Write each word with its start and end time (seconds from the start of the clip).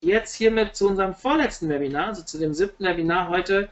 jetzt 0.00 0.34
hiermit 0.34 0.76
zu 0.76 0.88
unserem 0.88 1.14
vorletzten 1.14 1.68
Webinar, 1.68 2.08
also 2.08 2.22
zu 2.22 2.38
dem 2.38 2.54
siebten 2.54 2.84
Webinar 2.84 3.28
heute 3.28 3.68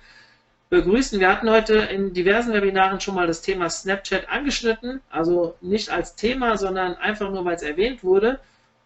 begrüßen. 0.69 1.19
Wir 1.19 1.29
hatten 1.31 1.49
heute 1.49 1.77
in 1.77 2.13
diversen 2.13 2.53
Webinaren 2.53 3.01
schon 3.01 3.15
mal 3.15 3.27
das 3.27 3.41
Thema 3.41 3.71
Snapchat 3.71 4.29
angeschnitten, 4.29 5.01
also 5.09 5.55
nicht 5.63 5.89
als 5.89 6.17
Thema, 6.17 6.59
sondern 6.59 6.97
einfach 6.97 7.31
nur, 7.31 7.45
weil 7.45 7.57
es 7.57 7.63
erwähnt 7.63 8.05
wurde. 8.05 8.41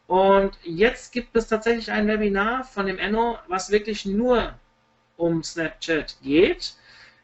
Und 0.06 0.56
jetzt 0.62 1.12
gibt 1.12 1.34
es 1.34 1.48
tatsächlich 1.48 1.90
ein 1.90 2.06
Webinar 2.06 2.64
von 2.64 2.86
dem 2.86 2.98
Enno, 2.98 3.38
was 3.48 3.70
wirklich 3.70 4.06
nur 4.06 4.54
um 5.16 5.42
Snapchat 5.42 6.16
geht. 6.22 6.74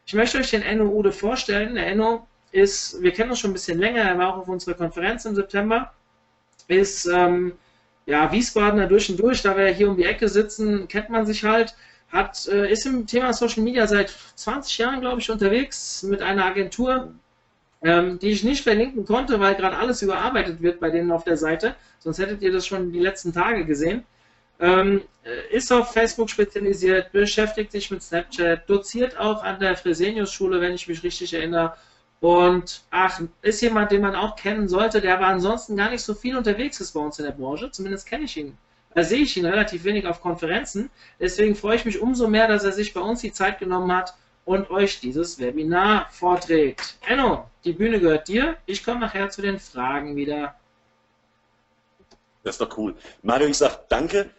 Ich 0.05 0.13
möchte 0.13 0.39
euch 0.39 0.49
den 0.49 0.63
Enno 0.63 0.85
Ude 0.85 1.13
vorstellen. 1.13 1.75
Der 1.75 1.87
Enno 1.87 2.27
ist, 2.51 3.01
wir 3.01 3.13
kennen 3.13 3.29
uns 3.29 3.39
schon 3.39 3.51
ein 3.51 3.53
bisschen 3.53 3.79
länger, 3.79 4.01
er 4.01 4.17
war 4.17 4.33
auch 4.33 4.39
auf 4.39 4.47
unserer 4.49 4.73
Konferenz 4.73 5.23
im 5.23 5.35
September, 5.35 5.93
ist 6.67 7.05
ähm, 7.05 7.53
ja, 8.09 8.31
Wiesbadener 8.31 8.87
durch 8.87 9.09
und 9.09 9.19
durch, 9.19 9.43
da 9.43 9.55
wir 9.55 9.67
hier 9.67 9.87
um 9.87 9.95
die 9.95 10.03
Ecke 10.03 10.27
sitzen, 10.27 10.87
kennt 10.87 11.11
man 11.11 11.27
sich 11.27 11.43
halt, 11.43 11.75
hat, 12.11 12.47
äh, 12.47 12.71
ist 12.71 12.87
im 12.87 13.05
Thema 13.05 13.33
Social 13.33 13.63
Media 13.63 13.85
seit 13.85 14.11
20 14.35 14.79
Jahren, 14.79 15.01
glaube 15.01 15.21
ich, 15.21 15.29
unterwegs 15.29 16.01
mit 16.01 16.23
einer 16.23 16.45
Agentur, 16.45 17.13
ähm, 17.83 18.17
die 18.17 18.31
ich 18.31 18.43
nicht 18.43 18.63
verlinken 18.63 19.05
konnte, 19.05 19.39
weil 19.39 19.53
gerade 19.53 19.77
alles 19.77 20.01
überarbeitet 20.01 20.59
wird 20.59 20.79
bei 20.79 20.89
denen 20.89 21.11
auf 21.11 21.23
der 21.23 21.37
Seite, 21.37 21.75
sonst 21.99 22.17
hättet 22.17 22.41
ihr 22.41 22.51
das 22.51 22.65
schon 22.65 22.91
die 22.91 22.99
letzten 22.99 23.31
Tage 23.31 23.63
gesehen. 23.65 24.03
Ähm, 24.59 25.03
äh, 25.23 25.55
ist 25.55 25.71
auf 25.71 25.93
Facebook 25.93 26.31
spezialisiert, 26.31 27.11
beschäftigt 27.11 27.71
sich 27.71 27.91
mit 27.91 28.01
Snapchat, 28.01 28.67
doziert 28.67 29.19
auch 29.19 29.43
an 29.43 29.59
der 29.59 29.77
Fresenius-Schule, 29.77 30.59
wenn 30.61 30.73
ich 30.73 30.87
mich 30.87 31.03
richtig 31.03 31.31
erinnere, 31.35 31.75
und 32.21 32.81
ach, 32.91 33.21
ist 33.41 33.61
jemand, 33.61 33.91
den 33.91 34.01
man 34.01 34.15
auch 34.15 34.35
kennen 34.35 34.67
sollte, 34.67 34.99
der 34.99 35.15
aber 35.15 35.27
ansonsten 35.27 35.77
gar 35.77 35.89
nicht 35.89 36.03
so 36.03 36.13
viel 36.13 36.35
unterwegs 36.37 36.81
ist 36.81 36.91
bei 36.91 36.99
uns 36.99 37.17
in 37.19 37.25
der 37.25 37.31
Branche. 37.31 37.71
Zumindest 37.71 38.07
kenne 38.07 38.25
ich 38.25 38.35
ihn. 38.35 38.57
Da 38.93 39.03
sehe 39.03 39.21
ich 39.21 39.37
ihn 39.37 39.45
relativ 39.45 39.83
wenig 39.83 40.05
auf 40.05 40.21
Konferenzen. 40.21 40.89
Deswegen 41.19 41.55
freue 41.55 41.75
ich 41.75 41.85
mich 41.85 42.01
umso 42.01 42.27
mehr, 42.27 42.47
dass 42.47 42.63
er 42.63 42.71
sich 42.71 42.93
bei 42.93 43.01
uns 43.01 43.21
die 43.21 43.31
Zeit 43.31 43.59
genommen 43.59 43.95
hat 43.95 44.15
und 44.45 44.69
euch 44.71 44.99
dieses 44.99 45.39
Webinar 45.39 46.09
vorträgt. 46.11 46.97
Enno, 47.07 47.49
die 47.63 47.73
Bühne 47.73 47.99
gehört 47.99 48.27
dir. 48.27 48.57
Ich 48.65 48.83
komme 48.83 48.99
nachher 48.99 49.29
zu 49.29 49.41
den 49.41 49.59
Fragen 49.59 50.15
wieder. 50.15 50.55
Das 52.43 52.55
ist 52.55 52.61
doch 52.61 52.77
cool. 52.77 52.95
Mario, 53.21 53.47
ich 53.47 53.57
sage 53.57 53.79
danke. 53.89 54.29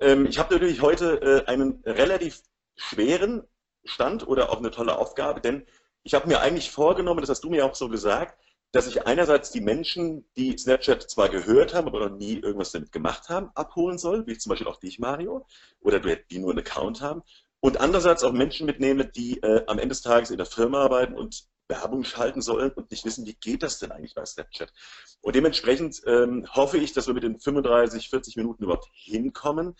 Ähm, 0.00 0.26
ich 0.26 0.38
habe 0.38 0.54
natürlich 0.54 0.82
heute 0.82 1.44
äh, 1.46 1.50
einen 1.50 1.82
relativ 1.86 2.42
schweren 2.76 3.44
Stand 3.84 4.26
oder 4.26 4.50
auch 4.50 4.58
eine 4.58 4.70
tolle 4.70 4.98
Aufgabe, 4.98 5.40
denn 5.40 5.64
ich 6.02 6.14
habe 6.14 6.28
mir 6.28 6.40
eigentlich 6.40 6.70
vorgenommen, 6.70 7.20
das 7.20 7.30
hast 7.30 7.44
du 7.44 7.50
mir 7.50 7.64
auch 7.64 7.74
so 7.74 7.88
gesagt, 7.88 8.38
dass 8.72 8.86
ich 8.86 9.06
einerseits 9.06 9.50
die 9.50 9.60
Menschen, 9.60 10.24
die 10.36 10.56
Snapchat 10.56 11.10
zwar 11.10 11.28
gehört 11.28 11.74
haben, 11.74 11.88
aber 11.88 12.08
noch 12.08 12.16
nie 12.16 12.34
irgendwas 12.34 12.70
damit 12.70 12.92
gemacht 12.92 13.28
haben, 13.28 13.50
abholen 13.54 13.98
soll, 13.98 14.26
wie 14.26 14.38
zum 14.38 14.50
Beispiel 14.50 14.68
auch 14.68 14.78
dich, 14.78 14.98
Mario, 14.98 15.46
oder 15.80 15.98
die 15.98 16.38
nur 16.38 16.50
einen 16.50 16.60
Account 16.60 17.00
haben, 17.00 17.22
und 17.60 17.78
andererseits 17.78 18.24
auch 18.24 18.32
Menschen 18.32 18.66
mitnehme, 18.66 19.04
die 19.04 19.42
äh, 19.42 19.64
am 19.66 19.78
Ende 19.78 19.90
des 19.90 20.02
Tages 20.02 20.30
in 20.30 20.38
der 20.38 20.46
Firma 20.46 20.82
arbeiten 20.82 21.14
und 21.14 21.44
Werbung 21.68 22.04
schalten 22.04 22.42
sollen 22.42 22.70
und 22.72 22.90
nicht 22.90 23.04
wissen, 23.04 23.26
wie 23.26 23.34
geht 23.34 23.62
das 23.62 23.78
denn 23.78 23.92
eigentlich 23.92 24.14
bei 24.14 24.24
Snapchat. 24.24 24.72
Und 25.20 25.36
dementsprechend 25.36 26.00
ähm, 26.06 26.46
hoffe 26.52 26.78
ich, 26.78 26.92
dass 26.94 27.06
wir 27.06 27.14
mit 27.14 27.22
den 27.22 27.38
35, 27.38 28.08
40 28.08 28.36
Minuten 28.36 28.64
überhaupt 28.64 28.88
hinkommen. 28.92 29.76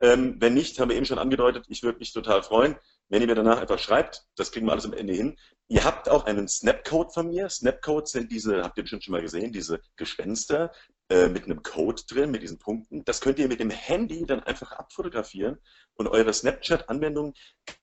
Ähm, 0.00 0.36
wenn 0.38 0.54
nicht, 0.54 0.78
haben 0.78 0.88
wir 0.88 0.96
eben 0.96 1.06
schon 1.06 1.18
angedeutet, 1.18 1.66
ich 1.68 1.82
würde 1.82 1.98
mich 1.98 2.12
total 2.12 2.42
freuen, 2.42 2.76
wenn 3.08 3.20
ihr 3.20 3.26
mir 3.28 3.34
danach 3.34 3.60
einfach 3.60 3.78
schreibt, 3.78 4.26
das 4.36 4.52
kriegen 4.52 4.66
wir 4.66 4.72
alles 4.72 4.86
am 4.86 4.92
Ende 4.92 5.12
hin. 5.12 5.38
Ihr 5.68 5.84
habt 5.84 6.08
auch 6.08 6.24
einen 6.24 6.48
Snapcode 6.48 7.12
von 7.12 7.28
mir. 7.28 7.48
Snapcodes 7.48 8.12
sind 8.12 8.30
diese, 8.30 8.62
habt 8.62 8.76
ihr 8.76 8.84
bestimmt 8.84 9.04
schon 9.04 9.12
mal 9.12 9.22
gesehen, 9.22 9.52
diese 9.52 9.80
Gespenster 9.96 10.72
äh, 11.08 11.28
mit 11.28 11.44
einem 11.44 11.62
Code 11.62 12.02
drin, 12.08 12.30
mit 12.30 12.42
diesen 12.42 12.58
Punkten. 12.58 13.04
Das 13.04 13.20
könnt 13.20 13.38
ihr 13.38 13.48
mit 13.48 13.60
dem 13.60 13.70
Handy 13.70 14.24
dann 14.26 14.40
einfach 14.40 14.72
abfotografieren 14.72 15.58
und 15.94 16.08
eure 16.08 16.32
Snapchat-Anwendung 16.32 17.34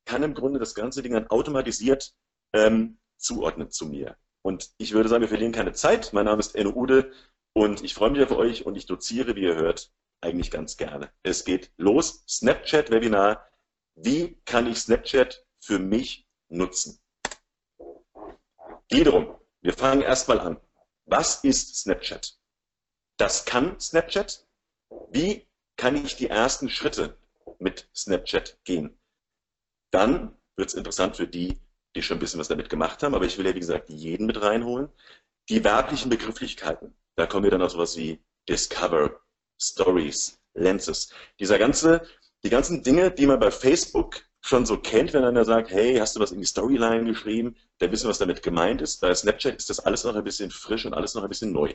kann 0.05 0.23
im 0.23 0.33
Grunde 0.33 0.59
das 0.59 0.75
ganze 0.75 1.01
Ding 1.01 1.13
dann 1.13 1.27
automatisiert 1.27 2.13
ähm, 2.53 2.99
zuordnen 3.17 3.69
zu 3.69 3.85
mir. 3.85 4.17
Und 4.43 4.71
ich 4.77 4.93
würde 4.93 5.07
sagen, 5.07 5.21
wir 5.21 5.27
verlieren 5.27 5.51
keine 5.51 5.73
Zeit. 5.73 6.13
Mein 6.13 6.25
Name 6.25 6.39
ist 6.39 6.55
Enno 6.55 6.71
Ude 6.71 7.11
und 7.53 7.83
ich 7.83 7.93
freue 7.93 8.11
mich 8.11 8.23
auf 8.23 8.31
euch 8.31 8.65
und 8.65 8.75
ich 8.75 8.85
doziere, 8.87 9.35
wie 9.35 9.43
ihr 9.43 9.55
hört, 9.55 9.91
eigentlich 10.21 10.51
ganz 10.51 10.77
gerne. 10.77 11.11
Es 11.23 11.45
geht 11.45 11.71
los. 11.77 12.23
Snapchat-Webinar 12.27 13.47
wie 13.95 14.41
kann 14.45 14.67
ich 14.67 14.79
Snapchat 14.79 15.45
für 15.59 15.79
mich 15.79 16.27
nutzen? 16.49 16.99
Wiederum, 18.89 19.39
wir 19.61 19.73
fangen 19.73 20.01
erstmal 20.01 20.39
an. 20.39 20.59
Was 21.05 21.43
ist 21.43 21.75
Snapchat? 21.77 22.37
Das 23.17 23.45
kann 23.45 23.79
Snapchat. 23.79 24.45
Wie 25.11 25.47
kann 25.77 25.95
ich 25.95 26.15
die 26.15 26.27
ersten 26.27 26.69
Schritte 26.69 27.17
mit 27.59 27.89
Snapchat 27.95 28.63
gehen? 28.63 28.97
Dann 29.91 30.37
wird 30.55 30.69
es 30.69 30.75
interessant 30.75 31.17
für 31.17 31.27
die, 31.27 31.59
die 31.95 32.01
schon 32.01 32.17
ein 32.17 32.19
bisschen 32.19 32.39
was 32.39 32.47
damit 32.47 32.69
gemacht 32.69 33.03
haben, 33.03 33.15
aber 33.15 33.25
ich 33.25 33.37
will 33.37 33.45
ja, 33.45 33.53
wie 33.53 33.59
gesagt, 33.59 33.89
jeden 33.89 34.25
mit 34.25 34.41
reinholen. 34.41 34.89
Die 35.49 35.63
werblichen 35.63 36.09
Begrifflichkeiten, 36.09 36.95
da 37.15 37.25
kommen 37.25 37.43
wir 37.43 37.51
dann 37.51 37.61
auf 37.61 37.71
sowas 37.71 37.97
wie 37.97 38.23
Discover, 38.47 39.21
Stories, 39.59 40.39
Lenses. 40.53 41.13
Dieser 41.39 41.59
ganze 41.59 42.07
die 42.43 42.49
ganzen 42.49 42.83
Dinge, 42.83 43.11
die 43.11 43.27
man 43.27 43.39
bei 43.39 43.51
Facebook 43.51 44.21
schon 44.41 44.65
so 44.65 44.77
kennt, 44.77 45.13
wenn 45.13 45.23
einer 45.23 45.45
sagt, 45.45 45.69
hey, 45.69 45.97
hast 45.97 46.15
du 46.15 46.19
was 46.19 46.31
in 46.31 46.39
die 46.39 46.45
Storyline 46.45 47.05
geschrieben, 47.05 47.55
dann 47.77 47.91
wissen, 47.91 48.09
was 48.09 48.17
damit 48.17 48.41
gemeint 48.41 48.81
ist. 48.81 48.99
Bei 48.99 49.13
Snapchat 49.13 49.55
ist 49.55 49.69
das 49.69 49.79
alles 49.79 50.03
noch 50.03 50.15
ein 50.15 50.23
bisschen 50.23 50.49
frisch 50.49 50.85
und 50.85 50.93
alles 50.93 51.13
noch 51.13 51.23
ein 51.23 51.29
bisschen 51.29 51.51
neu. 51.51 51.73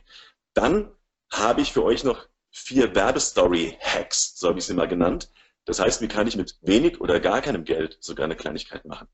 Dann 0.55 0.91
habe 1.33 1.61
ich 1.61 1.73
für 1.73 1.85
euch 1.85 2.03
noch 2.03 2.29
vier 2.51 2.95
Werbestory-Hacks, 2.95 4.39
so 4.39 4.49
habe 4.49 4.59
ich 4.59 4.67
sie 4.67 4.75
mal 4.75 4.89
genannt. 4.89 5.31
Das 5.65 5.79
heißt, 5.79 6.01
wie 6.01 6.09
kann 6.09 6.27
ich 6.27 6.37
mit 6.37 6.59
wenig 6.63 7.01
oder 7.01 7.21
gar 7.21 7.41
keinem 7.41 7.65
Geld 7.65 7.99
sogar 8.01 8.25
eine 8.25 8.37
Kleinigkeit 8.37 8.85
machen. 8.85 9.09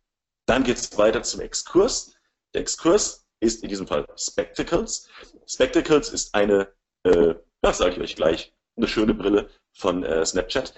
Dann 0.46 0.64
geht 0.64 0.76
es 0.76 0.96
weiter 0.98 1.22
zum 1.22 1.40
Exkurs. 1.40 2.14
Der 2.54 2.62
Exkurs 2.62 3.26
ist 3.40 3.62
in 3.62 3.68
diesem 3.68 3.86
Fall 3.86 4.06
Spectacles. 4.16 5.08
Spectacles 5.46 6.10
ist 6.10 6.34
eine, 6.34 6.72
äh, 7.04 7.34
das 7.60 7.78
sage 7.78 7.92
ich 7.92 8.00
euch 8.00 8.16
gleich, 8.16 8.54
eine 8.76 8.88
schöne 8.88 9.14
Brille 9.14 9.50
von 9.72 10.04
äh, 10.04 10.24
Snapchat 10.24 10.74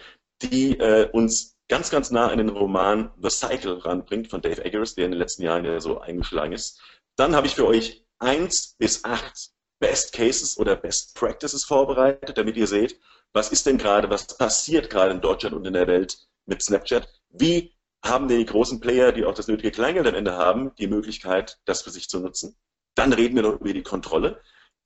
die 0.50 0.78
äh, 0.78 1.08
uns 1.10 1.56
ganz, 1.68 1.90
ganz 1.90 2.10
nah 2.10 2.28
an 2.28 2.38
den 2.38 2.50
Roman 2.50 3.12
The 3.20 3.30
Cycle 3.30 3.78
ranbringt 3.78 4.28
von 4.28 4.42
Dave 4.42 4.64
Eggers, 4.64 4.94
der 4.94 5.06
in 5.06 5.12
den 5.12 5.20
letzten 5.20 5.42
Jahren 5.42 5.64
ja 5.64 5.80
so 5.80 6.00
eingeschlagen 6.00 6.52
ist. 6.52 6.80
Dann 7.16 7.34
habe 7.34 7.46
ich 7.46 7.54
für 7.54 7.66
euch 7.66 8.04
eins 8.18 8.74
bis 8.78 9.04
acht 9.04 9.50
Best 9.80 10.12
Cases 10.12 10.56
oder 10.58 10.76
Best 10.76 11.14
Practices 11.14 11.64
vorbereitet, 11.64 12.38
damit 12.38 12.56
ihr 12.56 12.66
seht, 12.66 12.98
was 13.32 13.50
ist 13.50 13.66
denn 13.66 13.78
gerade, 13.78 14.08
was 14.10 14.26
passiert 14.26 14.90
gerade 14.90 15.12
in 15.12 15.20
Deutschland 15.20 15.54
und 15.54 15.66
in 15.66 15.72
der 15.72 15.86
Welt 15.86 16.18
mit 16.46 16.62
Snapchat? 16.62 17.08
Wie 17.30 17.74
haben 18.04 18.28
denn 18.28 18.38
die 18.38 18.46
großen 18.46 18.80
Player, 18.80 19.12
die 19.12 19.24
auch 19.24 19.34
das 19.34 19.48
nötige 19.48 19.72
Kleingeld 19.72 20.06
am 20.06 20.14
Ende 20.14 20.36
haben, 20.36 20.74
die 20.76 20.86
Möglichkeit, 20.86 21.58
das 21.64 21.82
für 21.82 21.90
sich 21.90 22.08
zu 22.08 22.20
nutzen? 22.20 22.56
Dann 22.94 23.12
reden 23.12 23.34
wir 23.34 23.42
noch 23.42 23.60
über 23.60 23.72
die 23.72 23.82
Kontrolle, 23.82 24.40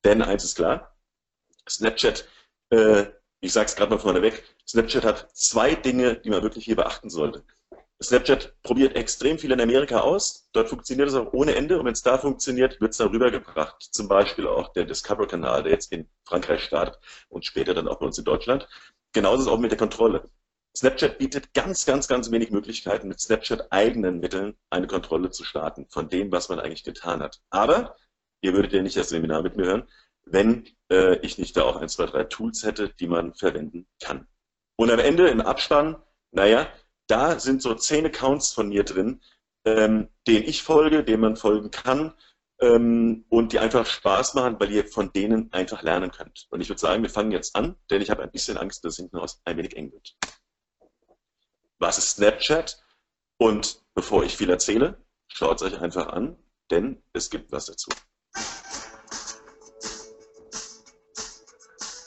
denn 0.05 0.23
eins 0.23 0.45
ist 0.45 0.57
klar, 0.57 0.97
Snapchat 1.69 2.27
äh, 2.71 3.07
ich 3.41 3.53
sage 3.53 3.67
es 3.67 3.77
gerade 3.77 3.91
mal 3.91 4.01
vorneweg, 4.01 4.43
Snapchat 4.67 5.05
hat 5.05 5.31
zwei 5.37 5.75
Dinge, 5.75 6.17
die 6.17 6.31
man 6.31 6.43
wirklich 6.43 6.65
hier 6.65 6.77
beachten 6.77 7.11
sollte. 7.11 7.45
Snapchat 8.03 8.55
probiert 8.63 8.95
extrem 8.95 9.39
viel 9.39 9.51
in 9.51 9.61
Amerika 9.61 10.01
aus. 10.01 10.49
Dort 10.53 10.69
funktioniert 10.69 11.09
es 11.09 11.15
auch 11.15 11.33
ohne 11.33 11.57
Ende. 11.57 11.79
Und 11.79 11.87
wenn 11.87 11.93
es 11.93 12.03
da 12.03 12.17
funktioniert, 12.17 12.81
wird 12.81 12.93
es 12.93 12.99
darüber 12.99 13.31
gebracht. 13.31 13.89
Zum 13.91 14.07
Beispiel 14.07 14.47
auch 14.47 14.73
der 14.73 14.85
Discover-Kanal, 14.85 15.65
der 15.65 15.73
jetzt 15.73 15.93
in 15.93 16.09
Frankreich 16.25 16.63
startet 16.63 16.99
und 17.29 17.45
später 17.45 17.75
dann 17.75 17.89
auch 17.89 17.99
bei 17.99 18.07
uns 18.07 18.19
in 18.19 18.25
Deutschland. 18.25 18.69
Genauso 19.13 19.39
ist 19.39 19.47
es 19.47 19.53
auch 19.53 19.59
mit 19.59 19.73
der 19.73 19.79
Kontrolle. 19.79 20.31
Snapchat 20.77 21.19
bietet 21.19 21.55
ganz, 21.55 21.87
ganz, 21.87 22.07
ganz 22.07 22.31
wenig 22.31 22.51
Möglichkeiten, 22.51 23.09
mit 23.09 23.19
Snapchat 23.21 23.73
eigenen 23.73 24.21
Mitteln 24.21 24.57
eine 24.71 24.87
Kontrolle 24.87 25.31
zu 25.31 25.43
starten 25.43 25.87
von 25.89 26.09
dem, 26.09 26.31
was 26.31 26.49
man 26.49 26.61
eigentlich 26.61 26.85
getan 26.85 27.21
hat. 27.21 27.41
Aber 27.51 27.97
ihr 28.43 28.53
würdet 28.53 28.73
ja 28.73 28.83
nicht 28.83 28.97
das 28.97 29.09
Seminar 29.09 29.43
mit 29.43 29.57
mir 29.57 29.67
hören 29.67 29.89
wenn 30.31 30.69
äh, 30.91 31.17
ich 31.19 31.39
nicht 31.39 31.57
da 31.57 31.63
auch 31.63 31.77
ein, 31.77 31.89
zwei, 31.89 32.07
drei 32.07 32.25
Tools 32.25 32.65
hätte, 32.65 32.91
die 32.91 33.07
man 33.07 33.35
verwenden 33.35 33.87
kann. 34.03 34.27
Und 34.77 34.91
am 34.91 34.99
Ende 34.99 35.29
im 35.29 35.41
Abspann, 35.41 35.97
naja, 36.31 36.69
da 37.07 37.39
sind 37.39 37.63
so 37.63 37.75
zehn 37.75 38.07
Accounts 38.07 38.53
von 38.53 38.69
mir 38.69 38.85
drin, 38.85 39.21
ähm, 39.65 40.09
denen 40.27 40.47
ich 40.47 40.63
folge, 40.63 41.05
denen 41.05 41.23
man 41.23 41.37
folgen 41.37 41.71
kann 41.71 42.15
ähm, 42.61 43.25
und 43.29 43.53
die 43.53 43.59
einfach 43.59 43.87
Spaß 43.87 44.35
machen, 44.35 44.59
weil 44.59 44.71
ihr 44.71 44.87
von 44.87 45.13
denen 45.13 45.53
einfach 45.53 45.83
lernen 45.83 46.11
könnt. 46.11 46.47
Und 46.51 46.61
ich 46.61 46.69
würde 46.69 46.81
sagen, 46.81 47.03
wir 47.03 47.11
fangen 47.11 47.33
jetzt 47.33 47.57
an, 47.57 47.77
denn 47.91 48.03
ich 48.03 48.11
habe 48.11 48.23
ein 48.23 48.31
bisschen 48.31 48.59
Angst, 48.59 48.85
dass 48.85 48.97
hinten 48.97 49.17
raus 49.17 49.41
ein 49.45 49.57
wenig 49.57 49.77
eng 49.77 49.93
wird. 49.93 50.17
Was 51.79 51.99
ist 51.99 52.17
Snapchat? 52.17 52.83
Und 53.39 53.83
bevor 53.95 54.25
ich 54.25 54.37
viel 54.37 54.51
erzähle, 54.51 55.05
schaut 55.29 55.61
es 55.61 55.63
euch 55.63 55.81
einfach 55.81 56.09
an, 56.09 56.37
denn 56.71 57.03
es 57.13 57.31
gibt 57.31 57.53
was 57.53 57.67
dazu. 57.67 57.91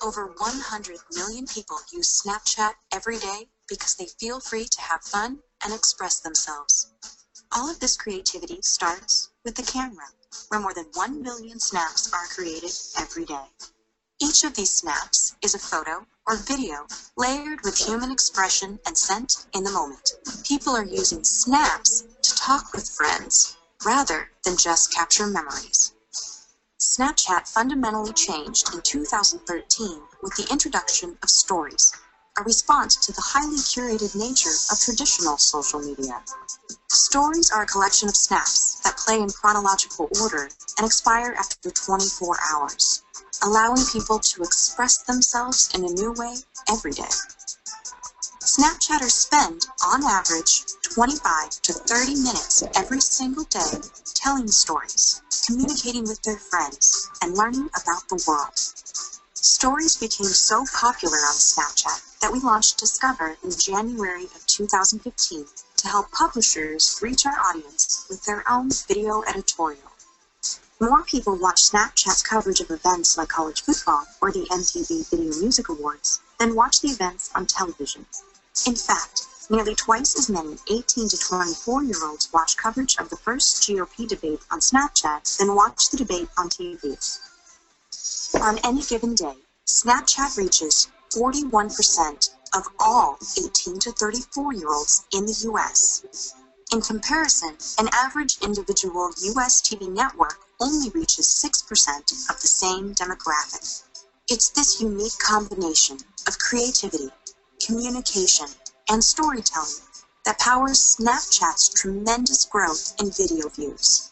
Over 0.03 0.33
100 0.35 0.99
million 1.13 1.45
people 1.45 1.77
use 1.93 2.23
Snapchat 2.23 2.73
every 2.91 3.19
day 3.19 3.49
because 3.67 3.93
they 3.93 4.07
feel 4.07 4.39
free 4.39 4.65
to 4.65 4.81
have 4.81 5.03
fun 5.03 5.43
and 5.63 5.71
express 5.71 6.19
themselves. 6.19 6.87
All 7.51 7.69
of 7.69 7.79
this 7.79 7.97
creativity 7.97 8.63
starts 8.63 9.29
with 9.45 9.55
the 9.55 9.61
camera, 9.61 10.07
where 10.47 10.59
more 10.59 10.73
than 10.73 10.87
1 10.93 11.21
million 11.21 11.59
snaps 11.59 12.11
are 12.11 12.25
created 12.25 12.71
every 12.97 13.25
day. 13.25 13.45
Each 14.19 14.43
of 14.43 14.55
these 14.55 14.71
snaps 14.71 15.35
is 15.43 15.53
a 15.53 15.59
photo 15.59 16.07
or 16.25 16.35
video 16.35 16.87
layered 17.15 17.61
with 17.63 17.77
human 17.77 18.11
expression 18.11 18.79
and 18.87 18.97
sent 18.97 19.45
in 19.53 19.63
the 19.63 19.71
moment. 19.71 20.13
People 20.43 20.75
are 20.75 20.83
using 20.83 21.23
snaps 21.23 22.05
to 22.23 22.35
talk 22.35 22.73
with 22.73 22.89
friends 22.89 23.55
rather 23.85 24.31
than 24.43 24.57
just 24.57 24.91
capture 24.91 25.27
memories. 25.27 25.93
Snapchat 26.81 27.47
fundamentally 27.47 28.11
changed 28.11 28.73
in 28.73 28.81
2013 28.81 30.01
with 30.23 30.35
the 30.35 30.47
introduction 30.51 31.15
of 31.21 31.29
stories, 31.29 31.93
a 32.39 32.41
response 32.41 32.95
to 32.95 33.11
the 33.11 33.21
highly 33.21 33.57
curated 33.57 34.15
nature 34.15 34.49
of 34.71 34.79
traditional 34.79 35.37
social 35.37 35.79
media. 35.79 36.23
Stories 36.89 37.51
are 37.51 37.61
a 37.61 37.67
collection 37.67 38.09
of 38.09 38.17
snaps 38.17 38.79
that 38.83 38.97
play 38.97 39.19
in 39.19 39.29
chronological 39.29 40.09
order 40.19 40.49
and 40.79 40.87
expire 40.87 41.35
after 41.37 41.69
24 41.69 42.37
hours, 42.51 43.03
allowing 43.43 43.85
people 43.93 44.17
to 44.17 44.41
express 44.41 45.03
themselves 45.03 45.69
in 45.75 45.85
a 45.85 45.93
new 45.93 46.13
way 46.13 46.35
every 46.67 46.93
day. 46.93 47.13
Snapchatters 48.43 49.11
spend, 49.11 49.67
on 49.85 50.03
average, 50.03 50.63
25 50.81 51.61
to 51.61 51.73
30 51.73 52.15
minutes 52.15 52.63
every 52.75 52.99
single 52.99 53.43
day 53.43 53.79
telling 54.15 54.47
stories, 54.47 55.21
communicating 55.45 56.01
with 56.03 56.23
their 56.23 56.37
friends, 56.37 57.07
and 57.21 57.37
learning 57.37 57.69
about 57.79 58.09
the 58.09 58.23
world. 58.27 58.57
Stories 59.35 59.95
became 59.95 60.25
so 60.25 60.65
popular 60.73 61.17
on 61.17 61.35
Snapchat 61.35 62.19
that 62.19 62.31
we 62.31 62.39
launched 62.39 62.79
Discover 62.79 63.37
in 63.43 63.51
January 63.51 64.23
of 64.23 64.47
2015 64.47 65.45
to 65.77 65.87
help 65.87 66.11
publishers 66.11 66.97
reach 66.99 67.27
our 67.27 67.39
audience 67.39 68.07
with 68.09 68.25
their 68.25 68.43
own 68.49 68.71
video 68.87 69.21
editorial. 69.29 69.91
More 70.79 71.03
people 71.03 71.37
watch 71.37 71.69
Snapchat's 71.69 72.23
coverage 72.23 72.59
of 72.59 72.71
events 72.71 73.19
like 73.19 73.29
college 73.29 73.61
football 73.61 74.07
or 74.19 74.31
the 74.31 74.47
MTV 74.49 75.07
Video 75.11 75.39
Music 75.39 75.69
Awards 75.69 76.21
than 76.39 76.55
watch 76.55 76.81
the 76.81 76.87
events 76.87 77.29
on 77.35 77.45
television. 77.45 78.07
In 78.67 78.75
fact, 78.75 79.27
nearly 79.49 79.73
twice 79.75 80.13
as 80.17 80.29
many 80.29 80.57
18 80.69 81.07
to 81.07 81.17
24 81.17 81.83
year 81.83 82.05
olds 82.05 82.27
watch 82.33 82.57
coverage 82.57 82.97
of 82.97 83.09
the 83.09 83.15
first 83.15 83.63
GOP 83.63 84.05
debate 84.05 84.41
on 84.51 84.59
Snapchat 84.59 85.37
than 85.37 85.55
watch 85.55 85.89
the 85.89 85.95
debate 85.95 86.27
on 86.37 86.49
TV. 86.49 86.97
On 88.41 88.57
any 88.65 88.81
given 88.81 89.15
day, 89.15 89.37
Snapchat 89.65 90.37
reaches 90.37 90.89
41% 91.11 92.29
of 92.53 92.67
all 92.77 93.17
18 93.37 93.79
to 93.79 93.91
34 93.93 94.53
year 94.53 94.67
olds 94.67 95.05
in 95.13 95.25
the 95.25 95.49
US. 95.49 96.33
In 96.73 96.81
comparison, 96.81 97.57
an 97.79 97.87
average 97.93 98.37
individual 98.41 99.13
US 99.17 99.61
TV 99.61 99.89
network 99.89 100.39
only 100.59 100.89
reaches 100.89 101.27
6% 101.27 102.29
of 102.29 102.41
the 102.41 102.47
same 102.47 102.95
demographic. 102.95 103.83
It's 104.29 104.49
this 104.49 104.81
unique 104.81 105.17
combination 105.19 105.99
of 106.27 106.37
creativity, 106.37 107.11
communication, 107.65 108.47
and 108.89 109.03
storytelling 109.03 109.81
that 110.25 110.39
powers 110.39 110.97
Snapchat's 110.97 111.69
tremendous 111.69 112.45
growth 112.45 112.93
in 112.99 113.11
video 113.11 113.49
views. 113.49 114.11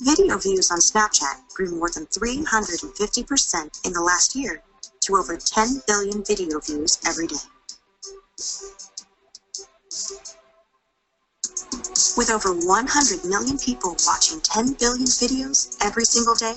Video 0.00 0.38
views 0.38 0.70
on 0.70 0.78
Snapchat 0.78 1.48
grew 1.54 1.76
more 1.76 1.90
than 1.90 2.06
350% 2.06 3.86
in 3.86 3.92
the 3.92 4.00
last 4.00 4.34
year 4.34 4.62
to 5.00 5.16
over 5.16 5.36
10 5.36 5.82
billion 5.86 6.24
video 6.24 6.58
views 6.60 6.98
every 7.06 7.26
day. 7.26 7.36
With 12.16 12.30
over 12.30 12.54
100 12.54 13.24
million 13.24 13.58
people 13.58 13.96
watching 14.06 14.40
10 14.40 14.74
billion 14.74 15.06
videos 15.06 15.76
every 15.82 16.04
single 16.04 16.34
day, 16.34 16.54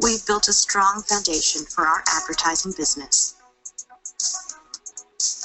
we've 0.00 0.26
built 0.26 0.48
a 0.48 0.52
strong 0.52 1.02
foundation 1.02 1.64
for 1.64 1.86
our 1.86 2.02
advertising 2.08 2.72
business. 2.76 3.36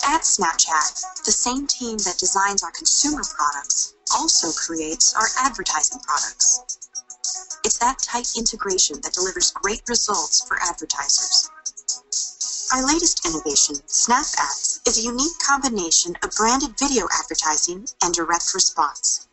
At 0.03 0.21
Snapchat, 0.21 1.23
the 1.25 1.31
same 1.31 1.67
team 1.67 1.97
that 1.99 2.17
designs 2.17 2.63
our 2.63 2.71
consumer 2.71 3.23
products 3.23 3.93
also 4.15 4.51
creates 4.51 5.13
our 5.13 5.27
advertising 5.37 5.99
products. 5.99 6.61
It's 7.63 7.77
that 7.77 7.99
tight 7.99 8.31
integration 8.35 9.01
that 9.01 9.13
delivers 9.13 9.51
great 9.51 9.81
results 9.87 10.41
for 10.41 10.57
advertisers. 10.61 11.49
Our 12.71 12.85
latest 12.85 13.25
innovation, 13.25 13.81
Snap 13.87 14.25
Ads, 14.37 14.81
is 14.85 14.97
a 14.97 15.01
unique 15.01 15.37
combination 15.39 16.15
of 16.23 16.35
branded 16.35 16.77
video 16.77 17.07
advertising 17.11 17.87
and 18.01 18.13
direct 18.13 18.53
response. 18.53 19.27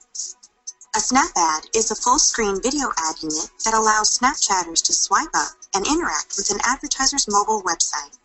A 0.95 1.01
Snap 1.01 1.31
ad 1.37 1.67
is 1.75 1.91
a 1.91 1.95
full 1.95 2.19
screen 2.19 2.63
video 2.63 2.91
ad 2.97 3.23
unit 3.23 3.51
that 3.65 3.75
allows 3.75 4.19
Snapchatters 4.19 4.83
to 4.85 4.95
swipe 4.95 5.35
up 5.35 5.53
and 5.75 5.87
interact 5.87 6.37
with 6.37 6.51
an 6.51 6.61
advertiser's 6.65 7.29
mobile 7.29 7.63
website. 7.63 8.17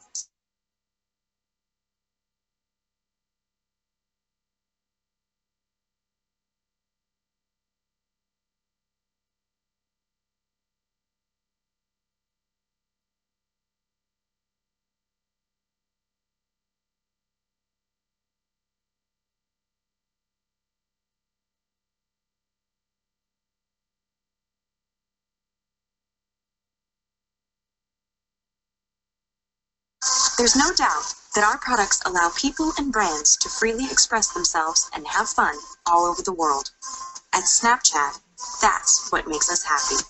There's 30.42 30.56
no 30.56 30.74
doubt 30.74 31.14
that 31.36 31.44
our 31.44 31.60
products 31.60 32.02
allow 32.04 32.32
people 32.36 32.72
and 32.80 32.92
brands 32.92 33.38
to 33.38 33.48
freely 33.48 33.86
express 33.86 34.34
themselves 34.34 34.90
and 34.92 35.06
have 35.06 35.30
fun 35.30 35.54
all 35.86 36.04
over 36.10 36.24
the 36.24 36.34
world. 36.34 36.72
At 37.32 37.44
Snapchat, 37.44 38.20
that's 38.60 39.12
what 39.12 39.28
makes 39.28 39.52
us 39.52 39.62
happy. 39.64 40.02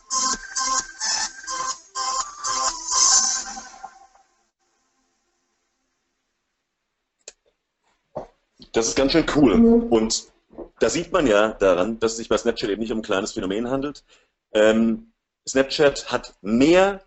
Das 8.71 8.87
ist 8.87 8.95
ganz 8.95 9.11
schön 9.11 9.25
cool. 9.35 9.51
Und 9.89 10.31
da 10.79 10.89
sieht 10.89 11.11
man 11.11 11.27
ja 11.27 11.49
daran, 11.49 11.99
dass 11.99 12.13
es 12.13 12.19
sich 12.19 12.29
bei 12.29 12.37
Snapchat 12.37 12.69
eben 12.69 12.79
nicht 12.79 12.93
um 12.93 12.99
ein 12.99 13.03
kleines 13.03 13.33
Phänomen 13.33 13.69
handelt. 13.69 14.05
Ähm, 14.53 15.11
Snapchat 15.45 16.09
hat 16.09 16.35
mehr 16.39 17.01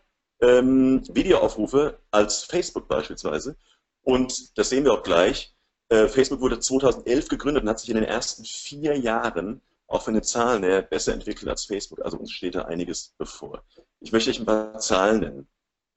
ähm, 0.45 1.03
Videoaufrufe 1.13 1.99
als 2.11 2.45
Facebook 2.45 2.89
beispielsweise. 2.89 3.57
Und 4.03 4.59
das 4.59 4.69
sehen 4.69 4.85
wir 4.85 4.93
auch 4.93 5.03
gleich. 5.03 5.55
Äh, 5.89 6.09
Facebook 6.09 6.41
wurde 6.41 6.59
2011 6.59 7.29
gegründet 7.29 7.63
und 7.63 7.69
hat 7.69 7.81
sich 7.81 7.89
in 7.89 7.97
den 7.97 8.05
ersten 8.05 8.45
vier 8.45 8.99
Jahren 8.99 9.61
auch 9.87 10.03
von 10.03 10.15
den 10.15 10.23
Zahlen 10.23 10.63
her 10.63 10.83
besser 10.83 11.13
entwickelt 11.13 11.49
als 11.49 11.65
Facebook. 11.65 12.03
Also 12.05 12.19
uns 12.19 12.33
steht 12.33 12.55
da 12.55 12.63
einiges 12.63 13.15
bevor. 13.19 13.65
Ich 14.01 14.13
möchte 14.13 14.31
euch 14.31 14.39
ein 14.39 14.47
paar 14.47 14.79
Zahlen 14.79 15.21
nennen. 15.21 15.49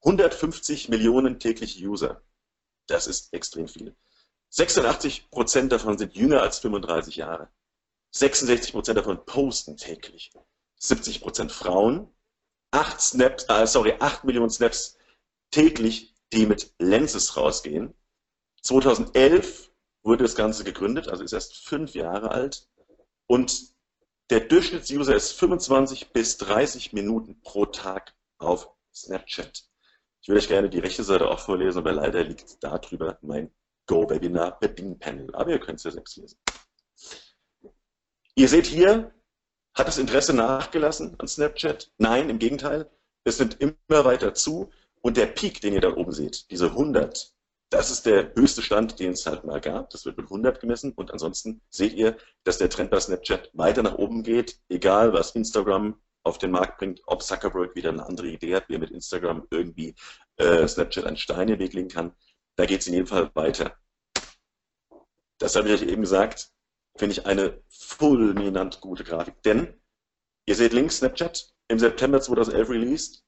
150 0.04 0.90
Millionen 0.90 1.40
tägliche 1.40 1.86
User. 1.86 2.22
Das 2.88 3.08
ist 3.08 3.34
extrem 3.34 3.68
viel. 3.68 3.96
86 4.50 5.30
Prozent 5.30 5.72
davon 5.72 5.98
sind 5.98 6.16
jünger 6.16 6.42
als 6.42 6.60
35 6.60 7.18
Jahre. 7.18 7.50
66 8.12 8.72
Prozent 8.72 8.98
davon 8.98 9.26
posten 9.26 9.76
täglich. 9.76 10.32
70 10.80 11.22
Prozent 11.22 11.52
Frauen, 11.52 12.08
8 12.72 13.02
Snaps, 13.02 13.46
äh, 13.50 13.66
sorry, 13.66 13.96
8 14.00 14.24
Millionen 14.24 14.50
Snaps 14.50 14.98
täglich, 15.52 16.16
die 16.34 16.46
mit 16.46 16.74
Lenses 16.80 17.38
rausgehen. 17.38 17.94
2011 18.64 19.72
wurde 20.04 20.24
das 20.24 20.36
Ganze 20.36 20.64
gegründet, 20.64 21.08
also 21.08 21.24
ist 21.24 21.34
erst 21.34 21.58
fünf 21.58 21.94
Jahre 21.94 22.32
alt. 22.32 22.68
Und 23.28 23.74
der 24.30 24.42
Durchschnittsuser 24.42 25.16
ist 25.16 25.34
25 25.34 26.12
bis 26.12 26.38
30 26.38 26.94
Minuten 26.94 27.42
pro 27.42 27.66
Tag 27.66 28.14
auf 28.40 28.70
Snapchat. 28.94 29.64
Ich 30.22 30.28
würde 30.28 30.40
euch 30.40 30.48
gerne 30.48 30.70
die 30.70 30.80
rechte 30.80 31.04
Seite 31.04 31.30
auch 31.30 31.40
vorlesen, 31.40 31.80
aber 31.80 31.94
leider 31.94 32.24
liegt 32.24 32.62
da 32.62 32.78
drüber 32.78 33.18
mein 33.22 33.54
Go-Webinar 33.86 34.60
Beding-Panel. 34.60 35.34
Aber 35.34 35.52
ihr 35.52 35.60
könnt 35.60 35.78
es 35.78 35.86
ja 35.86 35.92
selbst 35.92 36.18
lesen. 36.18 36.38
Ihr 38.36 38.50
seht 38.50 38.66
hier 38.66 39.14
hat 39.78 39.88
das 39.88 40.00
Interesse 40.00 40.34
nachgelassen 40.34 41.16
an 41.20 41.28
Snapchat? 41.28 41.92
Nein, 41.98 42.30
im 42.30 42.40
Gegenteil. 42.40 42.90
Es 43.24 43.40
nimmt 43.40 43.58
immer 43.60 44.06
weiter 44.06 44.34
zu. 44.34 44.72
Und 45.02 45.18
der 45.18 45.28
Peak, 45.28 45.62
den 45.62 45.74
ihr 45.74 45.82
da 45.82 45.96
oben 45.96 46.12
seht, 46.12 46.50
diese 46.50 46.68
100, 46.68 47.34
das 47.70 47.92
ist 47.92 48.06
der 48.06 48.34
höchste 48.34 48.62
Stand, 48.62 49.00
den 49.00 49.12
es 49.12 49.26
halt 49.26 49.44
mal 49.44 49.62
gab. 49.62 49.90
Das 49.92 50.06
wird 50.06 50.18
mit 50.18 50.26
100 50.26 50.60
gemessen. 50.60 50.94
Und 50.94 51.12
ansonsten 51.12 51.62
seht 51.70 51.94
ihr, 51.94 52.18
dass 52.44 52.58
der 52.58 52.70
Trend 52.70 52.90
bei 52.90 53.00
Snapchat 53.00 53.52
weiter 53.54 53.84
nach 53.84 53.96
oben 53.96 54.24
geht, 54.24 54.60
egal 54.70 55.14
was 55.14 55.32
Instagram 55.32 56.00
auf 56.24 56.40
den 56.40 56.52
Markt 56.52 56.80
bringt, 56.80 57.02
ob 57.06 57.22
Zuckerberg 57.22 57.76
wieder 57.76 57.90
eine 57.90 58.06
andere 58.06 58.28
Idee 58.28 58.56
hat, 58.56 58.68
wie 58.70 58.76
er 58.76 58.80
mit 58.80 58.92
Instagram 58.92 59.48
irgendwie 59.52 59.96
äh, 60.38 60.68
Snapchat 60.68 61.06
einen 61.06 61.18
Stein 61.18 61.42
in 61.42 61.48
den 61.56 61.60
Weg 61.60 61.74
legen 61.74 61.90
kann. 61.90 62.14
Da 62.56 62.66
geht 62.66 62.82
es 62.82 62.88
in 62.88 62.94
jedem 62.94 63.08
Fall 63.08 63.30
weiter. 63.36 63.78
Das 65.38 65.56
habe 65.56 65.70
ich 65.70 65.82
euch 65.82 65.88
eben 65.88 66.02
gesagt 66.02 66.52
finde 66.98 67.14
ich 67.14 67.26
eine 67.26 67.62
fulminant 67.70 68.82
gute 68.82 69.04
Grafik. 69.04 69.42
Denn 69.44 69.74
ihr 70.46 70.56
seht 70.56 70.74
links 70.74 70.98
Snapchat 70.98 71.54
im 71.68 71.80
September 71.80 72.22
2011 72.22 72.70
released, 72.70 73.24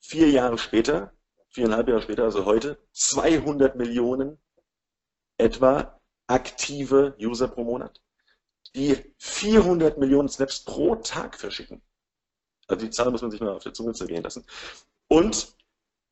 vier 0.00 0.30
Jahre 0.30 0.58
später, 0.58 1.12
viereinhalb 1.50 1.88
Jahre 1.88 2.02
später, 2.02 2.24
also 2.24 2.44
heute, 2.44 2.78
200 2.92 3.76
Millionen 3.76 4.38
etwa 5.38 6.00
aktive 6.26 7.14
User 7.18 7.48
pro 7.48 7.64
Monat, 7.64 8.00
die 8.74 8.96
400 9.18 9.98
Millionen 9.98 10.28
Snaps 10.28 10.64
pro 10.64 10.96
Tag 10.96 11.38
verschicken. 11.38 11.82
Also 12.68 12.86
die 12.86 12.90
Zahl 12.90 13.10
muss 13.10 13.22
man 13.22 13.30
sich 13.30 13.40
mal 13.40 13.50
auf 13.50 13.62
der 13.62 13.74
Zunge 13.74 13.92
zergehen 13.92 14.22
lassen. 14.22 14.46
Und 15.08 15.54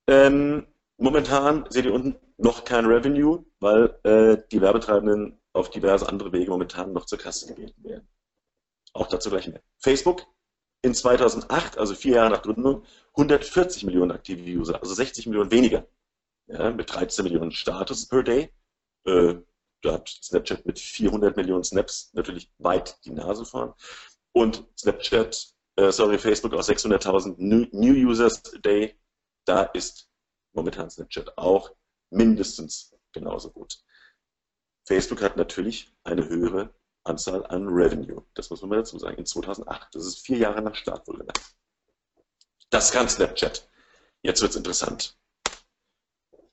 ähm, 0.08 0.66
momentan 0.98 1.64
seht 1.70 1.86
ihr 1.86 1.94
unten 1.94 2.16
noch 2.36 2.64
kein 2.64 2.84
Revenue, 2.84 3.44
weil 3.60 3.98
äh, 4.02 4.42
die 4.50 4.60
Werbetreibenden 4.60 5.39
auf 5.52 5.70
diverse 5.70 6.08
andere 6.08 6.32
Wege 6.32 6.50
momentan 6.50 6.92
noch 6.92 7.06
zur 7.06 7.18
Kasse 7.18 7.46
gebeten 7.46 7.82
werden. 7.84 8.08
Auch 8.92 9.06
dazu 9.06 9.30
gleich 9.30 9.48
mehr. 9.48 9.62
Facebook 9.78 10.26
in 10.82 10.94
2008, 10.94 11.78
also 11.78 11.94
vier 11.94 12.16
Jahre 12.16 12.30
nach 12.30 12.42
Gründung, 12.42 12.84
140 13.14 13.84
Millionen 13.84 14.12
aktive 14.12 14.42
User, 14.42 14.80
also 14.80 14.94
60 14.94 15.26
Millionen 15.26 15.50
weniger. 15.50 15.86
Ja, 16.46 16.70
mit 16.70 16.92
13 16.92 17.22
Millionen 17.24 17.52
Status 17.52 18.06
per 18.06 18.22
Day. 18.22 18.52
Äh, 19.04 19.36
da 19.82 19.92
hat 19.94 20.08
Snapchat 20.08 20.66
mit 20.66 20.78
400 20.78 21.36
Millionen 21.36 21.64
Snaps 21.64 22.10
natürlich 22.12 22.52
weit 22.58 22.98
die 23.04 23.12
Nase 23.12 23.44
vorn. 23.44 23.72
Und 24.32 24.66
Snapchat, 24.76 25.54
äh, 25.76 25.92
sorry, 25.92 26.18
Facebook 26.18 26.54
aus 26.54 26.68
600.000 26.68 27.36
New, 27.38 27.66
New 27.72 28.10
Users 28.10 28.42
a 28.54 28.58
Day, 28.58 28.98
da 29.44 29.62
ist 29.62 30.08
momentan 30.52 30.90
Snapchat 30.90 31.36
auch 31.38 31.70
mindestens 32.10 32.94
genauso 33.12 33.50
gut. 33.50 33.78
Facebook 34.90 35.22
hat 35.22 35.36
natürlich 35.36 35.94
eine 36.02 36.28
höhere 36.28 36.74
Anzahl 37.04 37.46
an 37.46 37.68
Revenue. 37.68 38.24
Das 38.34 38.50
muss 38.50 38.60
man 38.60 38.70
mal 38.70 38.76
dazu 38.78 38.98
sagen. 38.98 39.18
In 39.18 39.24
2008. 39.24 39.94
Das 39.94 40.04
ist 40.04 40.26
vier 40.26 40.38
Jahre 40.38 40.62
nach 40.62 40.74
Start 40.74 41.06
wohlgemerkt. 41.06 41.54
Das 42.70 42.90
kann 42.90 43.08
Snapchat. 43.08 43.68
Jetzt 44.22 44.42
wird 44.42 44.50
es 44.50 44.56
interessant. 44.56 45.16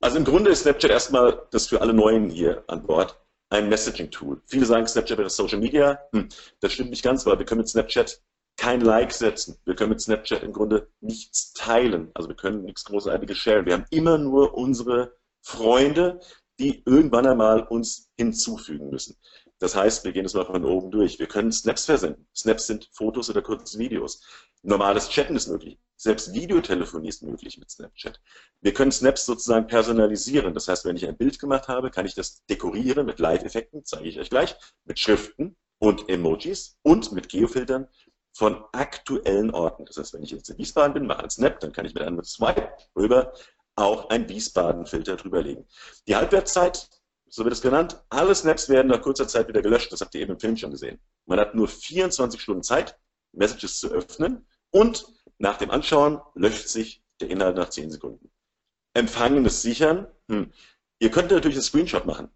Also 0.01 0.17
im 0.17 0.23
Grunde 0.23 0.51
ist 0.51 0.61
Snapchat 0.61 0.91
erstmal 0.91 1.47
das 1.49 1.65
für 1.65 1.81
alle 1.81 1.95
Neuen 1.95 2.29
hier 2.29 2.63
an 2.67 2.85
Bord 2.85 3.19
ein 3.49 3.69
Messaging-Tool. 3.69 4.39
Viele 4.45 4.67
sagen, 4.67 4.85
Snapchat 4.85 5.17
wäre 5.17 5.31
Social 5.31 5.57
Media. 5.57 5.99
Hm, 6.13 6.29
das 6.59 6.73
stimmt 6.73 6.91
nicht 6.91 7.03
ganz, 7.03 7.25
weil 7.25 7.39
wir 7.39 7.45
können 7.45 7.61
mit 7.61 7.69
Snapchat 7.69 8.21
kein 8.55 8.81
Like 8.81 9.13
setzen. 9.13 9.57
Wir 9.65 9.75
können 9.75 9.89
mit 9.89 10.01
Snapchat 10.01 10.43
im 10.43 10.53
Grunde 10.53 10.91
nichts 10.99 11.53
teilen. 11.53 12.11
Also 12.13 12.29
wir 12.29 12.35
können 12.35 12.65
nichts 12.65 12.85
Großartiges 12.85 13.35
sharen. 13.35 13.65
Wir 13.65 13.73
haben 13.73 13.87
immer 13.89 14.19
nur 14.19 14.53
unsere 14.53 15.17
Freunde, 15.41 16.19
die 16.59 16.83
irgendwann 16.85 17.27
einmal 17.27 17.63
uns 17.63 18.09
hinzufügen 18.17 18.89
müssen. 18.89 19.15
Das 19.59 19.75
heißt, 19.75 20.03
wir 20.03 20.11
gehen 20.11 20.25
es 20.25 20.33
mal 20.33 20.45
von 20.45 20.63
oben 20.65 20.91
durch. 20.91 21.17
Wir 21.17 21.27
können 21.27 21.51
Snaps 21.51 21.85
versenden. 21.85 22.27
Snaps 22.35 22.67
sind 22.67 22.89
Fotos 22.93 23.29
oder 23.29 23.41
kurze 23.41 23.79
Videos. 23.79 24.23
Normales 24.61 25.09
Chatten 25.09 25.35
ist 25.35 25.47
möglich. 25.47 25.79
Selbst 25.95 26.33
Videotelefonie 26.33 27.09
ist 27.09 27.23
möglich 27.23 27.57
mit 27.57 27.71
Snapchat. 27.71 28.19
Wir 28.61 28.73
können 28.73 28.91
Snaps 28.91 29.25
sozusagen 29.25 29.65
personalisieren. 29.65 30.53
Das 30.53 30.67
heißt, 30.67 30.85
wenn 30.85 30.95
ich 30.95 31.07
ein 31.07 31.17
Bild 31.17 31.39
gemacht 31.39 31.67
habe, 31.67 31.89
kann 31.89 32.05
ich 32.05 32.13
das 32.13 32.45
dekorieren 32.45 33.07
mit 33.07 33.19
Live-Effekten, 33.19 33.83
zeige 33.83 34.07
ich 34.07 34.19
euch 34.19 34.29
gleich, 34.29 34.55
mit 34.85 34.99
Schriften 34.99 35.55
und 35.79 36.07
Emojis 36.09 36.77
und 36.83 37.11
mit 37.11 37.29
Geofiltern 37.29 37.87
von 38.37 38.63
aktuellen 38.71 39.49
Orten. 39.51 39.85
Das 39.85 39.97
heißt, 39.97 40.13
wenn 40.13 40.21
ich 40.21 40.29
jetzt 40.29 40.49
in 40.49 40.59
Wiesbaden 40.59 40.93
bin, 40.93 41.07
mache 41.07 41.21
einen 41.21 41.31
Snap, 41.31 41.59
dann 41.59 41.71
kann 41.71 41.85
ich 41.85 41.95
mit 41.95 42.03
einem 42.03 42.23
Swipe 42.23 42.71
rüber 42.95 43.33
auch 43.77 44.09
ein 44.09 44.27
Wiesbaden-Filter 44.27 45.15
drüberlegen. 45.15 45.65
Die 46.07 46.15
Halbwertszeit, 46.15 46.89
so 47.29 47.43
wird 47.43 47.53
es 47.53 47.61
genannt, 47.61 48.01
alle 48.09 48.35
Snaps 48.35 48.69
werden 48.69 48.87
nach 48.87 49.01
kurzer 49.01 49.27
Zeit 49.27 49.47
wieder 49.47 49.61
gelöscht. 49.61 49.91
Das 49.91 50.01
habt 50.01 50.13
ihr 50.15 50.21
eben 50.21 50.33
im 50.33 50.39
Film 50.39 50.57
schon 50.57 50.71
gesehen. 50.71 50.99
Man 51.25 51.39
hat 51.39 51.55
nur 51.55 51.67
24 51.67 52.41
Stunden 52.41 52.63
Zeit, 52.63 52.97
Messages 53.33 53.79
zu 53.79 53.89
öffnen 53.89 54.47
und 54.71 55.05
nach 55.37 55.57
dem 55.57 55.69
Anschauen 55.69 56.19
löscht 56.33 56.67
sich 56.67 57.03
der 57.21 57.29
Inhalt 57.29 57.55
nach 57.55 57.69
10 57.69 57.91
Sekunden. 57.91 58.31
Empfangenes 58.93 59.61
Sichern, 59.61 60.07
hm. 60.29 60.51
ihr 60.99 61.11
könnt 61.11 61.31
natürlich 61.31 61.57
einen 61.57 61.63
Screenshot 61.63 62.05
machen, 62.05 62.29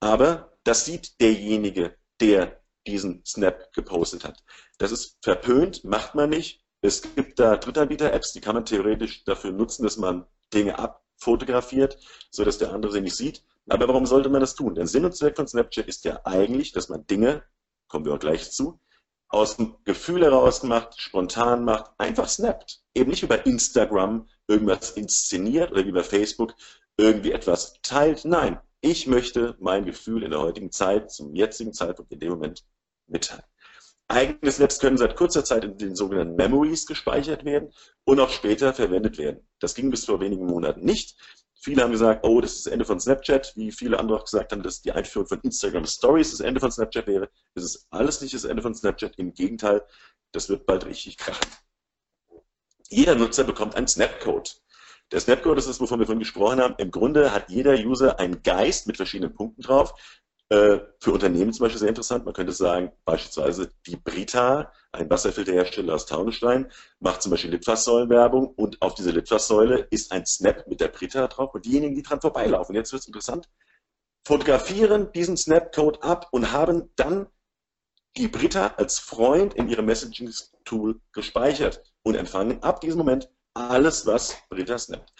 aber 0.00 0.56
das 0.62 0.84
sieht 0.84 1.20
derjenige, 1.20 1.96
der 2.20 2.62
diesen 2.86 3.24
Snap 3.24 3.72
gepostet 3.72 4.24
hat. 4.24 4.44
Das 4.78 4.92
ist 4.92 5.18
verpönt, 5.22 5.82
macht 5.82 6.14
man 6.14 6.30
nicht. 6.30 6.62
Es 6.82 7.02
gibt 7.02 7.38
da 7.38 7.56
Drittanbieter-Apps, 7.56 8.32
die 8.32 8.40
kann 8.40 8.54
man 8.54 8.66
theoretisch 8.66 9.24
dafür 9.24 9.52
nutzen, 9.52 9.82
dass 9.82 9.96
man 9.96 10.26
Dinge 10.54 10.78
abfotografiert, 10.78 11.98
sodass 12.30 12.58
der 12.58 12.72
andere 12.72 12.92
sie 12.92 13.00
nicht 13.00 13.16
sieht. 13.16 13.44
Aber 13.68 13.88
warum 13.88 14.06
sollte 14.06 14.28
man 14.28 14.40
das 14.40 14.54
tun? 14.54 14.74
Denn 14.74 14.86
Sinn 14.86 15.04
und 15.04 15.16
Zweck 15.16 15.36
von 15.36 15.48
Snapchat 15.48 15.86
ist 15.86 16.04
ja 16.04 16.20
eigentlich, 16.24 16.72
dass 16.72 16.88
man 16.88 17.06
Dinge, 17.06 17.42
kommen 17.88 18.04
wir 18.04 18.14
auch 18.14 18.18
gleich 18.18 18.50
zu, 18.50 18.78
aus 19.28 19.56
dem 19.56 19.76
Gefühl 19.84 20.22
heraus 20.22 20.62
macht, 20.62 21.00
spontan 21.00 21.64
macht, 21.64 21.90
einfach 21.98 22.28
snappt. 22.28 22.82
Eben 22.94 23.10
nicht 23.10 23.22
über 23.22 23.46
Instagram 23.46 24.28
irgendwas 24.46 24.92
inszeniert 24.92 25.72
oder 25.72 25.84
wie 25.86 25.92
bei 25.92 26.04
Facebook 26.04 26.54
irgendwie 26.96 27.32
etwas 27.32 27.74
teilt. 27.82 28.24
Nein, 28.24 28.60
ich 28.80 29.06
möchte 29.06 29.56
mein 29.58 29.86
Gefühl 29.86 30.22
in 30.22 30.30
der 30.30 30.40
heutigen 30.40 30.70
Zeit, 30.70 31.10
zum 31.10 31.34
jetzigen 31.34 31.72
Zeitpunkt, 31.72 32.12
in 32.12 32.20
dem 32.20 32.30
Moment 32.30 32.64
mitteilen. 33.06 33.44
Eigene 34.14 34.52
Snaps 34.52 34.78
können 34.78 34.96
seit 34.96 35.16
kurzer 35.16 35.44
Zeit 35.44 35.64
in 35.64 35.76
den 35.76 35.96
sogenannten 35.96 36.36
Memories 36.36 36.86
gespeichert 36.86 37.44
werden 37.44 37.70
und 38.04 38.20
auch 38.20 38.30
später 38.30 38.72
verwendet 38.72 39.18
werden. 39.18 39.44
Das 39.58 39.74
ging 39.74 39.90
bis 39.90 40.04
vor 40.04 40.20
wenigen 40.20 40.46
Monaten 40.46 40.84
nicht. 40.84 41.16
Viele 41.56 41.82
haben 41.82 41.90
gesagt, 41.90 42.24
oh, 42.24 42.40
das 42.40 42.52
ist 42.52 42.66
das 42.66 42.72
Ende 42.72 42.84
von 42.84 43.00
Snapchat, 43.00 43.54
wie 43.56 43.72
viele 43.72 43.98
andere 43.98 44.18
auch 44.18 44.24
gesagt 44.24 44.52
haben, 44.52 44.62
dass 44.62 44.82
die 44.82 44.92
Einführung 44.92 45.26
von 45.26 45.40
Instagram 45.40 45.86
Stories 45.86 46.30
das 46.30 46.40
Ende 46.40 46.60
von 46.60 46.70
Snapchat 46.70 47.08
wäre. 47.08 47.28
Das 47.54 47.64
ist 47.64 47.86
alles 47.90 48.20
nicht 48.20 48.34
das 48.34 48.44
Ende 48.44 48.62
von 48.62 48.74
Snapchat. 48.74 49.16
Im 49.16 49.34
Gegenteil, 49.34 49.82
das 50.30 50.48
wird 50.48 50.64
bald 50.64 50.86
richtig 50.86 51.16
krachen. 51.16 51.50
Jeder 52.90 53.16
Nutzer 53.16 53.42
bekommt 53.42 53.74
einen 53.74 53.88
Snapcode. 53.88 54.60
Der 55.10 55.20
Snapcode 55.20 55.58
ist 55.58 55.68
das, 55.68 55.80
wovon 55.80 55.98
wir 55.98 56.06
vorhin 56.06 56.20
gesprochen 56.20 56.60
haben. 56.60 56.74
Im 56.78 56.90
Grunde 56.90 57.32
hat 57.32 57.50
jeder 57.50 57.74
User 57.74 58.20
einen 58.20 58.42
Geist 58.42 58.86
mit 58.86 58.96
verschiedenen 58.96 59.34
Punkten 59.34 59.62
drauf. 59.62 59.92
Äh, 60.54 60.86
für 61.00 61.10
Unternehmen 61.10 61.52
zum 61.52 61.64
Beispiel 61.64 61.80
sehr 61.80 61.88
interessant. 61.88 62.24
Man 62.24 62.32
könnte 62.32 62.52
sagen, 62.52 62.92
beispielsweise 63.04 63.72
die 63.86 63.96
Brita, 63.96 64.72
ein 64.92 65.10
Wasserfilterhersteller 65.10 65.92
aus 65.92 66.06
Taunusstein, 66.06 66.70
macht 67.00 67.22
zum 67.22 67.32
Beispiel 67.32 67.50
Litfaßsäulenwerbung 67.50 68.46
und 68.54 68.80
auf 68.80 68.94
dieser 68.94 69.10
Litfaßsäule 69.10 69.88
ist 69.90 70.12
ein 70.12 70.24
Snap 70.26 70.64
mit 70.68 70.80
der 70.80 70.88
Brita 70.88 71.26
drauf 71.26 71.52
und 71.54 71.64
diejenigen, 71.64 71.96
die 71.96 72.02
dran 72.02 72.20
vorbeilaufen, 72.20 72.76
jetzt 72.76 72.92
wird 72.92 73.00
es 73.00 73.08
interessant, 73.08 73.48
fotografieren 74.24 75.10
diesen 75.10 75.36
Snapcode 75.36 76.00
ab 76.04 76.28
und 76.30 76.52
haben 76.52 76.88
dann 76.94 77.26
die 78.16 78.28
Brita 78.28 78.74
als 78.76 79.00
Freund 79.00 79.54
in 79.54 79.68
ihrem 79.68 79.86
Messaging-Tool 79.86 81.00
gespeichert 81.12 81.82
und 82.04 82.14
empfangen 82.14 82.62
ab 82.62 82.80
diesem 82.80 82.98
Moment 82.98 83.28
alles, 83.54 84.06
was 84.06 84.36
Brita 84.50 84.78
snappt. 84.78 85.12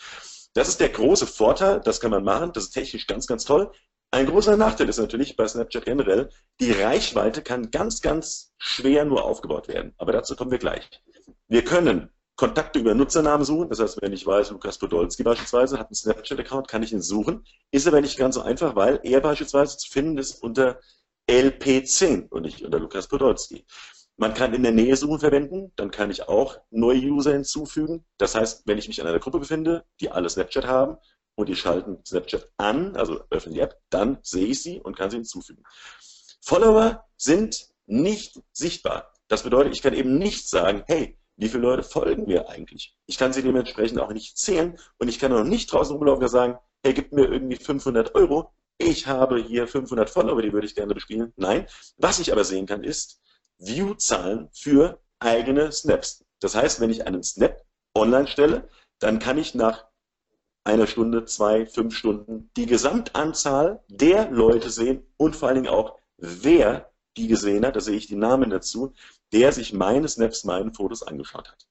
Das 0.53 0.69
ist 0.69 0.79
der 0.79 0.91
große 0.91 1.27
Vorteil, 1.27 1.81
das 1.81 1.99
kann 1.99 2.13
man 2.13 2.23
machen, 2.23 2.53
das 2.53 2.67
ist 2.67 2.71
technisch 2.71 3.09
ganz, 3.09 3.27
ganz 3.27 3.45
toll. 3.45 3.73
Ein 4.15 4.27
großer 4.27 4.57
Nachteil 4.57 4.89
ist 4.89 4.99
natürlich 4.99 5.35
bei 5.35 5.49
Snapchat 5.49 5.87
generell, 5.87 6.29
die 6.61 6.71
Reichweite 6.71 7.43
kann 7.43 7.73
ganz, 7.73 8.01
ganz 8.01 8.53
schwer 8.59 9.05
nur 9.05 9.25
aufgebaut 9.25 9.67
werden. 9.67 9.93
Aber 9.99 10.13
dazu 10.13 10.37
kommen 10.37 10.53
wir 10.53 10.59
gleich. 10.59 10.89
Wir 11.49 11.65
können 11.65 12.11
Kontakte 12.37 12.79
über 12.79 12.95
Nutzernamen 12.95 13.45
suchen. 13.45 13.71
Das 13.71 13.81
heißt, 13.81 14.01
wenn 14.03 14.13
ich 14.13 14.25
weiß, 14.25 14.53
Lukas 14.53 14.79
Podolski 14.79 15.25
beispielsweise 15.25 15.81
hat 15.81 15.89
einen 15.89 15.97
Snapchat-Account, 15.97 16.69
kann 16.69 16.85
ich 16.85 16.93
ihn 16.93 17.03
suchen. 17.03 17.45
Ist 17.73 17.89
aber 17.89 18.01
nicht 18.01 18.17
ganz 18.17 18.37
so 18.37 18.43
einfach, 18.43 18.77
weil 18.77 19.01
er 19.03 19.21
beispielsweise 19.21 19.79
zu 19.79 19.91
finden 19.91 20.17
ist 20.19 20.41
unter 20.45 20.79
LP10 21.29 22.29
und 22.29 22.43
nicht 22.43 22.63
unter 22.63 22.79
Lukas 22.79 23.09
Podolski. 23.09 23.67
Man 24.17 24.33
kann 24.33 24.55
in 24.55 24.63
der 24.63 24.71
Nähe 24.71 24.95
suchen 24.95 25.19
verwenden, 25.19 25.73
dann 25.75 25.91
kann 25.91 26.13
ich 26.13 26.29
auch 26.29 26.59
neue 26.71 27.01
User 27.01 27.33
hinzufügen. 27.33 28.05
Das 28.17 28.37
heißt, 28.37 28.63
wenn 28.65 28.79
ich 28.79 28.87
mich 28.87 29.01
in 29.01 29.09
einer 29.09 29.19
Gruppe 29.19 29.41
befinde, 29.41 29.85
die 30.01 30.09
alle 30.09 30.31
Snapchat 30.31 30.69
haben 30.69 30.99
und 31.37 31.49
die 31.49 31.57
schalten 31.57 31.99
Snapchat 32.05 32.51
an, 32.57 32.97
also 32.97 33.25
öffnen 33.31 33.55
die 33.55 33.61
App, 33.61 33.81
dann 33.91 34.19
sehe 34.23 34.47
ich 34.47 34.63
sie 34.63 34.81
und 34.81 34.97
kann 34.97 35.11
sie 35.11 35.17
hinzufügen. 35.17 35.63
Follower 36.41 37.05
sind 37.17 37.69
nicht 37.87 38.41
sichtbar. 38.53 39.13
Das 39.29 39.43
bedeutet, 39.43 39.75
ich 39.75 39.83
kann 39.83 39.95
eben 39.95 40.19
nicht 40.19 40.49
sagen, 40.49 40.85
hey, 40.87 41.19
wie 41.37 41.49
viele 41.49 41.63
Leute 41.63 41.83
folgen 41.83 42.27
mir 42.27 42.49
eigentlich? 42.49 42.97
Ich 43.07 43.19
kann 43.19 43.33
sie 43.33 43.43
dementsprechend 43.43 43.99
auch 43.99 44.13
nicht 44.13 44.39
zählen 44.39 44.79
und 44.99 45.09
ich 45.09 45.19
kann 45.19 45.33
auch 45.33 45.45
nicht 45.45 45.73
draußen 45.73 45.97
rumlaufen 45.97 46.23
und 46.23 46.29
sagen, 46.29 46.59
hey, 46.83 46.95
gib 46.95 47.13
mir 47.13 47.27
irgendwie 47.27 47.57
500 47.57 48.15
Euro. 48.15 48.53
Ich 48.79 49.07
habe 49.07 49.43
hier 49.43 49.67
500 49.67 50.11
Follower, 50.11 50.41
die 50.43 50.53
würde 50.53 50.67
ich 50.67 50.75
gerne 50.75 50.95
bespielen. 50.95 51.33
Nein, 51.37 51.67
was 51.97 52.19
ich 52.19 52.33
aber 52.33 52.45
sehen 52.45 52.67
kann, 52.67 52.85
ist 52.85 53.21
View-Zahlen 53.59 54.49
für 54.53 55.01
eigene 55.19 55.73
Snaps. 55.73 56.25
Das 56.41 56.55
heißt, 56.55 56.81
wenn 56.81 56.91
ich 56.91 57.07
einen 57.07 57.23
Snap 57.23 57.65
online 57.97 58.27
stelle, 58.27 58.69
dann 58.99 59.19
kann 59.19 59.39
ich 59.39 59.55
nach 59.55 59.87
einer 60.65 60.87
Stunde, 60.87 61.27
zwei, 61.27 61.67
fünf 61.67 61.95
Stunden 61.97 62.51
die 62.57 62.67
Gesamtanzahl 62.67 63.83
der 63.89 64.31
Leute 64.31 64.71
sehen 64.71 65.07
und 65.17 65.37
vor 65.37 65.49
allen 65.49 65.63
Dingen 65.63 65.75
auch, 65.75 65.99
wer 66.17 66.91
die 67.17 67.29
gesehen 67.29 67.65
hat, 67.65 67.77
da 67.77 67.81
sehe 67.81 67.97
ich 67.97 68.07
die 68.07 68.17
Namen 68.17 68.51
dazu, 68.51 68.95
der 69.33 69.53
sich 69.53 69.73
meine 69.73 70.09
Snaps, 70.09 70.45
meinen 70.45 70.75
Fotos 70.75 71.03
angeschaut 71.03 71.51
hat. 71.51 71.67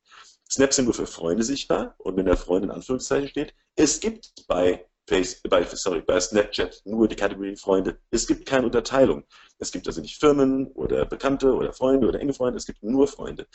Snaps 0.50 0.76
sind 0.76 0.86
nur 0.86 0.94
für 0.94 1.08
Freunde 1.08 1.44
sichtbar 1.44 1.96
und 1.98 2.16
wenn 2.16 2.26
der 2.26 2.38
Freund 2.38 2.64
in 2.64 2.72
Anführungszeichen 2.72 3.30
steht, 3.30 3.56
es 3.76 4.00
gibt 4.00 4.32
bei, 4.48 4.86
Face, 5.08 5.42
bei, 5.42 5.66
sorry, 5.66 6.02
bei 6.02 6.20
Snapchat 6.20 6.82
nur 6.86 7.08
die 7.08 7.16
Kategorie 7.16 7.56
Freunde. 7.56 7.98
Es 8.12 8.28
gibt 8.28 8.46
keine 8.46 8.66
Unterteilung. 8.66 9.24
Es 9.58 9.72
gibt 9.72 9.88
also 9.88 10.02
nicht 10.02 10.20
Firmen 10.20 10.68
oder 10.74 11.06
Bekannte 11.06 11.54
oder 11.54 11.74
Freunde 11.74 12.08
oder 12.08 12.20
enge 12.20 12.34
Freunde, 12.34 12.58
es 12.58 12.66
gibt 12.66 12.84
nur 12.84 13.08
Freunde. 13.08 13.48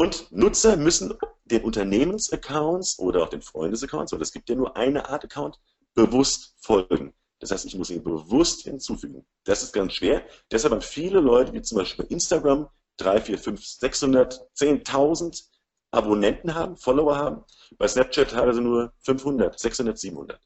Und 0.00 0.32
Nutzer 0.32 0.78
müssen 0.78 1.12
den 1.44 1.62
Unternehmensaccounts 1.62 2.98
oder 2.98 3.22
auch 3.22 3.28
den 3.28 3.42
Freundesaccounts, 3.42 4.12
weil 4.12 4.22
es 4.22 4.32
gibt 4.32 4.48
ja 4.48 4.54
nur 4.54 4.74
eine 4.74 5.06
Art 5.10 5.24
Account, 5.24 5.60
bewusst 5.92 6.54
folgen. 6.62 7.12
Das 7.38 7.50
heißt, 7.50 7.66
ich 7.66 7.74
muss 7.76 7.90
ihn 7.90 8.02
bewusst 8.02 8.62
hinzufügen. 8.62 9.26
Das 9.44 9.62
ist 9.62 9.74
ganz 9.74 9.92
schwer. 9.92 10.22
Deshalb 10.50 10.72
haben 10.72 10.80
viele 10.80 11.20
Leute, 11.20 11.52
wie 11.52 11.60
zum 11.60 11.76
Beispiel 11.76 12.06
bei 12.06 12.14
Instagram, 12.14 12.70
3, 12.96 13.20
4, 13.20 13.38
5, 13.40 13.62
600, 13.62 14.40
10.000 14.56 15.44
Abonnenten 15.90 16.54
haben, 16.54 16.78
Follower 16.78 17.18
haben. 17.18 17.44
Bei 17.76 17.86
Snapchat 17.86 18.30
teilweise 18.30 18.62
nur 18.62 18.94
500, 19.00 19.58
600, 19.58 19.98
700. 19.98 20.40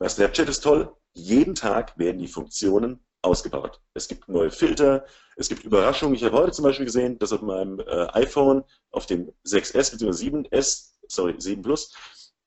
Bei 0.00 0.08
Snapchat 0.08 0.48
ist 0.48 0.64
toll, 0.64 0.92
jeden 1.12 1.54
Tag 1.54 1.96
werden 2.00 2.18
die 2.18 2.26
Funktionen 2.26 3.05
ausgebaut. 3.22 3.80
Es 3.94 4.08
gibt 4.08 4.28
neue 4.28 4.50
Filter, 4.50 5.06
es 5.36 5.48
gibt 5.48 5.64
Überraschungen. 5.64 6.14
Ich 6.14 6.24
habe 6.24 6.36
heute 6.36 6.52
zum 6.52 6.64
Beispiel 6.64 6.86
gesehen, 6.86 7.18
dass 7.18 7.32
auf 7.32 7.42
meinem 7.42 7.80
äh, 7.80 8.06
iPhone, 8.12 8.64
auf 8.90 9.06
dem 9.06 9.32
6S 9.44 9.92
bzw. 9.92 10.10
7S, 10.10 10.92
sorry, 11.08 11.34
7 11.38 11.62
Plus, 11.62 11.92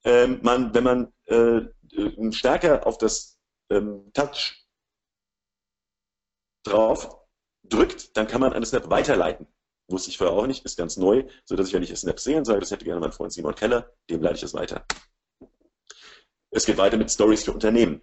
ähm, 0.04 0.40
man, 0.42 0.74
wenn 0.74 0.84
man 0.84 1.14
äh, 1.26 1.62
stärker 2.32 2.88
auf 2.88 2.98
das 2.98 3.40
ähm, 3.70 4.12
Touch 4.14 4.66
drauf 6.64 7.20
drückt, 7.64 8.16
dann 8.16 8.28
kann 8.28 8.42
man 8.42 8.54
eine 8.54 8.66
Snap 8.66 8.90
weiterleiten. 8.90 9.48
Wusste 9.88 10.12
ich 10.12 10.18
vorher 10.18 10.36
auch 10.36 10.48
nicht, 10.48 10.66
ist 10.66 10.78
ganz 10.78 10.98
neu, 10.98 11.26
sodass 11.46 11.68
ich, 11.68 11.74
wenn 11.74 11.84
ich 11.84 11.90
eine 11.90 11.98
Snap 11.98 12.20
sehe 12.20 12.38
und 12.38 12.46
sage, 12.46 12.60
das 12.60 12.72
hätte 12.72 12.86
gerne 12.86 13.02
mein 13.02 13.12
Freund 13.12 13.34
Simon 13.34 13.56
Keller, 13.56 13.92
dem 14.10 14.22
leite 14.22 14.38
ich 14.38 14.44
es 14.44 14.54
weiter. 14.54 14.86
Es 16.52 16.66
geht 16.66 16.78
weiter 16.78 16.98
mit 16.98 17.12
Stories 17.12 17.44
für 17.44 17.54
Unternehmen. 17.54 18.02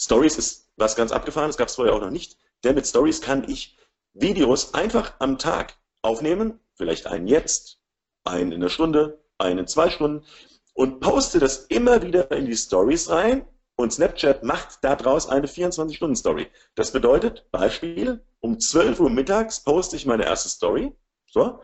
Stories 0.00 0.36
ist 0.38 0.70
was 0.76 0.96
ganz 0.96 1.12
abgefahren, 1.12 1.48
das 1.48 1.56
gab 1.56 1.68
es 1.68 1.76
vorher 1.76 1.94
auch 1.94 2.00
noch 2.00 2.10
nicht, 2.10 2.36
denn 2.62 2.74
mit 2.74 2.86
Stories 2.86 3.20
kann 3.20 3.48
ich 3.48 3.76
Videos 4.12 4.74
einfach 4.74 5.14
am 5.18 5.38
Tag 5.38 5.74
aufnehmen, 6.02 6.60
vielleicht 6.74 7.06
einen 7.06 7.26
jetzt, 7.26 7.78
einen 8.24 8.52
in 8.52 8.62
einer 8.62 8.70
Stunde, 8.70 9.22
einen 9.38 9.60
in 9.60 9.66
zwei 9.66 9.90
Stunden 9.90 10.24
und 10.74 11.00
poste 11.00 11.38
das 11.38 11.66
immer 11.66 12.02
wieder 12.02 12.30
in 12.30 12.46
die 12.46 12.56
Stories 12.56 13.10
rein 13.10 13.46
und 13.76 13.92
Snapchat 13.92 14.44
macht 14.44 14.78
daraus 14.82 15.28
eine 15.28 15.46
24-Stunden-Story. 15.46 16.48
Das 16.74 16.92
bedeutet, 16.92 17.50
Beispiel, 17.50 18.24
um 18.40 18.60
12 18.60 19.00
Uhr 19.00 19.10
mittags 19.10 19.62
poste 19.62 19.96
ich 19.96 20.06
meine 20.06 20.24
erste 20.24 20.48
Story, 20.48 20.92
so, 21.26 21.60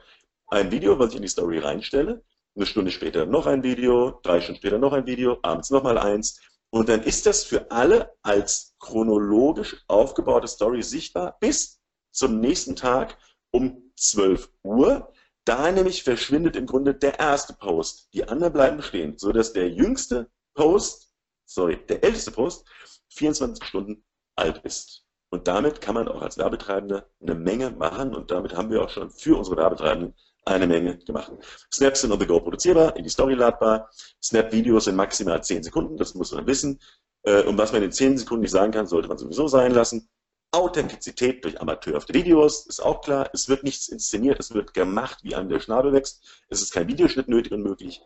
ein 0.49 0.73
Video, 0.73 0.99
was 0.99 1.11
ich 1.11 1.17
in 1.17 1.23
die 1.23 1.29
Story 1.29 1.59
reinstelle, 1.59 2.23
eine 2.57 2.67
Stunde 2.67 2.91
später 2.91 3.27
noch 3.27 3.47
ein 3.47 3.63
Video, 3.63 4.19
drei 4.23 4.41
Stunden 4.41 4.59
später 4.59 4.79
noch 4.79 4.93
ein 4.93 5.07
Video, 5.07 5.39
abends 5.43 5.71
nochmal 5.71 5.99
eins. 5.99 6.41
Und 6.71 6.89
dann 6.89 7.03
ist 7.03 7.27
das 7.27 7.43
für 7.45 7.71
alle 7.71 8.17
als 8.23 8.75
chronologisch 8.79 9.85
aufgebaute 9.89 10.47
Story 10.47 10.83
sichtbar 10.83 11.37
bis 11.41 11.81
zum 12.13 12.41
nächsten 12.41 12.77
Tag 12.77 13.19
um 13.51 13.93
12 13.97 14.51
Uhr. 14.63 15.13
Da 15.45 15.73
nämlich 15.73 16.05
verschwindet 16.05 16.55
im 16.55 16.67
Grunde 16.67 16.95
der 16.95 17.19
erste 17.19 17.55
Post. 17.55 18.13
Die 18.15 18.29
anderen 18.29 18.53
bleiben 18.53 18.83
stehen, 18.83 19.19
sodass 19.19 19.53
der 19.53 19.71
jüngste 19.71 20.31
Post, 20.55 21.13
sorry, 21.45 21.85
der 21.89 22.05
älteste 22.05 22.31
Post 22.31 22.69
24 23.15 23.65
Stunden 23.65 24.05
alt 24.37 24.59
ist. 24.65 25.05
Und 25.31 25.49
damit 25.49 25.81
kann 25.81 25.95
man 25.95 26.09
auch 26.09 26.23
als 26.23 26.39
Werbetreibender 26.39 27.09
eine 27.21 27.35
Menge 27.35 27.71
machen 27.71 28.15
und 28.15 28.31
damit 28.31 28.57
haben 28.57 28.71
wir 28.71 28.83
auch 28.83 28.91
schon 28.91 29.11
für 29.11 29.39
unsere 29.39 29.57
Werbetreibenden 29.57 30.15
eine 30.45 30.67
Menge 30.67 30.99
gemacht. 30.99 31.33
Snaps 31.73 32.01
sind 32.01 32.13
on 32.13 32.21
the 32.21 32.27
go 32.27 32.41
produzierbar, 32.41 32.97
in 32.97 33.05
die 33.05 33.11
Story 33.11 33.35
ladbar. 33.35 33.91
Snap-Videos 34.23 34.85
sind 34.85 34.97
maximal 34.97 35.43
10 35.43 35.63
Sekunden, 35.63 35.97
das 35.97 36.15
muss 36.15 36.33
man 36.33 36.47
wissen. 36.47 36.81
Äh, 37.23 37.43
und 37.43 37.59
was 37.59 37.73
man 37.73 37.83
in 37.83 37.93
10 37.93 38.19
Sekunden 38.19 38.43
nicht 38.43 38.51
sagen 38.51 38.73
kann, 38.73 38.87
sollte 38.87 39.09
man 39.09 39.19
sowieso 39.19 39.49
sein 39.49 39.73
lassen. 39.73 40.09
Authentizität 40.53 41.45
durch 41.45 41.61
amateurhafte 41.61 42.13
Videos, 42.13 42.67
ist 42.67 42.81
auch 42.81 43.03
klar. 43.03 43.31
Es 43.33 43.49
wird 43.49 43.63
nichts 43.63 43.89
inszeniert, 43.89 44.41
es 44.41 44.53
wird 44.53 44.75
gemacht, 44.75 45.19
wie 45.23 45.35
einem 45.35 45.49
der 45.49 45.61
Schnabel 45.61 45.93
wächst. 45.93 46.45
Es 46.49 46.61
ist 46.61 46.73
kein 46.73 46.89
Videoschnitt 46.89 47.29
nötig 47.29 47.53
und 47.53 47.63
möglich. 47.63 48.01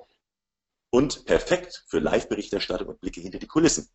Und 0.90 1.24
perfekt 1.24 1.84
für 1.86 2.00
Live-Berichterstattung 2.00 2.88
und 2.88 3.00
Blicke 3.00 3.20
hinter 3.20 3.38
die 3.38 3.46
Kulissen. 3.46 3.88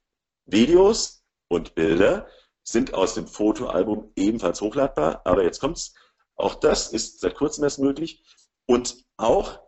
Videos 0.46 1.24
und 1.48 1.76
Bilder 1.76 2.28
sind 2.64 2.94
aus 2.94 3.14
dem 3.14 3.28
Fotoalbum 3.28 4.12
ebenfalls 4.16 4.62
hochladbar, 4.62 5.22
aber 5.26 5.44
jetzt 5.44 5.60
kommt's. 5.60 5.94
Auch 6.40 6.56
das 6.56 6.94
ist 6.94 7.20
seit 7.20 7.36
kurzem 7.36 7.66
erst 7.66 7.80
möglich 7.80 8.24
und 8.66 9.06
auch, 9.18 9.60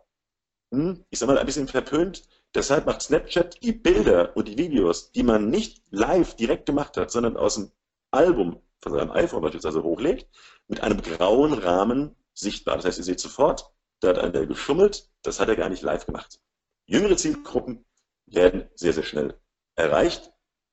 hm, 0.72 1.04
ich 1.10 1.18
sag 1.18 1.26
mal, 1.26 1.38
ein 1.38 1.46
bisschen 1.46 1.68
verpönt. 1.68 2.22
Deshalb 2.54 2.86
macht 2.86 3.02
Snapchat 3.02 3.62
die 3.62 3.72
Bilder 3.72 4.36
und 4.36 4.48
die 4.48 4.56
Videos, 4.56 5.12
die 5.12 5.22
man 5.22 5.50
nicht 5.50 5.82
live 5.90 6.34
direkt 6.34 6.66
gemacht 6.66 6.96
hat, 6.96 7.10
sondern 7.10 7.36
aus 7.36 7.56
dem 7.56 7.72
Album 8.10 8.62
von 8.80 8.92
seinem 8.92 9.10
iPhone 9.10 9.42
beispielsweise 9.42 9.82
hochlegt, 9.82 10.28
mit 10.66 10.80
einem 10.80 11.02
grauen 11.02 11.52
Rahmen 11.52 12.16
sichtbar. 12.34 12.76
Das 12.76 12.86
heißt, 12.86 12.98
ihr 12.98 13.04
seht 13.04 13.20
sofort, 13.20 13.70
da 14.00 14.08
hat 14.08 14.18
einer 14.18 14.46
geschummelt, 14.46 15.10
das 15.22 15.40
hat 15.40 15.48
er 15.48 15.56
gar 15.56 15.68
nicht 15.68 15.82
live 15.82 16.06
gemacht. 16.06 16.40
Jüngere 16.86 17.16
Zielgruppen 17.16 17.84
werden 18.26 18.68
sehr, 18.74 18.94
sehr 18.94 19.04
schnell 19.04 19.38
erreicht. 19.76 20.32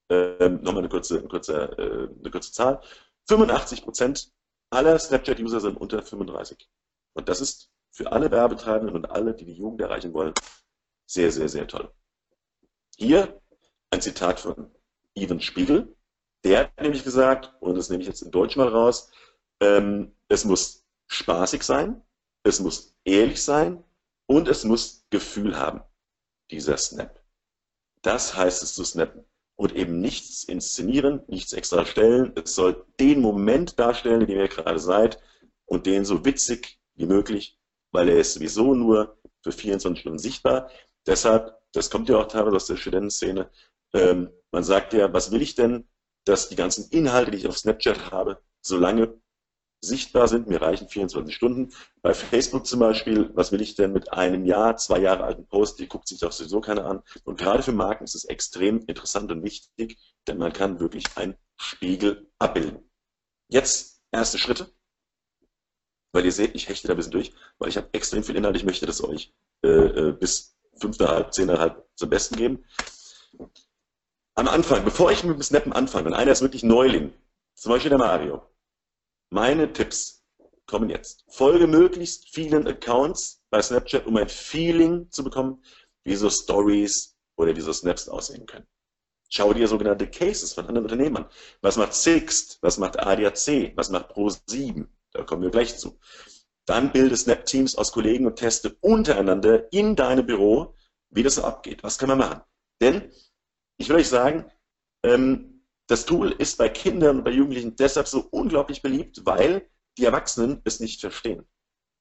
Ähm, 0.09 0.61
Nochmal 0.61 0.79
eine 0.79 0.89
kurze, 0.89 1.19
eine, 1.19 1.27
kurze, 1.27 1.55
äh, 1.77 2.19
eine 2.19 2.31
kurze 2.31 2.51
Zahl. 2.53 2.81
85 3.27 3.83
Prozent 3.83 4.31
aller 4.69 4.97
Snapchat-User 4.99 5.59
sind 5.59 5.77
unter 5.77 6.01
35. 6.01 6.69
Und 7.13 7.29
das 7.29 7.41
ist 7.41 7.71
für 7.91 8.11
alle 8.11 8.31
Werbetreibenden 8.31 8.95
und 8.95 9.05
alle, 9.05 9.33
die 9.33 9.45
die 9.45 9.53
Jugend 9.53 9.81
erreichen 9.81 10.13
wollen, 10.13 10.33
sehr, 11.05 11.31
sehr, 11.31 11.49
sehr 11.49 11.67
toll. 11.67 11.91
Hier 12.97 13.41
ein 13.89 14.01
Zitat 14.01 14.39
von 14.39 14.71
Ivan 15.15 15.41
Spiegel. 15.41 15.95
Der 16.43 16.59
hat 16.59 16.81
nämlich 16.81 17.03
gesagt, 17.03 17.53
und 17.59 17.75
das 17.75 17.89
nehme 17.89 18.01
ich 18.01 18.07
jetzt 18.07 18.21
in 18.21 18.31
Deutsch 18.31 18.55
mal 18.55 18.67
raus, 18.67 19.11
ähm, 19.61 20.15
es 20.27 20.45
muss 20.45 20.85
spaßig 21.07 21.63
sein, 21.63 22.01
es 22.43 22.59
muss 22.59 22.95
ehrlich 23.03 23.43
sein 23.43 23.83
und 24.27 24.47
es 24.47 24.63
muss 24.63 25.05
Gefühl 25.09 25.57
haben, 25.57 25.81
dieser 26.51 26.77
Snap. 26.77 27.21
Das 28.01 28.35
heißt 28.35 28.63
es 28.63 28.75
zu 28.75 28.85
snappen 28.85 29.25
und 29.59 29.75
eben 29.75 29.99
nichts 29.99 30.45
inszenieren, 30.45 31.21
nichts 31.27 31.51
extra 31.51 31.85
stellen. 31.85 32.31
Es 32.41 32.55
soll 32.55 32.85
den 32.97 33.19
Moment 33.19 33.77
darstellen, 33.77 34.21
in 34.21 34.27
dem 34.27 34.39
ihr 34.39 34.47
gerade 34.47 34.79
seid 34.79 35.19
und 35.65 35.85
den 35.85 36.05
so 36.05 36.23
witzig 36.23 36.79
wie 36.95 37.05
möglich, 37.05 37.59
weil 37.91 38.07
er 38.07 38.19
ist 38.19 38.35
sowieso 38.35 38.73
nur 38.73 39.17
für 39.43 39.51
24 39.51 39.99
Stunden 39.99 40.17
sichtbar. 40.17 40.69
Deshalb, 41.05 41.57
das 41.73 41.89
kommt 41.89 42.07
ja 42.07 42.15
auch 42.15 42.29
teilweise 42.29 42.55
aus 42.55 42.67
der 42.67 42.77
Studentenszene, 42.77 43.49
ähm, 43.93 44.29
man 44.49 44.63
sagt 44.63 44.93
ja, 44.93 45.11
was 45.11 45.29
will 45.33 45.41
ich 45.41 45.55
denn, 45.55 45.89
dass 46.23 46.47
die 46.47 46.55
ganzen 46.55 46.89
Inhalte, 46.91 47.31
die 47.31 47.39
ich 47.39 47.47
auf 47.47 47.57
Snapchat 47.57 48.11
habe, 48.11 48.39
so 48.61 48.77
lange 48.77 49.19
sichtbar 49.81 50.27
sind. 50.27 50.47
Mir 50.47 50.61
reichen 50.61 50.89
24 50.89 51.33
Stunden. 51.33 51.73
Bei 52.01 52.13
Facebook 52.13 52.65
zum 52.65 52.79
Beispiel, 52.79 53.31
was 53.33 53.51
will 53.51 53.61
ich 53.61 53.75
denn 53.75 53.93
mit 53.93 54.11
einem 54.13 54.45
Jahr, 54.45 54.77
zwei 54.77 54.99
Jahre 54.99 55.23
alten 55.23 55.47
Post? 55.47 55.79
Die 55.79 55.87
guckt 55.87 56.07
sich 56.07 56.19
doch 56.19 56.31
sowieso 56.31 56.61
keiner 56.61 56.85
an. 56.85 57.01
Und 57.23 57.39
gerade 57.39 57.63
für 57.63 57.71
Marken 57.71 58.03
ist 58.03 58.15
es 58.15 58.25
extrem 58.25 58.79
interessant 58.87 59.31
und 59.31 59.43
wichtig, 59.43 59.97
denn 60.27 60.37
man 60.37 60.53
kann 60.53 60.79
wirklich 60.79 61.05
einen 61.15 61.35
Spiegel 61.57 62.29
abbilden. 62.39 62.89
Jetzt 63.49 64.01
erste 64.11 64.37
Schritte. 64.37 64.71
Weil 66.11 66.25
ihr 66.25 66.31
seht, 66.31 66.55
ich 66.55 66.67
hechte 66.69 66.87
da 66.87 66.93
ein 66.93 66.97
bisschen 66.97 67.11
durch, 67.11 67.33
weil 67.59 67.69
ich 67.69 67.77
habe 67.77 67.89
extrem 67.91 68.23
viel 68.23 68.35
Inhalt. 68.35 68.55
Ich 68.55 68.65
möchte 68.65 68.85
das 68.85 69.03
euch 69.03 69.33
äh, 69.63 69.67
äh 69.67 70.11
bis 70.11 70.57
fünfter, 70.79 71.29
zehnter 71.29 71.85
zum 71.95 72.09
Besten 72.09 72.35
geben. 72.35 72.65
Am 74.35 74.47
Anfang, 74.47 74.83
bevor 74.85 75.11
ich 75.11 75.23
mit 75.23 75.35
dem 75.35 75.43
Snappen 75.43 75.73
anfange, 75.73 76.07
und 76.07 76.13
einer 76.13 76.31
ist 76.31 76.41
wirklich 76.41 76.63
Neuling, 76.63 77.13
zum 77.55 77.73
Beispiel 77.73 77.89
der 77.89 77.99
Mario, 77.99 78.48
meine 79.29 79.71
Tipps 79.73 80.23
kommen 80.65 80.89
jetzt. 80.89 81.25
Folge 81.29 81.67
möglichst 81.67 82.29
vielen 82.29 82.67
Accounts 82.67 83.41
bei 83.49 83.61
Snapchat, 83.61 84.05
um 84.05 84.17
ein 84.17 84.29
Feeling 84.29 85.09
zu 85.09 85.23
bekommen, 85.23 85.63
wie 86.03 86.15
so 86.15 86.29
Stories 86.29 87.17
oder 87.37 87.55
wie 87.55 87.61
so 87.61 87.73
Snaps 87.73 88.07
aussehen 88.07 88.45
können. 88.45 88.67
Schau 89.29 89.53
dir 89.53 89.67
sogenannte 89.67 90.09
Cases 90.09 90.53
von 90.53 90.65
anderen 90.65 90.85
Unternehmen 90.85 91.17
an. 91.17 91.25
Was 91.61 91.77
macht 91.77 91.93
Sixt? 91.93 92.57
Was 92.61 92.77
macht 92.77 92.99
ADAC? 92.99 93.73
Was 93.75 93.89
macht 93.89 94.11
Pro7? 94.11 94.87
Da 95.11 95.23
kommen 95.23 95.43
wir 95.43 95.51
gleich 95.51 95.77
zu. 95.77 95.99
Dann 96.65 96.91
bilde 96.91 97.15
Snap-Teams 97.15 97.75
aus 97.75 97.91
Kollegen 97.91 98.27
und 98.27 98.35
teste 98.35 98.75
untereinander 98.81 99.71
in 99.71 99.95
deinem 99.95 100.25
Büro, 100.25 100.75
wie 101.09 101.23
das 101.23 101.35
so 101.35 101.43
abgeht. 101.43 101.83
Was 101.83 101.97
kann 101.97 102.09
man 102.09 102.19
machen? 102.19 102.41
Denn 102.81 103.11
ich 103.77 103.89
will 103.89 103.97
euch 103.97 104.07
sagen, 104.07 104.51
ähm, 105.03 105.48
das 105.89 106.05
Tool 106.05 106.31
ist 106.33 106.59
bei 106.59 106.69
Kindern 106.69 107.17
und 107.17 107.23
bei 107.23 107.31
Jugendlichen 107.31 107.75
deshalb 107.75 108.07
so 108.07 108.27
unglaublich 108.29 108.83
beliebt, 108.83 109.25
weil 109.25 109.67
die 109.97 110.05
Erwachsenen 110.05 110.61
es 110.63 110.79
nicht 110.79 111.01
verstehen. 111.01 111.47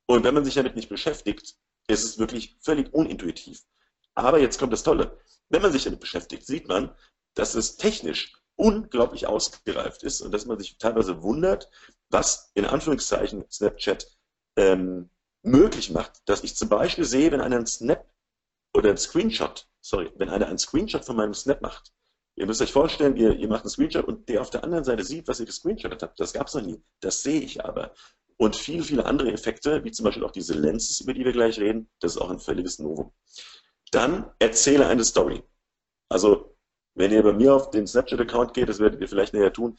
Und 0.06 0.24
wenn 0.24 0.34
man 0.34 0.44
sich 0.44 0.54
damit 0.54 0.76
nicht 0.76 0.90
beschäftigt, 0.90 1.56
ist 1.88 2.04
es 2.04 2.18
wirklich 2.18 2.58
völlig 2.60 2.92
unintuitiv. 2.92 3.62
Aber 4.14 4.40
jetzt 4.40 4.58
kommt 4.58 4.74
das 4.74 4.82
Tolle. 4.82 5.18
Wenn 5.48 5.62
man 5.62 5.72
sich 5.72 5.84
damit 5.84 6.00
beschäftigt, 6.00 6.46
sieht 6.46 6.68
man, 6.68 6.94
dass 7.32 7.54
es 7.54 7.78
technisch 7.78 8.34
unglaublich 8.56 9.26
ausgereift 9.26 10.02
ist 10.02 10.20
und 10.20 10.32
dass 10.32 10.44
man 10.44 10.58
sich 10.58 10.76
teilweise 10.76 11.22
wundert, 11.22 11.70
was 12.10 12.50
in 12.54 12.66
Anführungszeichen 12.66 13.46
Snapchat 13.50 14.06
ähm, 14.56 15.08
möglich 15.42 15.90
macht. 15.90 16.20
Dass 16.26 16.44
ich 16.44 16.56
zum 16.56 16.68
Beispiel 16.68 17.04
sehe, 17.04 17.32
wenn 17.32 17.40
einer 17.40 17.56
einen 17.56 17.66
Snap 17.66 18.06
oder 18.74 18.90
einen 18.90 18.98
Screenshot, 18.98 19.66
sorry, 19.80 20.12
wenn 20.16 20.28
einer 20.28 20.48
einen 20.48 20.58
Screenshot 20.58 21.06
von 21.06 21.16
meinem 21.16 21.32
Snap 21.32 21.62
macht, 21.62 21.94
Ihr 22.38 22.46
müsst 22.46 22.62
euch 22.62 22.72
vorstellen, 22.72 23.16
ihr, 23.16 23.34
ihr 23.34 23.48
macht 23.48 23.64
einen 23.64 23.70
Screenshot 23.70 24.06
und 24.06 24.28
der 24.28 24.40
auf 24.40 24.50
der 24.50 24.62
anderen 24.62 24.84
Seite 24.84 25.02
sieht, 25.02 25.26
was 25.26 25.40
ihr 25.40 25.46
gescreenshottet 25.46 26.02
habt. 26.02 26.20
Das 26.20 26.32
gab 26.32 26.46
es 26.46 26.54
noch 26.54 26.62
nie. 26.62 26.80
Das 27.00 27.22
sehe 27.22 27.40
ich 27.40 27.64
aber. 27.64 27.92
Und 28.36 28.54
viele, 28.54 28.84
viele 28.84 29.06
andere 29.06 29.32
Effekte, 29.32 29.82
wie 29.82 29.90
zum 29.90 30.04
Beispiel 30.04 30.24
auch 30.24 30.30
diese 30.30 30.54
Lenses, 30.54 31.00
über 31.00 31.14
die 31.14 31.24
wir 31.24 31.32
gleich 31.32 31.58
reden, 31.58 31.90
das 31.98 32.14
ist 32.14 32.18
auch 32.18 32.30
ein 32.30 32.38
völliges 32.38 32.78
Novum. 32.78 33.12
Dann 33.90 34.30
erzähle 34.38 34.86
eine 34.86 35.04
Story. 35.04 35.42
Also 36.08 36.54
Wenn 36.94 37.12
ihr 37.12 37.22
bei 37.22 37.32
mir 37.32 37.54
auf 37.54 37.70
den 37.70 37.86
Snapchat-Account 37.86 38.54
geht, 38.54 38.68
das 38.68 38.80
werdet 38.80 39.00
ihr 39.00 39.08
vielleicht 39.08 39.32
näher 39.32 39.52
tun, 39.52 39.76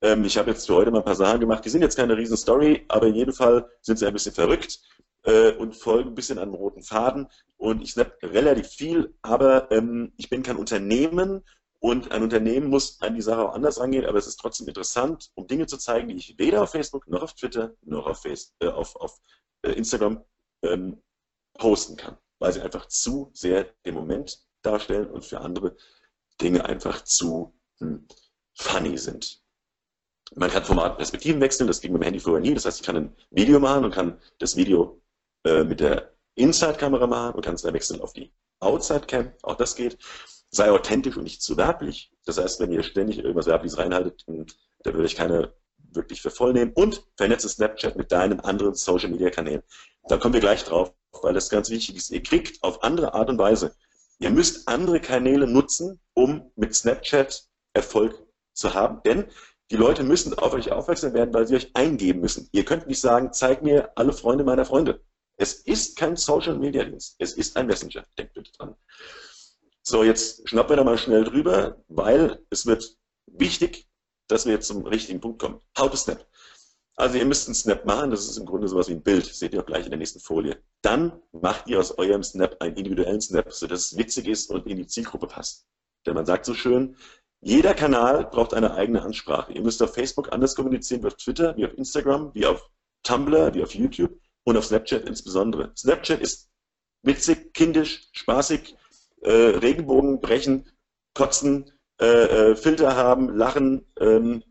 ähm, 0.00 0.24
ich 0.24 0.38
habe 0.38 0.50
jetzt 0.50 0.66
für 0.66 0.74
heute 0.74 0.90
mal 0.90 0.98
ein 0.98 1.04
paar 1.04 1.14
Sachen 1.14 1.40
gemacht, 1.40 1.64
die 1.64 1.68
sind 1.68 1.82
jetzt 1.82 1.96
keine 1.96 2.16
riesen 2.16 2.36
Story, 2.36 2.84
aber 2.88 3.06
in 3.06 3.14
jedem 3.14 3.34
Fall 3.34 3.68
sind 3.82 3.98
sie 3.98 4.06
ein 4.06 4.12
bisschen 4.14 4.34
verrückt 4.34 4.80
äh, 5.24 5.52
und 5.52 5.76
folgen 5.76 6.10
ein 6.10 6.14
bisschen 6.14 6.38
einem 6.38 6.54
roten 6.54 6.82
Faden 6.82 7.28
und 7.56 7.82
ich 7.82 7.92
snap 7.92 8.16
relativ 8.22 8.68
viel, 8.68 9.14
aber 9.22 9.70
ähm, 9.70 10.12
ich 10.16 10.30
bin 10.30 10.42
kein 10.42 10.56
Unternehmen 10.56 11.42
und 11.84 12.12
ein 12.12 12.22
Unternehmen 12.22 12.70
muss 12.70 12.98
an 13.02 13.14
die 13.14 13.20
Sache 13.20 13.46
auch 13.46 13.52
anders 13.52 13.78
rangehen, 13.78 14.06
aber 14.06 14.16
es 14.16 14.26
ist 14.26 14.40
trotzdem 14.40 14.66
interessant, 14.68 15.30
um 15.34 15.46
Dinge 15.46 15.66
zu 15.66 15.76
zeigen, 15.76 16.08
die 16.08 16.14
ich 16.14 16.38
weder 16.38 16.62
auf 16.62 16.70
Facebook 16.70 17.06
noch 17.08 17.22
auf 17.22 17.34
Twitter 17.34 17.74
noch 17.82 18.06
auf, 18.06 18.22
Face, 18.22 18.54
äh, 18.60 18.68
auf, 18.68 18.96
auf 18.96 19.20
äh, 19.60 19.72
Instagram 19.72 20.24
ähm, 20.62 21.02
posten 21.52 21.98
kann, 21.98 22.16
weil 22.38 22.54
sie 22.54 22.62
einfach 22.62 22.86
zu 22.86 23.30
sehr 23.34 23.64
den 23.84 23.96
Moment 23.96 24.42
darstellen 24.62 25.10
und 25.10 25.26
für 25.26 25.42
andere 25.42 25.76
Dinge 26.40 26.64
einfach 26.64 27.04
zu 27.04 27.54
hm, 27.80 28.08
funny 28.54 28.96
sind. 28.96 29.42
Man 30.36 30.48
kann 30.48 30.64
Format 30.64 30.96
Perspektiven 30.96 31.42
wechseln, 31.42 31.66
das 31.66 31.82
ging 31.82 31.92
mit 31.92 32.00
dem 32.00 32.06
Handy 32.06 32.18
vorher 32.18 32.40
nie. 32.40 32.54
Das 32.54 32.64
heißt, 32.64 32.80
ich 32.80 32.86
kann 32.86 32.96
ein 32.96 33.16
Video 33.28 33.60
machen 33.60 33.84
und 33.84 33.94
kann 33.94 34.18
das 34.38 34.56
Video 34.56 35.02
äh, 35.44 35.64
mit 35.64 35.80
der 35.80 36.14
Inside-Kamera 36.36 37.06
machen 37.06 37.34
und 37.34 37.44
kann 37.44 37.56
es 37.56 37.60
dann 37.60 37.74
wechseln 37.74 38.00
auf 38.00 38.14
die 38.14 38.32
Outside-Cam. 38.60 39.32
Auch 39.42 39.56
das 39.56 39.76
geht 39.76 39.98
sei 40.54 40.70
authentisch 40.70 41.16
und 41.16 41.24
nicht 41.24 41.42
zu 41.42 41.56
werblich. 41.56 42.12
Das 42.24 42.38
heißt, 42.38 42.60
wenn 42.60 42.72
ihr 42.72 42.82
ständig 42.82 43.18
irgendwas 43.18 43.46
Werbliches 43.46 43.78
reinhaltet, 43.78 44.24
da 44.82 44.92
würde 44.92 45.06
ich 45.06 45.16
keine 45.16 45.52
wirklich 45.94 46.22
für 46.22 46.30
voll 46.30 46.52
nehmen. 46.52 46.72
Und 46.74 47.04
vernetze 47.16 47.48
Snapchat 47.48 47.96
mit 47.96 48.12
deinen 48.12 48.40
anderen 48.40 48.74
Social 48.74 49.10
Media 49.10 49.30
Kanälen. 49.30 49.62
Da 50.08 50.16
kommen 50.16 50.34
wir 50.34 50.40
gleich 50.40 50.64
drauf, 50.64 50.92
weil 51.22 51.34
das 51.34 51.48
ganz 51.48 51.70
wichtig 51.70 51.96
ist. 51.96 52.10
Ihr 52.10 52.22
kriegt 52.22 52.62
auf 52.62 52.82
andere 52.82 53.14
Art 53.14 53.28
und 53.28 53.38
Weise, 53.38 53.74
ihr 54.18 54.30
müsst 54.30 54.68
andere 54.68 55.00
Kanäle 55.00 55.46
nutzen, 55.46 56.00
um 56.14 56.50
mit 56.56 56.74
Snapchat 56.74 57.44
Erfolg 57.72 58.14
zu 58.52 58.74
haben. 58.74 59.00
Denn 59.04 59.26
die 59.70 59.76
Leute 59.76 60.02
müssen 60.02 60.34
auf 60.34 60.52
euch 60.52 60.70
aufmerksam 60.70 61.14
werden, 61.14 61.32
weil 61.32 61.46
sie 61.46 61.56
euch 61.56 61.70
eingeben 61.74 62.20
müssen. 62.20 62.48
Ihr 62.52 62.64
könnt 62.64 62.86
nicht 62.86 63.00
sagen, 63.00 63.32
zeig 63.32 63.62
mir 63.62 63.90
alle 63.96 64.12
Freunde 64.12 64.44
meiner 64.44 64.64
Freunde. 64.64 65.00
Es 65.36 65.54
ist 65.54 65.96
kein 65.96 66.16
Social 66.16 66.56
Media 66.56 66.84
Dienst. 66.84 67.16
Es 67.18 67.32
ist 67.32 67.56
ein 67.56 67.66
Messenger. 67.66 68.04
Denkt 68.16 68.34
bitte 68.34 68.52
dran. 68.52 68.76
So, 69.86 70.02
jetzt 70.02 70.48
schnappen 70.48 70.70
wir 70.70 70.76
da 70.76 70.84
mal 70.84 70.96
schnell 70.96 71.24
drüber, 71.24 71.84
weil 71.88 72.42
es 72.48 72.64
wird 72.64 72.96
wichtig, 73.26 73.86
dass 74.28 74.46
wir 74.46 74.54
jetzt 74.54 74.66
zum 74.66 74.86
richtigen 74.86 75.20
Punkt 75.20 75.38
kommen. 75.38 75.60
How 75.78 75.90
to 75.90 75.96
Snap. 75.96 76.26
Also 76.96 77.18
ihr 77.18 77.26
müsst 77.26 77.48
einen 77.48 77.54
Snap 77.54 77.84
machen, 77.84 78.10
das 78.10 78.26
ist 78.26 78.38
im 78.38 78.46
Grunde 78.46 78.66
sowas 78.66 78.88
wie 78.88 78.92
ein 78.92 79.02
Bild, 79.02 79.26
seht 79.26 79.52
ihr 79.52 79.60
auch 79.60 79.66
gleich 79.66 79.84
in 79.84 79.90
der 79.90 79.98
nächsten 79.98 80.20
Folie. 80.20 80.56
Dann 80.80 81.20
macht 81.32 81.68
ihr 81.68 81.78
aus 81.78 81.98
eurem 81.98 82.22
Snap 82.22 82.56
einen 82.60 82.76
individuellen 82.76 83.20
Snap, 83.20 83.52
sodass 83.52 83.92
es 83.92 83.98
witzig 83.98 84.26
ist 84.26 84.50
und 84.50 84.66
in 84.66 84.78
die 84.78 84.86
Zielgruppe 84.86 85.26
passt. 85.26 85.66
Denn 86.06 86.14
man 86.14 86.24
sagt 86.24 86.46
so 86.46 86.54
schön, 86.54 86.96
jeder 87.42 87.74
Kanal 87.74 88.24
braucht 88.24 88.54
eine 88.54 88.72
eigene 88.72 89.02
Ansprache. 89.02 89.52
Ihr 89.52 89.60
müsst 89.60 89.82
auf 89.82 89.92
Facebook 89.92 90.32
anders 90.32 90.54
kommunizieren 90.54 91.02
wie 91.02 91.08
auf 91.08 91.16
Twitter, 91.16 91.54
wie 91.58 91.66
auf 91.66 91.74
Instagram, 91.74 92.30
wie 92.32 92.46
auf 92.46 92.70
Tumblr, 93.02 93.52
wie 93.52 93.62
auf 93.62 93.74
YouTube 93.74 94.18
und 94.44 94.56
auf 94.56 94.64
Snapchat 94.64 95.06
insbesondere. 95.06 95.72
Snapchat 95.76 96.20
ist 96.20 96.48
witzig, 97.02 97.52
kindisch, 97.52 98.08
spaßig, 98.12 98.76
äh, 99.24 99.58
Regenbogen 99.58 100.20
brechen, 100.20 100.70
kotzen, 101.14 101.70
äh, 102.00 102.06
äh, 102.06 102.56
Filter 102.56 102.96
haben, 102.96 103.36
lachen. 103.36 103.86
Ähm, 104.00 104.42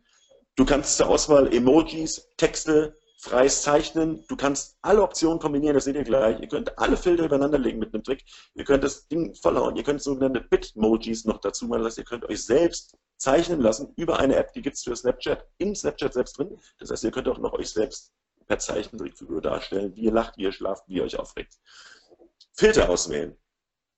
du 0.55 0.65
kannst 0.65 0.97
zur 0.97 1.07
Auswahl 1.07 1.53
Emojis, 1.53 2.27
Texte, 2.37 2.97
freies 3.19 3.61
Zeichnen. 3.61 4.25
Du 4.27 4.35
kannst 4.35 4.77
alle 4.81 5.01
Optionen 5.01 5.39
kombinieren, 5.39 5.75
das 5.75 5.85
seht 5.85 5.95
ihr 5.95 6.03
gleich. 6.03 6.39
Ihr 6.39 6.47
könnt 6.47 6.77
alle 6.77 6.97
Filter 6.97 7.25
übereinander 7.25 7.57
legen 7.57 7.79
mit 7.79 7.93
einem 7.93 8.03
Trick. 8.03 8.23
Ihr 8.55 8.65
könnt 8.65 8.83
das 8.83 9.07
Ding 9.07 9.33
vollhauen. 9.35 9.75
Ihr 9.75 9.83
könnt 9.83 10.01
sogenannte 10.01 10.41
Bitmojis 10.41 11.25
noch 11.25 11.39
dazu 11.39 11.67
machen 11.67 11.83
lassen. 11.83 12.01
Ihr 12.01 12.05
könnt 12.05 12.25
euch 12.25 12.43
selbst 12.43 12.97
zeichnen 13.23 13.61
lassen 13.61 13.93
über 13.95 14.19
eine 14.19 14.35
App, 14.35 14.51
die 14.51 14.61
gibt 14.61 14.75
es 14.75 14.83
für 14.83 14.95
Snapchat, 14.95 15.47
in 15.57 15.75
Snapchat 15.75 16.13
selbst 16.13 16.37
drin. 16.37 16.59
Das 16.79 16.91
heißt, 16.91 17.05
ihr 17.05 17.11
könnt 17.11 17.29
auch 17.29 17.37
noch 17.37 17.53
euch 17.53 17.69
selbst 17.69 18.11
per 18.47 18.59
Zeichentrickfigur 18.59 19.41
darstellen, 19.41 19.95
wie 19.95 20.01
ihr 20.01 20.11
lacht, 20.11 20.37
wie 20.37 20.43
ihr 20.43 20.51
schlaft, 20.51 20.83
wie 20.87 20.95
ihr 20.95 21.03
euch 21.03 21.17
aufregt. 21.17 21.53
Filter 22.53 22.89
auswählen. 22.89 23.37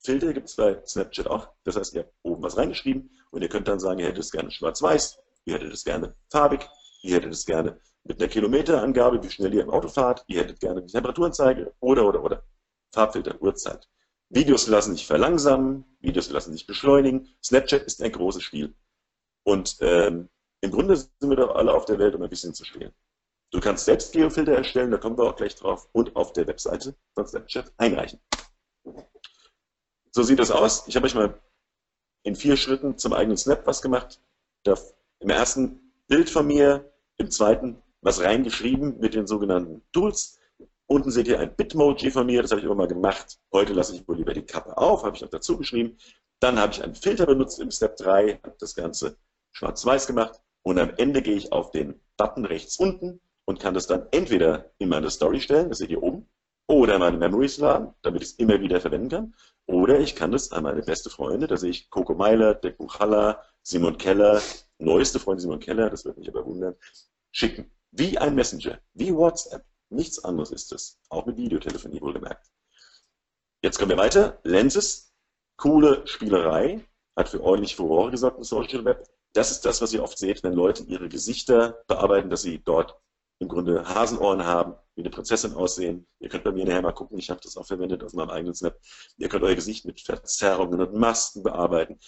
Filter 0.06 0.34
gibt 0.34 0.50
es 0.50 0.56
bei 0.56 0.82
Snapchat 0.86 1.28
auch. 1.28 1.50
Das 1.63 1.76
heißt, 1.76 1.94
ihr 1.96 2.02
habt 2.02 2.13
oben 2.24 2.44
was 2.44 2.58
reingeschrieben 2.58 3.10
und 3.32 3.41
ihr 3.41 3.50
könnt 3.50 3.68
dann 3.68 3.80
sagen, 3.80 4.00
ihr 4.00 4.08
hättet 4.08 4.24
es 4.24 4.32
gerne 4.32 4.52
schwarz-weiß, 4.52 5.20
ihr 5.46 5.56
hättet 5.56 5.74
es 5.74 5.84
gerne 5.84 6.15
farbig, 6.30 6.68
ihr 7.02 7.15
hättet 7.15 7.34
es 7.34 7.46
gerne 7.46 7.80
mit 8.04 8.22
einer 8.22 8.30
Kilometerangabe, 8.30 9.22
wie 9.24 9.30
schnell 9.30 9.54
ihr 9.54 9.63
im 9.63 9.72
Auto 9.72 9.88
fahrt, 9.88 10.24
ihr 10.28 10.41
hättet 10.41 10.60
gerne 10.60 10.84
die 10.84 10.91
Temperaturanzeige 10.91 11.74
oder, 11.80 12.08
oder, 12.08 12.24
oder. 12.24 12.44
Farbfilter, 12.94 13.41
Uhrzeit. 13.41 13.89
Videos 14.30 14.68
lassen 14.68 14.96
sich 14.96 15.06
verlangsamen, 15.06 15.86
Videos 16.00 16.30
lassen 16.30 16.54
sich 16.54 16.65
beschleunigen. 16.65 17.28
Snapchat 17.44 17.84
ist 17.84 18.02
ein 18.02 18.12
großes 18.12 18.44
Spiel. 18.44 18.76
Und 19.44 19.78
ähm, 19.82 20.30
im 20.62 20.72
Grunde 20.72 20.96
sind 20.96 21.12
wir 21.22 21.36
doch 21.36 21.56
alle 21.56 21.74
auf 21.74 21.86
der 21.86 22.00
Welt, 22.00 22.15
um 22.15 22.22
ein 22.22 22.30
bisschen 22.30 22.54
zu 22.54 22.63
spielen. 22.63 22.91
Du 23.52 23.60
kannst 23.60 23.86
selbst 23.86 24.13
Geofilter 24.13 24.54
erstellen, 24.54 24.91
da 24.91 24.98
kommen 24.98 25.18
wir 25.18 25.26
auch 25.26 25.36
gleich 25.36 25.56
drauf, 25.56 25.88
und 25.91 26.15
auf 26.15 26.34
der 26.34 26.48
Webseite 26.48 26.96
von 27.13 27.28
Snapchat 27.28 27.72
einreichen. 27.78 28.20
So 30.15 30.23
sieht 30.23 30.39
das 30.39 30.49
aus. 30.49 30.88
Ich 30.88 30.95
habe 30.95 31.08
euch 31.08 31.13
mal 31.13 31.38
in 32.23 32.38
vier 32.38 32.56
Schritten 32.56 32.97
zum 32.97 33.12
eigenen 33.12 33.36
Snap 33.36 33.67
was 33.67 33.82
gemacht. 33.82 34.21
Im 35.19 35.30
ersten 35.30 35.91
Bild 36.08 36.30
von 36.30 36.47
mir, 36.47 36.89
im 37.17 37.30
zweiten 37.30 37.84
was 37.99 38.21
reingeschrieben 38.21 38.97
mit 39.01 39.13
den 39.13 39.28
sogenannten 39.28 39.82
Tools. 39.91 40.39
Unten 40.86 41.12
seht 41.12 41.28
ihr 41.28 41.41
ein 41.41 41.54
Bitmoji 41.54 42.12
von 42.12 42.28
mir, 42.28 42.41
das 42.41 42.51
habe 42.51 42.62
ich 42.62 42.65
immer 42.65 42.75
mal 42.75 42.88
gemacht. 42.88 43.41
Heute 43.51 43.73
lasse 43.73 43.93
ich 43.93 44.08
wohl 44.08 44.15
lieber 44.15 44.34
die 44.34 44.45
Kappe 44.45 44.78
auf, 44.78 45.04
habe 45.04 45.17
ich 45.17 45.21
noch 45.21 45.30
dazu 45.30 45.58
geschrieben. 45.58 45.97
Dann 46.39 46.60
habe 46.60 46.71
ich 46.71 46.82
einen 46.82 46.95
Filter 46.95 47.25
benutzt 47.25 47.60
im 47.60 47.69
Step 47.69 47.97
3, 47.97 48.39
habe 48.41 48.56
das 48.58 48.73
Ganze 48.73 49.17
schwarz-weiß 49.51 50.08
gemacht 50.08 50.39
und 50.63 50.80
am 50.80 50.93
Ende 50.95 51.21
gehe 51.23 51.36
ich 51.36 51.51
auf 51.51 51.71
den 51.71 51.99
Button 52.15 52.45
rechts 52.45 52.78
unten 52.78 53.19
und 53.43 53.60
kann 53.60 53.73
das 53.73 53.88
dann 53.88 54.08
entweder 54.12 54.71
in 54.78 54.88
meine 54.88 55.10
Story 55.10 55.41
stellen, 55.41 55.67
das 55.67 55.80
seht 55.80 55.89
ihr 55.89 56.01
oben, 56.01 56.30
oder 56.67 56.99
meine 56.99 57.17
Memories 57.17 57.58
laden, 57.58 57.93
damit 58.01 58.21
ich 58.21 58.30
es 58.30 58.36
immer 58.36 58.60
wieder 58.60 58.82
verwenden 58.82 59.10
kann. 59.10 59.36
Oder 59.67 59.99
ich 59.99 60.15
kann 60.15 60.32
das 60.32 60.51
an 60.51 60.63
meine 60.63 60.82
beste 60.82 61.10
Freunde, 61.10 61.47
da 61.47 61.58
sehe 61.58 61.71
ich 61.71 61.89
Coco 61.89 62.13
Meiler, 62.13 62.54
Dirk 62.54 62.78
Buchhaller, 62.78 63.43
Simon 63.63 63.97
Keller, 63.97 64.41
neueste 64.78 65.19
Freund 65.19 65.41
Simon 65.41 65.60
Keller, 65.60 65.89
das 65.89 66.06
wird 66.06 66.17
mich 66.17 66.30
aber 66.30 66.45
wundern, 66.45 66.75
schicken. 67.32 67.71
Wie 67.91 68.17
ein 68.17 68.36
Messenger, 68.36 68.80
wie 68.93 69.15
WhatsApp. 69.15 69.65
Nichts 69.89 70.23
anderes 70.23 70.51
ist 70.51 70.71
es. 70.73 70.99
Auch 71.10 71.25
mit 71.25 71.38
Videotelefonie 71.38 72.01
wohlgemerkt. 72.01 72.47
Jetzt 73.62 73.80
kommen 73.80 73.91
wir 73.91 73.97
weiter. 73.97 74.39
Lenses, 74.43 75.13
coole 75.58 76.06
Spielerei, 76.06 76.84
hat 77.15 77.30
für 77.30 77.41
ordentlich 77.41 77.75
Furore 77.75 78.12
gesorgt 78.12 78.38
im 78.38 78.43
Social 78.43 78.84
Web. 78.86 79.08
Das 79.34 79.51
ist 79.51 79.65
das, 79.65 79.82
was 79.82 79.93
ihr 79.93 80.04
oft 80.04 80.17
seht, 80.17 80.43
wenn 80.43 80.54
Leute 80.54 80.84
ihre 80.84 81.10
Gesichter 81.10 81.84
bearbeiten, 81.88 82.30
dass 82.30 82.41
sie 82.41 82.60
dort 82.60 82.99
im 83.39 83.48
Grunde 83.48 83.84
Hasenohren 83.84 84.43
haben, 84.45 84.76
wie 84.95 85.02
eine 85.02 85.10
Prinzessin 85.10 85.54
aussehen. 85.54 86.08
Ihr 86.19 86.30
könnt 86.30 86.43
bei 86.43 86.52
mir 86.52 86.65
nachher 86.65 86.82
mal 86.82 86.93
gucken, 86.93 87.17
ich 87.17 87.30
habe 87.30 87.41
das 87.41 87.58
auch 87.58 87.65
verwendet 87.65 88.04
aus 88.04 88.13
meinem 88.13 88.30
eigenen 88.30 88.56
Snap. 88.56 88.80
Ihr 89.17 89.30
könnt 89.30 89.43
euer 89.43 89.56
Gesicht 89.56 89.86
mit 89.86 90.02
Verzerrungen 90.02 90.80
und 90.80 90.93
Masken 90.93 91.43
bearbeiten. 91.43 92.00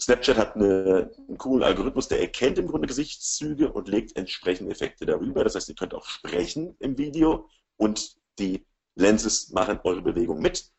Snapchat 0.00 0.36
hat 0.36 0.54
eine, 0.54 1.10
einen 1.26 1.38
coolen 1.38 1.64
Algorithmus, 1.64 2.08
der 2.08 2.20
erkennt 2.20 2.58
im 2.58 2.68
Grunde 2.68 2.86
Gesichtszüge 2.86 3.72
und 3.72 3.88
legt 3.88 4.16
entsprechende 4.16 4.70
Effekte 4.70 5.06
darüber. 5.06 5.42
Das 5.42 5.54
heißt, 5.54 5.68
ihr 5.68 5.74
könnt 5.74 5.94
auch 5.94 6.06
sprechen 6.06 6.76
im 6.78 6.96
Video 6.98 7.48
und 7.76 8.16
die 8.38 8.66
Lenses 8.94 9.50
machen 9.50 9.80
eure 9.84 10.02
Bewegung 10.02 10.40
mit. 10.40 10.70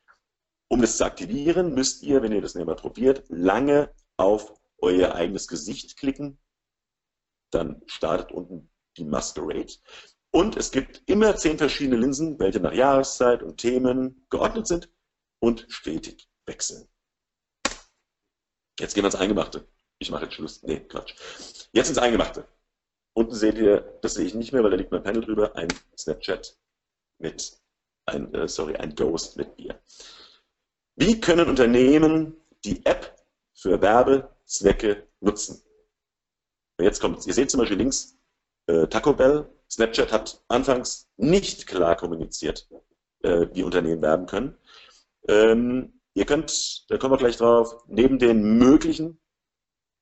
Um 0.69 0.81
das 0.81 0.97
zu 0.97 1.05
aktivieren, 1.05 1.73
müsst 1.73 2.03
ihr, 2.03 2.21
wenn 2.21 2.31
ihr 2.31 2.41
das 2.41 2.53
näher 2.53 2.65
probiert, 2.75 3.23
lange 3.27 3.91
auf 4.17 4.53
euer 4.77 5.15
eigenes 5.15 5.47
Gesicht 5.47 5.97
klicken. 5.97 6.37
Dann 7.51 7.81
startet 7.87 8.31
unten 8.31 8.69
die 8.99 9.05
Masquerade. 9.05 9.73
Und 10.31 10.57
es 10.57 10.71
gibt 10.71 11.01
immer 11.07 11.35
zehn 11.35 11.57
verschiedene 11.57 11.97
Linsen, 11.97 12.37
welche 12.39 12.59
nach 12.59 12.73
Jahreszeit 12.73 13.41
und 13.41 13.57
Themen 13.57 14.25
geordnet 14.29 14.67
sind 14.67 14.91
und 15.39 15.65
stetig 15.69 16.29
wechseln. 16.45 16.87
Jetzt 18.79 18.93
gehen 18.93 19.03
wir 19.03 19.07
ins 19.07 19.15
Eingemachte. 19.15 19.67
Ich 19.97 20.11
mache 20.11 20.25
jetzt 20.25 20.35
Schluss. 20.35 20.61
Nee, 20.63 20.81
Quatsch. 20.81 21.15
Jetzt 21.73 21.89
ins 21.89 21.97
Eingemachte. 21.97 22.47
Unten 23.13 23.35
seht 23.35 23.57
ihr, 23.57 23.99
das 24.01 24.13
sehe 24.13 24.25
ich 24.25 24.35
nicht 24.35 24.53
mehr, 24.53 24.63
weil 24.63 24.71
da 24.71 24.77
liegt 24.77 24.91
mein 24.91 25.03
Panel 25.03 25.21
drüber, 25.21 25.55
ein 25.55 25.67
Snapchat 25.97 26.57
mit, 27.17 27.59
ein, 28.05 28.33
äh, 28.33 28.47
sorry, 28.47 28.75
ein 28.75 28.95
Ghost 28.95 29.35
mit 29.35 29.55
Bier. 29.57 29.81
Wie 30.95 31.19
können 31.19 31.49
Unternehmen 31.49 32.37
die 32.63 32.85
App 32.85 33.15
für 33.53 33.81
Werbezwecke 33.81 35.07
nutzen? 35.19 35.61
Jetzt 36.79 37.01
kommt, 37.01 37.25
ihr 37.25 37.33
seht 37.33 37.51
zum 37.51 37.59
Beispiel 37.59 37.77
links 37.77 38.18
äh, 38.69 38.87
Taco 38.87 39.13
Bell, 39.13 39.49
Snapchat 39.69 40.11
hat 40.11 40.43
anfangs 40.47 41.09
nicht 41.17 41.65
klar 41.67 41.95
kommuniziert, 41.95 42.69
äh, 43.23 43.47
wie 43.53 43.63
Unternehmen 43.63 44.01
werben 44.01 44.27
können. 44.27 44.57
Ähm, 45.27 45.99
ihr 46.13 46.25
könnt, 46.25 46.85
da 46.89 46.97
kommen 46.97 47.13
wir 47.13 47.17
gleich 47.17 47.37
drauf, 47.37 47.83
neben 47.87 48.19
den 48.19 48.57
möglichen 48.57 49.19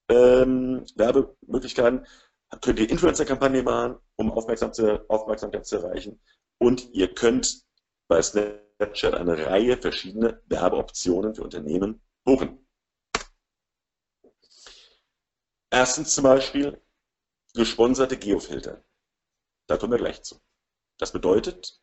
ähm, 0.10 0.86
Werbemöglichkeiten 0.96 2.06
könnt 2.62 2.80
ihr 2.80 2.90
Influencer-Kampagnen 2.90 3.66
machen, 3.66 3.98
um 4.16 4.32
Aufmerksam 4.32 4.74
zu, 4.74 5.10
Aufmerksamkeit 5.10 5.66
zu 5.66 5.78
erreichen. 5.78 6.20
Und 6.60 6.94
ihr 6.94 7.14
könnt 7.14 7.64
bei 8.08 8.22
Snapchat 8.22 9.14
eine 9.16 9.46
Reihe 9.46 9.78
verschiedener 9.78 10.40
Werbeoptionen 10.46 11.36
für 11.36 11.44
Unternehmen 11.44 12.02
buchen. 12.24 12.66
Erstens 15.70 16.16
zum 16.16 16.24
Beispiel 16.24 16.82
gesponserte 17.54 18.18
Geofilter. 18.18 18.84
Da 19.68 19.78
kommen 19.78 19.94
wir 19.94 20.00
gleich 20.00 20.24
zu. 20.24 20.40
Das 20.98 21.12
bedeutet, 21.12 21.80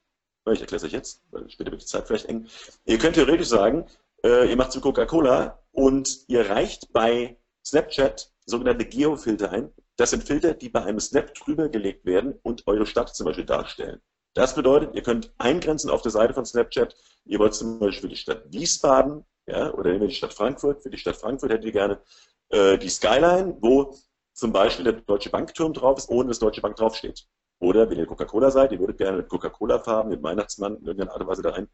ich 0.52 0.60
erkläre 0.60 0.76
es 0.76 0.84
euch 0.84 0.92
jetzt, 0.92 1.22
weil 1.30 1.48
später 1.48 1.70
wird 1.70 1.82
die 1.82 1.86
Zeit 1.86 2.06
vielleicht 2.06 2.26
eng. 2.26 2.48
Ihr 2.84 2.98
könnt 2.98 3.14
theoretisch 3.14 3.48
sagen, 3.48 3.86
äh, 4.24 4.48
ihr 4.48 4.56
macht 4.56 4.72
zu 4.72 4.80
Coca-Cola 4.80 5.62
und 5.72 6.24
ihr 6.28 6.48
reicht 6.48 6.92
bei 6.92 7.38
Snapchat 7.64 8.30
sogenannte 8.46 8.84
Geofilter 8.84 9.50
ein. 9.50 9.72
Das 9.96 10.10
sind 10.10 10.24
Filter, 10.24 10.54
die 10.54 10.68
bei 10.68 10.82
einem 10.82 11.00
Snap 11.00 11.34
drüber 11.34 11.68
gelegt 11.68 12.04
werden 12.04 12.34
und 12.42 12.66
eure 12.66 12.86
Stadt 12.86 13.14
zum 13.14 13.26
Beispiel 13.26 13.44
darstellen. 13.44 14.00
Das 14.34 14.54
bedeutet, 14.54 14.94
ihr 14.94 15.02
könnt 15.02 15.32
eingrenzen 15.38 15.90
auf 15.90 16.02
der 16.02 16.10
Seite 16.10 16.34
von 16.34 16.44
Snapchat. 16.44 16.96
Ihr 17.24 17.38
wollt 17.38 17.54
zum 17.54 17.78
Beispiel 17.78 18.10
die 18.10 18.16
Stadt 18.16 18.42
Wiesbaden, 18.52 19.24
ja, 19.46 19.72
oder 19.72 19.90
nehmen 19.90 20.02
wir 20.02 20.08
die 20.08 20.14
Stadt 20.14 20.34
Frankfurt. 20.34 20.82
Für 20.82 20.90
die 20.90 20.98
Stadt 20.98 21.16
Frankfurt 21.16 21.52
hättet 21.52 21.66
ihr 21.66 21.72
gerne 21.72 22.00
äh, 22.48 22.76
die 22.76 22.88
Skyline, 22.88 23.56
wo 23.60 23.96
zum 24.34 24.52
Beispiel 24.52 24.84
der 24.84 24.94
Deutsche 24.94 25.30
Bankturm 25.30 25.72
drauf 25.72 25.98
ist, 25.98 26.10
ohne 26.10 26.28
dass 26.28 26.38
Deutsche 26.38 26.60
Bank 26.60 26.76
draufsteht. 26.76 27.26
Oder 27.60 27.88
wenn 27.88 27.98
ihr 27.98 28.06
Coca-Cola 28.06 28.50
seid, 28.50 28.72
ihr 28.72 28.80
würdet 28.80 28.98
gerne 28.98 29.18
mit 29.18 29.28
Coca-Cola-Farben, 29.28 30.10
mit 30.10 30.22
Weihnachtsmann 30.22 30.76
in 30.76 30.84
irgendeiner 30.84 31.12
Art 31.12 31.20
und 31.22 31.28
Weise 31.28 31.42
da 31.42 31.50
rein 31.50 31.68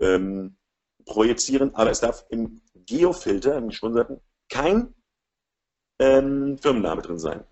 ähm, 0.00 0.56
projizieren, 1.04 1.74
aber 1.74 1.90
es 1.90 2.00
darf 2.00 2.24
im 2.30 2.62
Geofilter, 2.74 3.56
im 3.56 3.68
gesponserten, 3.68 4.20
kein 4.48 4.94
ähm, 6.00 6.58
Firmenname 6.58 7.02
drin 7.02 7.18
sein. 7.18 7.44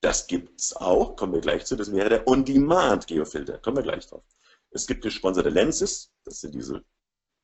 Das 0.00 0.26
gibt 0.26 0.60
es 0.60 0.76
auch, 0.76 1.16
kommen 1.16 1.32
wir 1.32 1.40
gleich 1.40 1.64
zu, 1.64 1.76
das 1.76 1.90
wäre 1.90 2.08
der 2.10 2.28
On-Demand-Geofilter, 2.28 3.58
kommen 3.58 3.78
wir 3.78 3.82
gleich 3.82 4.06
drauf. 4.06 4.22
Es 4.70 4.86
gibt 4.86 5.02
gesponserte 5.02 5.48
Lenses, 5.48 6.12
das 6.24 6.40
sind 6.40 6.54
diese 6.54 6.84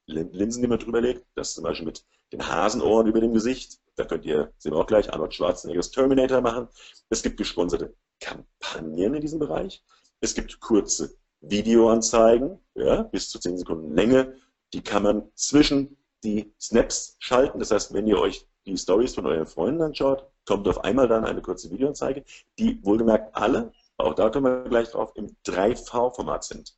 Linsen, 0.06 0.62
die 0.62 0.68
man 0.68 0.78
drüber 0.78 1.00
legt, 1.00 1.26
das 1.34 1.54
zum 1.54 1.64
Beispiel 1.64 1.86
mit 1.86 2.04
den 2.32 2.46
Hasenohren 2.46 3.06
über 3.06 3.20
dem 3.20 3.32
Gesicht, 3.32 3.79
da 3.96 4.04
könnt 4.04 4.24
ihr, 4.24 4.52
sehen 4.58 4.72
wir 4.72 4.78
auch 4.78 4.86
gleich, 4.86 5.12
Arnold 5.12 5.34
Schwarzeneggers 5.34 5.90
Terminator 5.90 6.40
machen. 6.40 6.68
Es 7.08 7.22
gibt 7.22 7.36
gesponserte 7.36 7.94
Kampagnen 8.20 9.14
in 9.14 9.20
diesem 9.20 9.38
Bereich. 9.38 9.82
Es 10.20 10.34
gibt 10.34 10.60
kurze 10.60 11.14
Videoanzeigen, 11.40 12.58
ja, 12.74 13.02
bis 13.02 13.30
zu 13.30 13.38
10 13.38 13.58
Sekunden 13.58 13.94
Länge. 13.94 14.36
Die 14.72 14.82
kann 14.82 15.02
man 15.02 15.30
zwischen 15.34 15.96
die 16.22 16.52
Snaps 16.60 17.16
schalten. 17.18 17.58
Das 17.58 17.70
heißt, 17.70 17.92
wenn 17.94 18.06
ihr 18.06 18.18
euch 18.18 18.46
die 18.66 18.76
Stories 18.76 19.14
von 19.14 19.26
euren 19.26 19.46
Freunden 19.46 19.82
anschaut, 19.82 20.30
kommt 20.46 20.68
auf 20.68 20.84
einmal 20.84 21.08
dann 21.08 21.24
eine 21.24 21.42
kurze 21.42 21.70
Videoanzeige, 21.70 22.24
die 22.58 22.82
wohlgemerkt 22.84 23.34
alle, 23.34 23.72
auch 23.96 24.14
da 24.14 24.30
kommen 24.30 24.64
wir 24.64 24.68
gleich 24.68 24.90
drauf, 24.90 25.12
im 25.14 25.36
3V-Format 25.46 26.44
sind. 26.44 26.74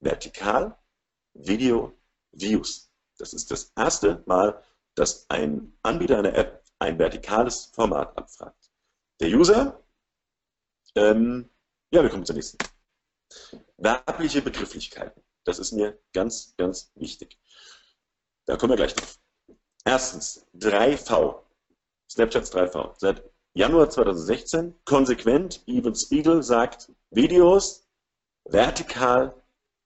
Vertikal, 0.00 0.76
Video, 1.34 1.92
Views. 2.32 2.90
Das 3.18 3.32
ist 3.32 3.50
das 3.50 3.72
erste 3.76 4.22
Mal, 4.26 4.62
dass 4.98 5.28
ein 5.30 5.78
Anbieter 5.82 6.18
einer 6.18 6.34
App 6.34 6.64
ein 6.78 6.98
vertikales 6.98 7.66
Format 7.66 8.16
abfragt. 8.16 8.72
Der 9.20 9.28
User, 9.28 9.82
ähm, 10.94 11.48
ja, 11.92 12.02
wir 12.02 12.10
kommen 12.10 12.26
zur 12.26 12.34
nächsten. 12.34 12.58
Werbliche 13.76 14.42
Begrifflichkeiten. 14.42 15.22
Das 15.44 15.58
ist 15.58 15.72
mir 15.72 15.98
ganz, 16.12 16.54
ganz 16.56 16.90
wichtig. 16.94 17.38
Da 18.46 18.56
kommen 18.56 18.72
wir 18.72 18.76
gleich 18.76 18.94
drauf. 18.94 19.18
Erstens, 19.84 20.46
3V. 20.54 21.42
Snapchats 22.10 22.52
3V. 22.52 22.94
Seit 22.98 23.22
Januar 23.54 23.90
2016 23.90 24.74
konsequent, 24.84 25.62
Even 25.66 25.94
Spiegel 25.94 26.42
sagt 26.42 26.92
Videos, 27.10 27.88
vertikal 28.44 29.34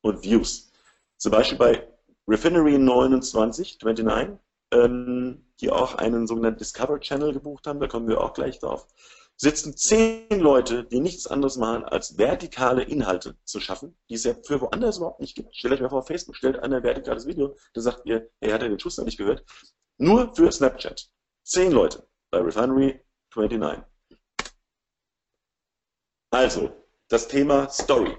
und 0.03 0.23
Views. 0.23 0.73
Zum 1.19 1.33
Beispiel 1.33 1.59
bei 1.59 1.89
Refinery 2.27 2.79
29, 2.79 3.79
29 3.81 4.39
ähm, 4.73 5.47
die 5.61 5.71
auch 5.71 5.95
einen 5.95 6.27
sogenannten 6.27 6.59
Discover 6.59 6.99
Channel 7.01 7.33
gebucht 7.33 7.67
haben, 7.67 7.79
da 7.79 7.87
kommen 7.87 8.09
wir 8.09 8.21
auch 8.21 8.33
gleich 8.33 8.59
drauf, 8.59 8.89
sitzen 9.37 9.77
zehn 9.77 10.41
Leute, 10.41 10.85
die 10.85 11.01
nichts 11.01 11.27
anderes 11.27 11.57
machen, 11.57 11.85
als 11.85 12.19
vertikale 12.19 12.83
Inhalte 12.83 13.37
zu 13.45 13.61
schaffen, 13.61 13.97
die 14.09 14.15
es 14.15 14.25
ja 14.25 14.35
für 14.35 14.61
woanders 14.61 14.99
überhaupt 14.99 15.21
nicht 15.21 15.35
gibt. 15.35 15.55
Stellt 15.55 15.75
euch 15.75 15.81
mal 15.81 15.91
vor, 15.91 16.05
Facebook 16.05 16.37
stellt 16.37 16.59
ein 16.59 16.71
vertikales 16.83 17.27
Video, 17.27 17.57
da 17.75 17.81
sagt 17.81 18.07
ihr, 18.07 18.31
er 18.41 18.55
hat 18.55 18.63
ja 18.63 18.69
den 18.69 18.81
Schuss 18.81 18.97
noch 18.97 19.05
nicht 19.05 19.19
gehört, 19.19 19.45
nur 19.99 20.35
für 20.35 20.51
Snapchat. 20.51 21.09
Zehn 21.45 21.73
Leute 21.73 22.07
bei 22.31 22.39
Refinery 22.39 23.01
29. 23.35 23.85
Also, 26.31 26.71
das 27.09 27.29
Thema 27.29 27.69
Story 27.69 28.17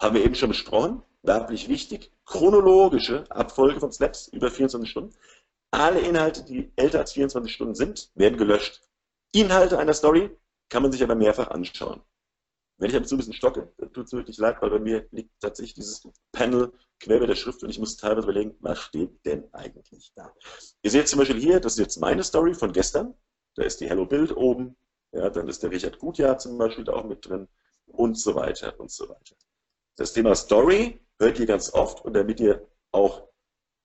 haben 0.00 0.16
wir 0.16 0.24
eben 0.24 0.34
schon 0.34 0.48
besprochen 0.48 1.02
werblich 1.24 1.68
wichtig, 1.68 2.12
chronologische 2.24 3.24
Abfolge 3.30 3.80
von 3.80 3.92
Snaps 3.92 4.28
über 4.28 4.50
24 4.50 4.90
Stunden. 4.90 5.14
Alle 5.70 6.00
Inhalte, 6.00 6.44
die 6.44 6.70
älter 6.76 7.00
als 7.00 7.12
24 7.12 7.52
Stunden 7.52 7.74
sind, 7.74 8.10
werden 8.14 8.38
gelöscht. 8.38 8.80
Inhalte 9.32 9.78
einer 9.78 9.94
Story 9.94 10.30
kann 10.68 10.82
man 10.82 10.92
sich 10.92 11.02
aber 11.02 11.14
mehrfach 11.14 11.48
anschauen. 11.48 12.02
Wenn 12.78 12.90
ich 12.90 12.96
dazu 12.96 13.14
ein 13.14 13.18
bisschen 13.18 13.34
stocke, 13.34 13.72
tut 13.92 14.06
es 14.06 14.12
wirklich 14.12 14.38
leid, 14.38 14.60
weil 14.60 14.70
bei 14.70 14.78
mir 14.78 15.06
liegt 15.10 15.30
tatsächlich 15.40 15.74
dieses 15.74 16.08
Panel 16.32 16.72
quer 17.00 17.20
bei 17.20 17.26
der 17.26 17.36
Schrift 17.36 17.62
und 17.62 17.70
ich 17.70 17.78
muss 17.78 17.96
teilweise 17.96 18.24
überlegen, 18.24 18.56
was 18.60 18.80
steht 18.80 19.24
denn 19.24 19.52
eigentlich 19.52 20.12
da. 20.14 20.32
Ihr 20.82 20.90
seht 20.90 21.08
zum 21.08 21.20
Beispiel 21.20 21.40
hier, 21.40 21.60
das 21.60 21.74
ist 21.74 21.78
jetzt 21.78 22.00
meine 22.00 22.22
Story 22.24 22.54
von 22.54 22.72
gestern. 22.72 23.14
Da 23.54 23.62
ist 23.62 23.80
die 23.80 23.88
Hello 23.88 24.06
Bild 24.06 24.36
oben. 24.36 24.76
Ja, 25.12 25.30
dann 25.30 25.48
ist 25.48 25.62
der 25.62 25.70
Richard 25.70 25.98
Gutjahr 25.98 26.38
zum 26.38 26.58
Beispiel 26.58 26.84
da 26.84 26.94
auch 26.94 27.04
mit 27.04 27.24
drin 27.26 27.46
und 27.86 28.18
so 28.18 28.34
weiter 28.34 28.78
und 28.80 28.90
so 28.90 29.08
weiter. 29.08 29.36
Das 29.96 30.12
Thema 30.12 30.34
Story 30.34 31.00
hört 31.18 31.38
ihr 31.38 31.46
ganz 31.46 31.72
oft 31.72 32.04
und 32.04 32.14
damit 32.14 32.40
ihr 32.40 32.66
auch 32.92 33.28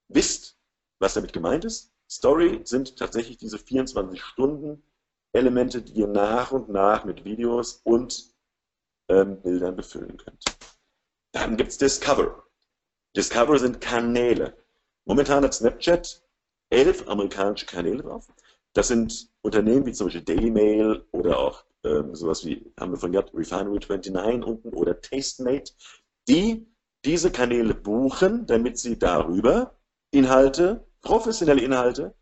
wisst, 0.08 0.58
was 1.00 1.14
damit 1.14 1.34
gemeint 1.34 1.66
ist. 1.66 1.92
Story 2.10 2.62
sind 2.64 2.98
tatsächlich 2.98 3.38
diese 3.38 3.60
24 3.60 4.22
Stunden 4.22 4.84
Elemente, 5.32 5.82
die 5.82 5.94
ihr 5.94 6.08
nach 6.08 6.52
und 6.52 6.70
nach 6.70 7.06
mit 7.06 7.24
Videos 7.24 7.82
und 7.84 8.34
ähm, 9.10 9.42
Bildern 9.42 9.76
befüllen 9.76 10.18
könnt. 10.18 10.44
Dann 11.32 11.56
gibt 11.58 11.70
es 11.70 11.78
Discover. 11.78 12.44
Discover 13.16 13.60
sind 13.60 13.82
Kanäle. 13.82 14.58
Momentan 15.06 15.44
hat 15.44 15.54
Snapchat 15.54 16.24
elf 16.70 17.08
amerikanische 17.08 17.66
Kanäle 17.66 18.04
drauf. 18.04 18.28
Das 18.74 18.88
sind 18.88 19.32
Unternehmen 19.42 19.86
wie 19.86 19.94
zum 19.94 20.08
Beispiel 20.08 20.24
Daily 20.24 20.52
Mail 20.52 21.06
oder 21.12 21.40
auch 21.40 21.64
ähm, 21.84 22.16
sowas 22.16 22.46
wie, 22.46 22.72
haben 22.80 22.92
wir 22.92 22.98
von 22.98 23.12
gehabt, 23.12 23.34
Refinery 23.34 23.80
29 23.80 24.44
unten 24.46 24.70
oder 24.74 25.00
Tastemate, 25.00 25.74
die 26.28 26.68
diese 27.06 27.32
Kanäle 27.32 27.74
buchen, 27.74 28.46
damit 28.46 28.78
sie 28.78 28.98
darüber 28.98 29.78
Inhalte, 30.12 30.88
professionelle 31.02 31.62
Inhalte, 31.62 32.16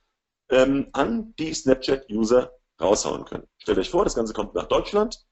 ähm, 0.49 0.89
an 0.93 1.33
die 1.37 1.53
Snapchat-User 1.53 2.51
raushauen 2.79 3.25
können. 3.25 3.47
Stellt 3.57 3.79
euch 3.79 3.89
vor, 3.89 4.03
das 4.03 4.15
Ganze 4.15 4.33
kommt 4.33 4.53
nach 4.53 4.67
Deutschland. 4.67 5.25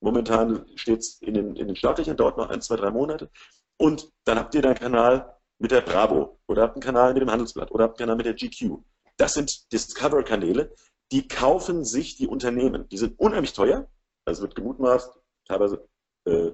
Momentan 0.00 0.66
steht 0.76 1.00
es 1.00 1.20
in 1.22 1.34
den, 1.34 1.56
in 1.56 1.66
den 1.66 1.76
Startlöchern, 1.76 2.16
dauert 2.16 2.36
noch 2.36 2.50
ein, 2.50 2.60
zwei, 2.60 2.76
drei 2.76 2.90
Monate. 2.90 3.30
Und 3.78 4.12
dann 4.24 4.38
habt 4.38 4.54
ihr 4.54 4.64
einen 4.64 4.74
Kanal 4.74 5.36
mit 5.58 5.70
der 5.70 5.80
Bravo 5.80 6.38
oder 6.46 6.62
habt 6.62 6.74
einen 6.74 6.82
Kanal 6.82 7.14
mit 7.14 7.22
dem 7.22 7.30
Handelsblatt 7.30 7.70
oder 7.72 7.84
habt 7.84 7.98
einen 7.98 8.08
Kanal 8.08 8.16
mit 8.16 8.26
der 8.26 8.34
GQ. 8.34 8.82
Das 9.16 9.34
sind 9.34 9.72
Discover-Kanäle, 9.72 10.72
die 11.10 11.26
kaufen 11.26 11.84
sich 11.84 12.16
die 12.16 12.28
Unternehmen. 12.28 12.88
Die 12.90 12.98
sind 12.98 13.18
unheimlich 13.18 13.54
teuer. 13.54 13.88
Also 14.24 14.42
wird 14.42 14.54
gemutmaßt, 14.54 15.18
teilweise 15.46 15.88
äh, 16.26 16.52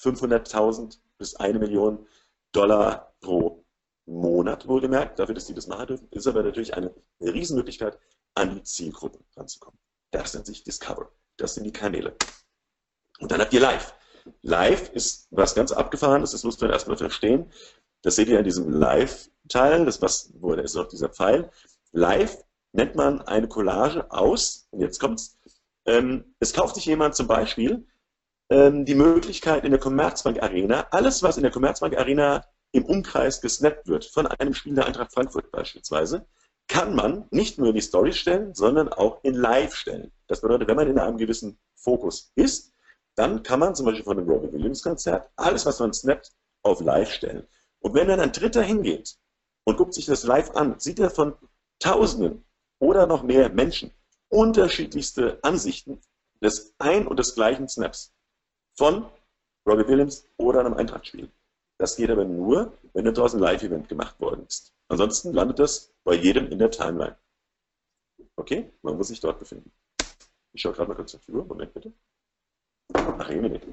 500.000 0.00 0.98
bis 1.18 1.34
eine 1.36 1.58
Million 1.58 2.06
Dollar 2.52 3.14
pro 3.20 3.64
Monat, 4.06 4.66
wohlgemerkt, 4.66 5.18
dafür, 5.18 5.34
dass 5.34 5.46
die 5.46 5.54
das 5.54 5.66
machen 5.66 5.88
dürfen, 5.88 6.08
ist 6.10 6.26
aber 6.26 6.42
natürlich 6.42 6.74
eine, 6.74 6.94
Riesenmöglichkeit, 7.20 7.98
an 8.34 8.54
die 8.54 8.62
Zielgruppen 8.62 9.24
ranzukommen. 9.36 9.78
Das 10.12 10.32
nennt 10.32 10.46
sich 10.46 10.64
Discover. 10.64 11.12
Das 11.36 11.54
sind 11.54 11.64
die 11.64 11.72
Kanäle. 11.72 12.16
Und 13.18 13.30
dann 13.30 13.40
habt 13.40 13.52
ihr 13.52 13.60
Live. 13.60 13.94
Live 14.42 14.90
ist 14.92 15.26
was 15.30 15.54
ganz 15.54 15.72
Abgefahrenes, 15.72 16.30
das 16.32 16.44
muss 16.44 16.60
man 16.60 16.70
erstmal 16.70 16.96
verstehen. 16.96 17.52
Das 18.02 18.16
seht 18.16 18.28
ihr 18.28 18.38
in 18.38 18.44
diesem 18.44 18.70
Live-Teil, 18.70 19.84
das 19.84 20.00
was, 20.00 20.32
wo 20.38 20.52
ist 20.54 20.74
noch 20.74 20.88
dieser 20.88 21.08
Pfeil. 21.08 21.50
Live 21.92 22.44
nennt 22.72 22.94
man 22.94 23.20
eine 23.22 23.48
Collage 23.48 24.10
aus, 24.10 24.68
und 24.70 24.80
jetzt 24.80 25.00
kommt's, 25.00 25.38
ähm, 25.86 26.34
es 26.38 26.52
kauft 26.52 26.76
sich 26.76 26.86
jemand 26.86 27.16
zum 27.16 27.26
Beispiel 27.26 27.87
ähm, 28.50 28.84
die 28.84 28.94
Möglichkeit 28.94 29.64
in 29.64 29.70
der 29.70 29.80
Commerzbank 29.80 30.42
Arena, 30.42 30.86
alles 30.90 31.22
was 31.22 31.36
in 31.36 31.42
der 31.42 31.52
Commerzbank 31.52 31.96
Arena 31.96 32.44
im 32.72 32.84
Umkreis 32.84 33.40
gesnappt 33.40 33.86
wird, 33.88 34.04
von 34.04 34.26
einem 34.26 34.54
Spiel 34.54 34.74
der 34.74 34.86
Eintracht 34.86 35.12
Frankfurt 35.12 35.50
beispielsweise, 35.50 36.26
kann 36.68 36.94
man 36.94 37.26
nicht 37.30 37.58
nur 37.58 37.68
in 37.68 37.74
die 37.74 37.80
Story 37.80 38.12
stellen, 38.12 38.54
sondern 38.54 38.88
auch 38.88 39.22
in 39.24 39.34
Live 39.34 39.74
stellen. 39.74 40.12
Das 40.26 40.42
bedeutet, 40.42 40.68
wenn 40.68 40.76
man 40.76 40.88
in 40.88 40.98
einem 40.98 41.16
gewissen 41.16 41.58
Fokus 41.74 42.30
ist, 42.34 42.72
dann 43.16 43.42
kann 43.42 43.60
man 43.60 43.74
zum 43.74 43.86
Beispiel 43.86 44.04
von 44.04 44.18
einem 44.18 44.28
Robbie 44.28 44.52
Williams 44.52 44.82
Konzert 44.82 45.30
alles, 45.36 45.64
was 45.66 45.80
man 45.80 45.92
snappt, 45.92 46.30
auf 46.62 46.80
Live 46.80 47.10
stellen. 47.10 47.46
Und 47.80 47.94
wenn 47.94 48.08
dann 48.08 48.20
ein 48.20 48.32
Dritter 48.32 48.62
hingeht 48.62 49.16
und 49.64 49.76
guckt 49.76 49.94
sich 49.94 50.06
das 50.06 50.24
live 50.24 50.50
an, 50.50 50.78
sieht 50.78 50.98
er 50.98 51.10
von 51.10 51.34
Tausenden 51.78 52.44
oder 52.80 53.06
noch 53.06 53.22
mehr 53.22 53.48
Menschen 53.48 53.92
unterschiedlichste 54.28 55.38
Ansichten 55.42 56.00
des 56.42 56.74
ein 56.78 57.06
und 57.06 57.18
des 57.18 57.34
gleichen 57.34 57.68
Snaps 57.68 58.12
von 58.78 59.04
Robbie 59.68 59.88
Williams 59.88 60.24
oder 60.36 60.60
einem 60.60 60.74
Eintrachtspiel. 60.74 61.28
Das 61.80 61.96
geht 61.96 62.10
aber 62.10 62.24
nur, 62.24 62.72
wenn 62.94 63.04
daraus 63.04 63.34
ein 63.34 63.40
Live-Event 63.40 63.88
gemacht 63.88 64.18
worden 64.20 64.46
ist. 64.46 64.72
Ansonsten 64.88 65.32
landet 65.32 65.58
das 65.58 65.92
bei 66.04 66.14
jedem 66.14 66.48
in 66.50 66.58
der 66.58 66.70
Timeline. 66.70 67.16
Okay? 68.36 68.72
Man 68.82 68.96
muss 68.96 69.08
sich 69.08 69.20
dort 69.20 69.38
befinden. 69.38 69.70
Ich 70.54 70.62
schaue 70.62 70.72
gerade 70.72 70.88
mal 70.88 70.94
kurz 70.94 71.14
auf 71.14 71.24
die 71.26 71.32
Uhr. 71.32 71.44
Moment 71.44 71.74
bitte. 71.74 71.92
Ach, 72.94 73.28
eine 73.28 73.42
Minute. 73.42 73.66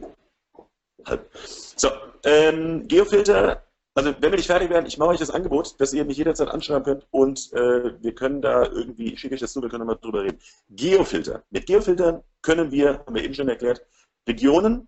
Halb. 1.05 1.29
So, 1.45 1.89
ähm, 2.23 2.87
Geofilter. 2.87 3.63
Also, 3.97 4.13
wenn 4.19 4.31
wir 4.31 4.37
nicht 4.37 4.47
fertig 4.47 4.69
werden, 4.69 4.87
ich 4.87 4.97
mache 4.97 5.11
euch 5.11 5.19
das 5.19 5.29
Angebot, 5.29 5.79
dass 5.79 5.93
ihr 5.93 6.03
mich 6.03 6.17
jederzeit 6.17 6.49
anschreiben 6.49 6.83
könnt 6.83 7.07
und 7.11 7.53
äh, 7.53 8.01
wir 8.01 8.13
können 8.13 8.41
da 8.41 8.63
irgendwie, 8.63 9.13
ich 9.13 9.19
schicke 9.19 9.35
euch 9.35 9.41
das 9.41 9.53
zu, 9.53 9.61
wir 9.61 9.69
können 9.69 9.85
mal 9.85 9.95
drüber 9.95 10.23
reden. 10.23 10.39
Geofilter. 10.69 11.43
Mit 11.49 11.65
Geofiltern 11.65 12.21
können 12.41 12.71
wir, 12.71 12.99
haben 13.05 13.15
wir 13.15 13.23
eben 13.23 13.33
schon 13.33 13.47
erklärt, 13.47 13.85
Regionen 14.27 14.87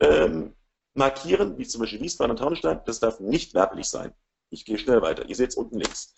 ähm, 0.00 0.54
markieren, 0.94 1.58
wie 1.58 1.66
zum 1.66 1.80
Beispiel 1.80 2.00
Wiesbaden 2.00 2.32
und 2.32 2.38
Taunusstein. 2.38 2.80
Das 2.86 3.00
darf 3.00 3.20
nicht 3.20 3.54
werblich 3.54 3.88
sein. 3.88 4.12
Ich 4.50 4.64
gehe 4.64 4.78
schnell 4.78 5.02
weiter. 5.02 5.28
Ihr 5.28 5.36
seht 5.36 5.50
es 5.50 5.56
unten 5.56 5.78
links. 5.78 6.14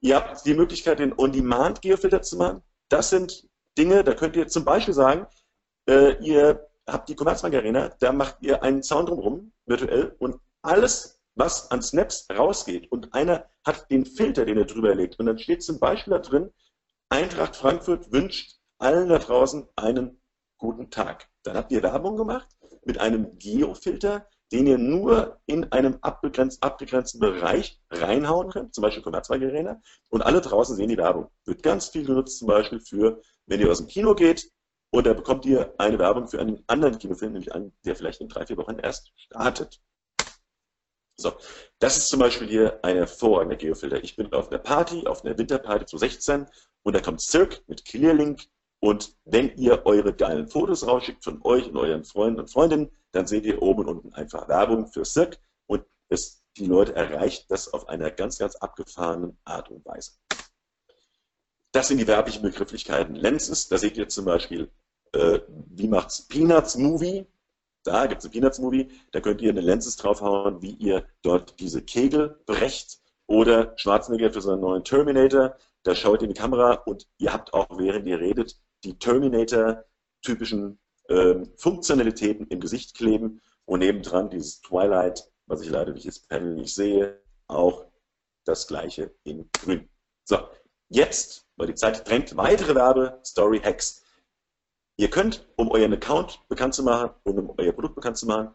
Ihr 0.00 0.16
habt 0.16 0.44
die 0.44 0.54
Möglichkeit, 0.54 0.98
den 0.98 1.18
On-Demand-Geofilter 1.18 2.22
zu 2.22 2.36
machen. 2.36 2.62
Das 2.88 3.10
sind 3.10 3.48
Dinge, 3.78 4.04
da 4.04 4.14
könnt 4.14 4.36
ihr 4.36 4.46
zum 4.46 4.64
Beispiel 4.64 4.94
sagen, 4.94 5.26
äh, 5.88 6.16
ihr 6.22 6.68
habt 6.86 7.08
die 7.08 7.14
Commerzbank 7.16 7.54
Arena, 7.54 7.88
da 8.00 8.12
macht 8.12 8.36
ihr 8.40 8.62
einen 8.62 8.82
Zaun 8.82 9.06
drumherum, 9.06 9.52
virtuell, 9.64 10.14
und 10.18 10.36
alles, 10.62 11.20
was 11.34 11.70
an 11.70 11.82
Snaps 11.82 12.26
rausgeht, 12.30 12.90
und 12.92 13.12
einer 13.12 13.46
hat 13.64 13.90
den 13.90 14.06
Filter, 14.06 14.44
den 14.44 14.58
er 14.58 14.64
drüber 14.64 14.94
legt, 14.94 15.18
und 15.18 15.26
dann 15.26 15.38
steht 15.38 15.62
zum 15.62 15.80
Beispiel 15.80 16.12
da 16.12 16.20
drin, 16.20 16.50
Eintracht 17.08 17.56
Frankfurt 17.56 18.12
wünscht 18.12 18.56
allen 18.78 19.08
da 19.08 19.18
draußen 19.18 19.68
einen 19.76 20.20
guten 20.58 20.90
Tag. 20.90 21.28
Dann 21.44 21.56
habt 21.56 21.70
ihr 21.70 21.82
Werbung 21.82 22.16
gemacht 22.16 22.48
mit 22.86 22.98
einem 22.98 23.38
Geofilter, 23.38 24.26
den 24.52 24.66
ihr 24.66 24.78
nur 24.78 25.40
in 25.46 25.70
einem 25.72 25.98
abgegrenzt, 26.00 26.62
abgegrenzten 26.62 27.20
Bereich 27.20 27.80
reinhauen 27.90 28.50
könnt, 28.50 28.74
zum 28.74 28.82
Beispiel 28.82 29.02
Commerzbank 29.02 29.42
Arena, 29.42 29.80
und 30.08 30.22
alle 30.22 30.40
draußen 30.40 30.76
sehen 30.76 30.88
die 30.88 30.96
Werbung. 30.96 31.28
Wird 31.44 31.62
ganz 31.62 31.88
viel 31.88 32.06
genutzt, 32.06 32.38
zum 32.38 32.48
Beispiel 32.48 32.80
für, 32.80 33.20
wenn 33.46 33.60
ihr 33.60 33.70
aus 33.70 33.78
dem 33.78 33.88
Kino 33.88 34.14
geht, 34.14 34.50
da 34.92 35.12
bekommt 35.12 35.44
ihr 35.44 35.74
eine 35.76 35.98
Werbung 35.98 36.26
für 36.26 36.40
einen 36.40 36.64
anderen 36.68 36.98
Kinofilm, 36.98 37.32
nämlich 37.32 37.54
einen, 37.54 37.76
der 37.84 37.96
vielleicht 37.96 38.20
in 38.22 38.28
drei, 38.28 38.46
vier 38.46 38.56
Wochen 38.56 38.78
erst 38.78 39.12
startet. 39.16 39.78
So, 41.18 41.32
das 41.78 41.96
ist 41.96 42.08
zum 42.08 42.20
Beispiel 42.20 42.48
hier 42.48 42.80
ein 42.82 42.96
hervorragender 42.96 43.56
Geofilter. 43.56 44.02
Ich 44.02 44.16
bin 44.16 44.32
auf 44.32 44.50
einer 44.50 44.58
Party, 44.58 45.06
auf 45.06 45.24
einer 45.24 45.36
Winterparty 45.36 45.86
2016 45.86 46.46
und 46.82 46.94
da 46.94 47.00
kommt 47.00 47.20
Cirque 47.20 47.62
mit 47.66 47.84
Clearlink 47.84 48.42
und 48.80 49.16
wenn 49.24 49.56
ihr 49.56 49.86
eure 49.86 50.14
geilen 50.14 50.48
Fotos 50.48 50.86
rausschickt 50.86 51.24
von 51.24 51.40
euch 51.42 51.68
und 51.68 51.76
euren 51.76 52.04
Freunden 52.04 52.40
und 52.40 52.50
Freundinnen, 52.50 52.90
dann 53.12 53.26
seht 53.26 53.44
ihr 53.44 53.62
oben 53.62 53.86
und 53.86 53.88
unten 53.88 54.14
einfach 54.14 54.48
Werbung 54.48 54.86
für 54.86 55.04
Cirque 55.04 55.38
und 55.66 55.84
es, 56.08 56.42
die 56.56 56.66
Leute 56.66 56.94
erreicht 56.94 57.50
das 57.50 57.72
auf 57.72 57.88
einer 57.88 58.10
ganz, 58.10 58.38
ganz 58.38 58.56
abgefahrenen 58.56 59.38
Art 59.44 59.70
und 59.70 59.84
Weise. 59.84 60.12
Das 61.72 61.88
sind 61.88 61.98
die 61.98 62.06
werblichen 62.06 62.42
Begrifflichkeiten. 62.42 63.14
Lenses, 63.14 63.68
da 63.68 63.76
seht 63.78 63.96
ihr 63.96 64.08
zum 64.08 64.24
Beispiel, 64.24 64.70
äh, 65.12 65.40
wie 65.48 65.88
macht's 65.88 66.26
Peanuts 66.26 66.76
Movie. 66.76 67.26
Da 67.82 68.06
gibt 68.06 68.20
es 68.20 68.24
ein 68.26 68.32
Peanuts 68.32 68.58
Movie, 68.58 68.90
da 69.12 69.20
könnt 69.20 69.40
ihr 69.42 69.50
eine 69.50 69.60
Lenses 69.60 69.96
draufhauen, 69.96 70.60
wie 70.60 70.72
ihr 70.72 71.06
dort 71.22 71.60
diese 71.60 71.82
Kegel 71.82 72.40
brecht. 72.46 72.98
Oder 73.28 73.76
Schwarzenegger 73.76 74.32
für 74.32 74.40
seinen 74.40 74.60
neuen 74.60 74.84
Terminator, 74.84 75.56
da 75.82 75.94
schaut 75.94 76.20
ihr 76.20 76.28
in 76.28 76.34
die 76.34 76.40
Kamera 76.40 76.74
und 76.86 77.08
ihr 77.18 77.32
habt 77.32 77.52
auch, 77.54 77.78
während 77.78 78.06
ihr 78.06 78.20
redet, 78.20 78.56
die 78.86 78.98
Terminator-typischen 78.98 80.78
äh, 81.08 81.44
Funktionalitäten 81.56 82.46
im 82.46 82.60
Gesicht 82.60 82.96
kleben 82.96 83.40
und 83.64 83.80
nebendran 83.80 84.30
dieses 84.30 84.60
Twilight, 84.60 85.30
was 85.46 85.60
ich 85.60 85.70
leider 85.70 85.92
durch 85.92 86.04
das 86.04 86.20
Panel 86.20 86.54
nicht 86.54 86.74
sehe, 86.74 87.20
auch 87.48 87.84
das 88.44 88.66
gleiche 88.66 89.14
in 89.24 89.50
grün. 89.52 89.88
So, 90.24 90.38
jetzt, 90.88 91.46
weil 91.56 91.66
die 91.66 91.74
Zeit 91.74 92.08
drängt, 92.08 92.36
weitere 92.36 92.74
Werbe-Story-Hacks. 92.74 94.04
Ihr 94.98 95.10
könnt, 95.10 95.46
um 95.56 95.70
euren 95.70 95.92
Account 95.92 96.40
bekannt 96.48 96.74
zu 96.74 96.82
machen 96.82 97.10
und 97.24 97.38
um 97.38 97.54
euer 97.58 97.72
Produkt 97.72 97.96
bekannt 97.96 98.16
zu 98.16 98.26
machen, 98.26 98.54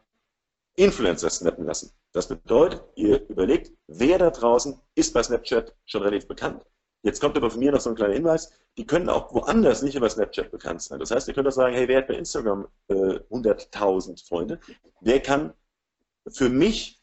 Influencer 0.76 1.30
snappen 1.30 1.66
lassen. 1.66 1.92
Das 2.14 2.28
bedeutet, 2.28 2.84
ihr 2.96 3.28
überlegt, 3.28 3.72
wer 3.88 4.18
da 4.18 4.30
draußen 4.30 4.80
ist 4.96 5.14
bei 5.14 5.22
Snapchat 5.22 5.76
schon 5.86 6.02
relativ 6.02 6.28
bekannt. 6.28 6.66
Jetzt 7.04 7.20
kommt 7.20 7.36
aber 7.36 7.50
von 7.50 7.60
mir 7.60 7.72
noch 7.72 7.82
so 7.82 7.90
ein 7.90 7.96
kleiner 7.96 8.14
Hinweis, 8.14 8.52
die 8.78 8.86
können 8.86 9.10
auch 9.10 9.34
woanders 9.34 9.82
nicht 9.82 9.96
über 9.96 10.10
Snapchat 10.10 10.52
bekannt 10.52 10.82
sein. 10.82 11.00
Das 11.00 11.12
heißt, 11.12 11.28
ihr 11.28 11.34
könnt 11.34 11.48
auch 11.48 11.52
sagen, 11.52 11.76
hey, 11.76 11.88
wer 11.88 12.00
hat 12.00 12.08
bei 12.08 12.14
Instagram 12.14 12.68
äh, 12.90 12.94
100.000 12.94 14.28
Freunde? 14.28 14.60
Wer 15.02 15.20
kann 15.20 15.54
für 16.28 16.50
mich 16.50 17.02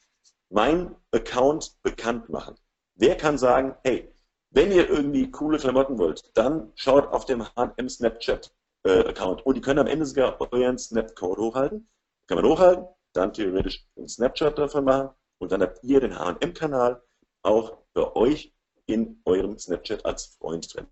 meinen 0.50 0.94
Account 1.10 1.82
bekannt 1.82 2.28
machen? 2.28 2.54
Wer 2.94 3.16
kann 3.16 3.38
sagen, 3.38 3.74
hey, 3.82 4.12
wenn 4.50 4.72
ihr 4.72 4.88
irgendwie 4.88 5.30
coole 5.30 5.58
Klamotten 5.58 5.98
wollt, 5.98 6.30
dann 6.34 6.72
schaut 6.74 7.06
auf 7.08 7.26
dem 7.26 7.44
H&M 7.44 7.88
Snapchat 7.88 8.52
äh, 8.84 9.00
Account. 9.00 9.44
Und 9.44 9.56
die 9.56 9.60
können 9.60 9.80
am 9.80 9.86
Ende 9.86 10.06
sogar 10.06 10.40
euren 10.52 10.78
Snapcode 10.78 11.38
hochhalten. 11.38 11.88
Kann 12.26 12.36
man 12.36 12.46
hochhalten, 12.46 12.86
dann 13.12 13.32
theoretisch 13.32 13.86
einen 13.96 14.08
Snapchat 14.08 14.58
davon 14.58 14.84
machen 14.84 15.10
und 15.38 15.52
dann 15.52 15.62
habt 15.62 15.82
ihr 15.82 16.00
den 16.00 16.18
H&M-Kanal 16.18 17.02
auch 17.42 17.78
bei 17.94 18.14
euch 18.14 18.54
in 18.88 19.20
eurem 19.24 19.58
Snapchat 19.58 20.04
als 20.04 20.36
Freund 20.38 20.74
drin. 20.74 20.86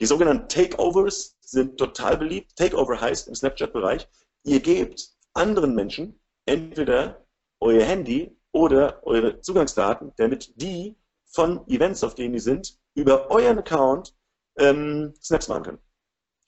Die 0.00 0.06
sogenannten 0.06 0.48
Takeovers 0.48 1.36
sind 1.40 1.76
total 1.76 2.16
beliebt. 2.16 2.56
Takeover 2.56 3.00
heißt 3.00 3.28
im 3.28 3.34
Snapchat-Bereich, 3.34 4.08
ihr 4.44 4.60
gebt 4.60 5.10
anderen 5.34 5.74
Menschen 5.74 6.20
entweder 6.46 7.26
euer 7.60 7.84
Handy 7.84 8.38
oder 8.52 9.04
eure 9.04 9.40
Zugangsdaten, 9.40 10.12
damit 10.16 10.52
die 10.60 10.96
von 11.26 11.66
Events, 11.68 12.04
auf 12.04 12.14
denen 12.14 12.34
die 12.34 12.40
sind, 12.40 12.78
über 12.94 13.30
euren 13.30 13.58
Account 13.58 14.14
ähm, 14.58 15.14
Snaps 15.20 15.48
machen 15.48 15.64
können. 15.64 15.78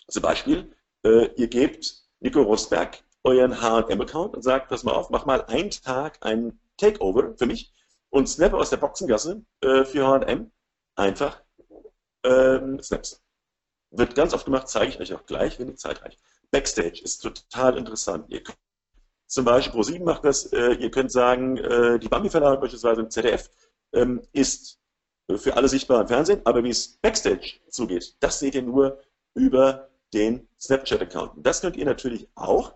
Zum 0.09 0.23
Beispiel, 0.23 0.73
äh, 1.05 1.27
ihr 1.35 1.49
gebt 1.49 2.05
Nico 2.21 2.43
Rosberg 2.43 3.03
euren 3.25 3.61
H&M-Account 3.61 4.37
und 4.37 4.43
sagt, 4.43 4.69
pass 4.69 4.85
mal 4.85 4.93
auf, 4.93 5.11
mach 5.11 5.27
mal 5.27 5.45
einen 5.47 5.71
Tag 5.71 6.19
ein 6.23 6.59
Takeover 6.77 7.35
für 7.37 7.47
mich 7.47 7.75
und 8.11 8.29
snap 8.29 8.55
aus 8.55 8.71
der 8.71 8.79
Boxengasse 8.79 9.45
äh, 9.61 9.85
für 9.85 10.07
H&M 10.07 10.51
einfach 10.99 11.43
ähm, 12.25 12.83
Snaps. 12.83 13.23
Wird 13.91 14.15
ganz 14.15 14.35
oft 14.35 14.45
gemacht, 14.45 14.69
zeige 14.69 14.91
ich 14.91 15.01
euch 15.01 15.15
auch 15.15 15.25
gleich, 15.25 15.59
wenn 15.59 15.69
die 15.69 15.77
Zeit 15.77 16.03
reicht. 16.03 16.21
Backstage 16.51 17.01
ist 17.03 17.21
total 17.21 17.79
interessant. 17.79 18.27
Ihr 18.29 18.43
könnt, 18.43 18.59
zum 19.27 19.45
Beispiel 19.45 19.81
Pro7 19.81 20.05
macht 20.05 20.25
das, 20.25 20.53
äh, 20.53 20.73
ihr 20.73 20.91
könnt 20.91 21.13
sagen, 21.13 21.57
äh, 21.57 21.99
die 21.99 22.09
Bambi-Verlage 22.09 22.61
beispielsweise 22.61 23.03
im 23.03 23.11
ZDF 23.11 23.49
ähm, 23.93 24.23
ist 24.33 24.79
für 25.37 25.57
alle 25.57 25.69
sichtbar 25.69 26.01
im 26.01 26.09
Fernsehen, 26.09 26.41
aber 26.45 26.65
wie 26.65 26.71
es 26.71 26.97
Backstage 26.99 27.61
zugeht, 27.69 28.17
das 28.21 28.39
seht 28.39 28.55
ihr 28.55 28.63
nur 28.63 29.01
über 29.35 29.91
den 30.15 30.49
Snapchat-Account. 30.59 31.33
Das 31.37 31.61
könnt 31.61 31.77
ihr 31.77 31.85
natürlich 31.85 32.29
auch 32.35 32.75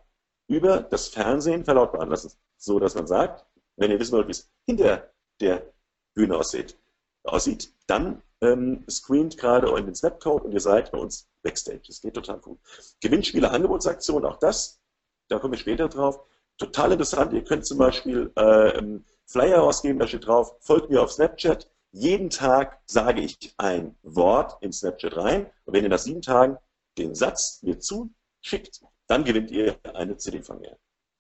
über 0.48 0.82
das 0.82 1.08
Fernsehen 1.08 1.64
verlautbaren 1.64 2.10
lassen, 2.10 2.30
so 2.58 2.78
dass 2.78 2.94
man 2.94 3.06
sagt, 3.06 3.46
wenn 3.76 3.90
ihr 3.90 3.98
wissen 3.98 4.12
wollt, 4.12 4.28
wie 4.28 4.32
es 4.32 4.50
hinter 4.66 5.10
der 5.40 5.72
Bühne 6.14 6.36
aussieht, 6.36 6.76
aussieht 7.24 7.72
dann 7.86 8.22
ähm, 8.40 8.84
screent 8.88 9.38
gerade 9.38 9.72
euren 9.72 9.94
Snapcode 9.94 10.44
und 10.44 10.52
ihr 10.52 10.60
seid 10.60 10.90
bei 10.90 10.98
uns 10.98 11.28
Backstage. 11.42 11.82
Das 11.86 12.00
geht 12.00 12.14
total 12.14 12.38
gut. 12.38 12.58
Gewinnspiele, 13.00 13.50
Angebotsaktion, 13.50 14.24
auch 14.24 14.38
das, 14.38 14.80
da 15.28 15.38
komme 15.38 15.54
ich 15.54 15.60
später 15.60 15.88
drauf. 15.88 16.20
Total 16.58 16.92
interessant, 16.92 17.32
ihr 17.32 17.44
könnt 17.44 17.66
zum 17.66 17.78
Beispiel 17.78 18.30
äh, 18.36 18.82
Flyer 19.26 19.62
ausgeben, 19.62 19.98
da 19.98 20.06
steht 20.06 20.26
drauf, 20.26 20.56
folgt 20.60 20.90
mir 20.90 21.02
auf 21.02 21.12
Snapchat. 21.12 21.68
Jeden 21.92 22.30
Tag 22.30 22.80
sage 22.86 23.20
ich 23.20 23.54
ein 23.58 23.96
Wort 24.02 24.56
in 24.62 24.72
Snapchat 24.72 25.16
rein 25.16 25.50
und 25.64 25.74
wenn 25.74 25.84
ihr 25.84 25.90
nach 25.90 25.98
sieben 25.98 26.22
Tagen 26.22 26.58
den 26.98 27.14
Satz 27.14 27.62
mir 27.62 27.78
zuschickt, 27.78 28.82
dann 29.06 29.24
gewinnt 29.24 29.50
ihr 29.50 29.78
eine 29.94 30.16
CD 30.16 30.42
von 30.42 30.60
mir. 30.60 30.76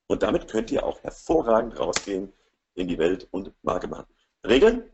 Und 0.06 0.22
damit 0.22 0.48
könnt 0.48 0.70
ihr 0.70 0.84
auch 0.84 1.02
hervorragend 1.02 1.78
rausgehen 1.78 2.32
in 2.74 2.88
die 2.88 2.98
Welt 2.98 3.28
und 3.30 3.52
Marke 3.62 3.86
machen. 3.86 4.12
Regeln 4.46 4.84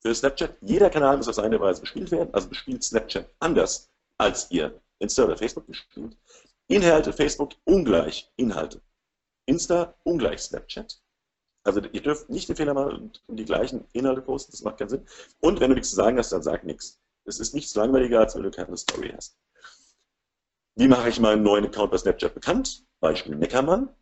für 0.00 0.14
Snapchat. 0.14 0.56
Jeder 0.60 0.90
Kanal 0.90 1.16
muss 1.16 1.28
auf 1.28 1.34
seine 1.34 1.60
Weise 1.60 1.80
bespielt 1.80 2.10
werden, 2.10 2.32
also 2.32 2.48
bespielt 2.48 2.82
Snapchat 2.84 3.28
anders, 3.40 3.90
als 4.18 4.50
ihr 4.50 4.80
Insta 4.98 5.24
oder 5.24 5.36
Facebook 5.36 5.66
bespielt. 5.66 6.16
Inhalte 6.68 7.12
Facebook 7.12 7.52
ungleich 7.64 8.30
Inhalte. 8.36 8.80
Insta 9.46 9.94
ungleich 10.04 10.40
Snapchat. 10.40 11.00
Also 11.64 11.80
ihr 11.80 12.02
dürft 12.02 12.30
nicht 12.30 12.48
den 12.48 12.56
Fehler 12.56 12.74
machen 12.74 13.12
und 13.26 13.36
die 13.36 13.44
gleichen 13.44 13.86
Inhalte 13.92 14.22
posten, 14.22 14.52
das 14.52 14.62
macht 14.62 14.78
keinen 14.78 14.88
Sinn. 14.88 15.06
Und 15.40 15.60
wenn 15.60 15.70
du 15.70 15.74
nichts 15.74 15.90
zu 15.90 15.96
sagen 15.96 16.18
hast, 16.18 16.32
dann 16.32 16.42
sag 16.42 16.64
nichts. 16.64 17.00
Es 17.24 17.40
ist 17.40 17.54
nichts 17.54 17.74
langweiliger, 17.74 18.20
als 18.20 18.34
wenn 18.34 18.42
du 18.42 18.50
keine 18.50 18.76
Story 18.76 19.12
hast. 19.14 19.36
Wie 20.76 20.88
mache 20.88 21.08
ich 21.08 21.20
meinen 21.20 21.42
neuen 21.42 21.66
Account 21.66 21.90
bei 21.90 21.98
Snapchat 21.98 22.34
bekannt? 22.34 22.86
Beispiel 23.00 23.34
Neckermann. 23.34 23.94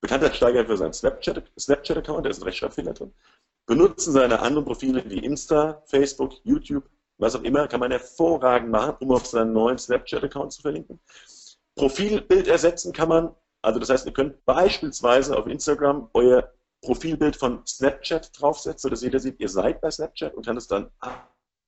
Bekanntheitssteiger 0.00 0.66
für 0.66 0.76
seinen 0.76 0.92
Snapchat-Account, 0.92 1.58
Snapchat 1.58 2.06
da 2.06 2.28
ist 2.28 2.38
ein 2.38 2.44
Rechtschreibfehler 2.44 2.92
drin. 2.92 3.12
Benutzen 3.66 4.12
seine 4.12 4.40
anderen 4.40 4.64
Profile 4.64 5.02
wie 5.10 5.18
Insta, 5.18 5.82
Facebook, 5.86 6.34
YouTube, 6.44 6.88
was 7.18 7.34
auch 7.34 7.42
immer, 7.42 7.66
kann 7.66 7.80
man 7.80 7.90
hervorragend 7.90 8.70
machen, 8.70 8.96
um 9.00 9.10
auf 9.12 9.26
seinen 9.26 9.52
neuen 9.52 9.78
Snapchat-Account 9.78 10.52
zu 10.52 10.62
verlinken. 10.62 11.00
Profilbild 11.74 12.46
ersetzen 12.46 12.92
kann 12.92 13.08
man, 13.08 13.34
also 13.62 13.80
das 13.80 13.90
heißt, 13.90 14.06
ihr 14.06 14.12
könnt 14.12 14.44
beispielsweise 14.44 15.36
auf 15.36 15.46
Instagram 15.46 16.08
euer 16.14 16.52
Profilbild 16.82 17.36
von 17.36 17.66
Snapchat 17.66 18.30
draufsetzen, 18.40 18.88
sodass 18.88 19.02
jeder 19.02 19.18
sieht, 19.18 19.40
ihr 19.40 19.48
seid 19.48 19.80
bei 19.80 19.90
Snapchat 19.90 20.34
und 20.34 20.46
kann 20.46 20.56
es 20.56 20.68
dann 20.68 20.90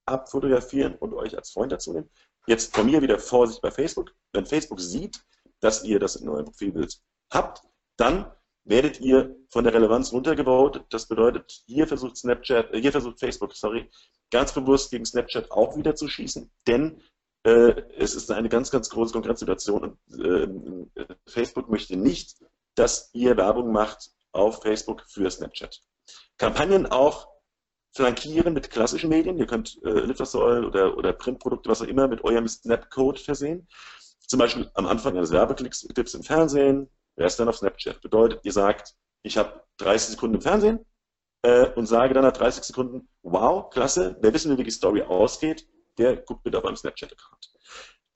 abfotografieren 0.06 0.94
und 0.94 1.14
euch 1.14 1.36
als 1.36 1.50
Freund 1.50 1.72
dazu 1.72 1.92
nehmen. 1.92 2.08
Jetzt 2.46 2.74
von 2.74 2.86
mir 2.86 3.02
wieder 3.02 3.18
Vorsicht 3.18 3.60
bei 3.60 3.70
Facebook. 3.70 4.14
Wenn 4.32 4.46
Facebook 4.46 4.80
sieht, 4.80 5.22
dass 5.60 5.84
ihr 5.84 5.98
das 5.98 6.16
in 6.16 6.28
eurem 6.28 6.46
Profilbild 6.46 7.00
habt, 7.32 7.62
dann 7.96 8.30
werdet 8.68 9.00
ihr 9.00 9.34
von 9.50 9.64
der 9.64 9.72
Relevanz 9.72 10.12
runtergebaut. 10.12 10.84
Das 10.90 11.08
bedeutet, 11.08 11.62
hier 11.66 11.86
versucht 11.86 12.16
Snapchat, 12.16 12.72
äh, 12.74 12.80
hier 12.80 12.92
versucht 12.92 13.18
Facebook, 13.18 13.54
sorry, 13.54 13.90
ganz 14.30 14.52
bewusst 14.52 14.90
gegen 14.90 15.04
Snapchat 15.04 15.50
auch 15.50 15.76
wieder 15.76 15.94
zu 15.94 16.08
schießen, 16.08 16.50
denn 16.66 17.02
äh, 17.44 17.82
es 17.96 18.14
ist 18.14 18.30
eine 18.30 18.48
ganz, 18.48 18.70
ganz 18.70 18.90
große 18.90 19.12
Konkurrenzsituation 19.12 19.82
und 19.82 20.22
äh, 20.22 21.06
Facebook 21.26 21.70
möchte 21.70 21.96
nicht, 21.96 22.36
dass 22.74 23.10
ihr 23.14 23.36
Werbung 23.36 23.72
macht 23.72 24.10
auf 24.32 24.62
Facebook 24.62 25.04
für 25.08 25.30
Snapchat. 25.30 25.80
Kampagnen 26.36 26.86
auch 26.86 27.28
flankieren 27.94 28.54
mit 28.54 28.70
klassischen 28.70 29.08
Medien. 29.08 29.38
Ihr 29.38 29.46
könnt 29.46 29.80
äh, 29.82 30.00
Litfaßsäulen 30.00 30.64
oder, 30.64 30.96
oder 30.96 31.12
Printprodukte, 31.12 31.70
was 31.70 31.82
auch 31.82 31.86
immer, 31.86 32.06
mit 32.06 32.22
eurem 32.22 32.46
Snap-Code 32.46 33.18
versehen. 33.18 33.66
Zum 34.26 34.38
Beispiel 34.38 34.70
am 34.74 34.86
Anfang 34.86 35.16
eines 35.16 35.32
Werbeclicks 35.32 35.82
im 35.82 36.22
Fernsehen, 36.22 36.90
Rest 37.18 37.40
dann 37.40 37.48
auf 37.48 37.56
Snapchat. 37.56 38.00
Bedeutet, 38.00 38.40
ihr 38.44 38.52
sagt, 38.52 38.94
ich 39.22 39.36
habe 39.36 39.62
30 39.78 40.10
Sekunden 40.10 40.36
im 40.36 40.40
Fernsehen 40.40 40.84
äh, 41.42 41.66
und 41.70 41.86
sage 41.86 42.14
dann 42.14 42.24
nach 42.24 42.32
30 42.32 42.64
Sekunden, 42.64 43.08
wow, 43.22 43.68
klasse, 43.70 44.16
wer 44.20 44.32
wissen 44.32 44.50
will, 44.50 44.58
wie 44.58 44.64
die 44.64 44.70
Story 44.70 45.02
ausgeht, 45.02 45.66
der 45.98 46.16
guckt 46.16 46.44
bitte 46.44 46.58
auf 46.58 46.64
meinem 46.64 46.76
Snapchat-Account. 46.76 47.52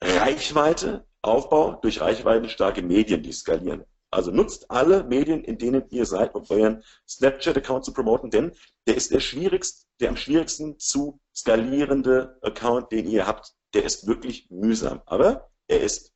Reichweite, 0.01 1.05
Aufbau 1.21 1.79
durch 1.81 2.01
reichweitenstarke 2.01 2.81
Medien, 2.81 3.23
die 3.23 3.31
skalieren. 3.31 3.85
Also 4.11 4.31
nutzt 4.31 4.69
alle 4.69 5.03
Medien, 5.03 5.43
in 5.43 5.57
denen 5.57 5.89
ihr 5.89 6.05
seid, 6.05 6.35
um 6.35 6.45
euren 6.49 6.83
Snapchat-Account 7.07 7.85
zu 7.85 7.93
promoten, 7.93 8.29
denn 8.29 8.51
der 8.85 8.95
ist 8.95 9.11
der 9.11 9.19
schwierigst, 9.19 9.87
der 9.99 10.09
am 10.09 10.17
schwierigsten 10.17 10.77
zu 10.77 11.19
skalierende 11.35 12.37
Account, 12.41 12.91
den 12.91 13.07
ihr 13.07 13.25
habt. 13.25 13.53
Der 13.73 13.83
ist 13.83 14.05
wirklich 14.05 14.49
mühsam, 14.51 15.01
aber 15.05 15.49
er 15.67 15.81
ist 15.81 16.13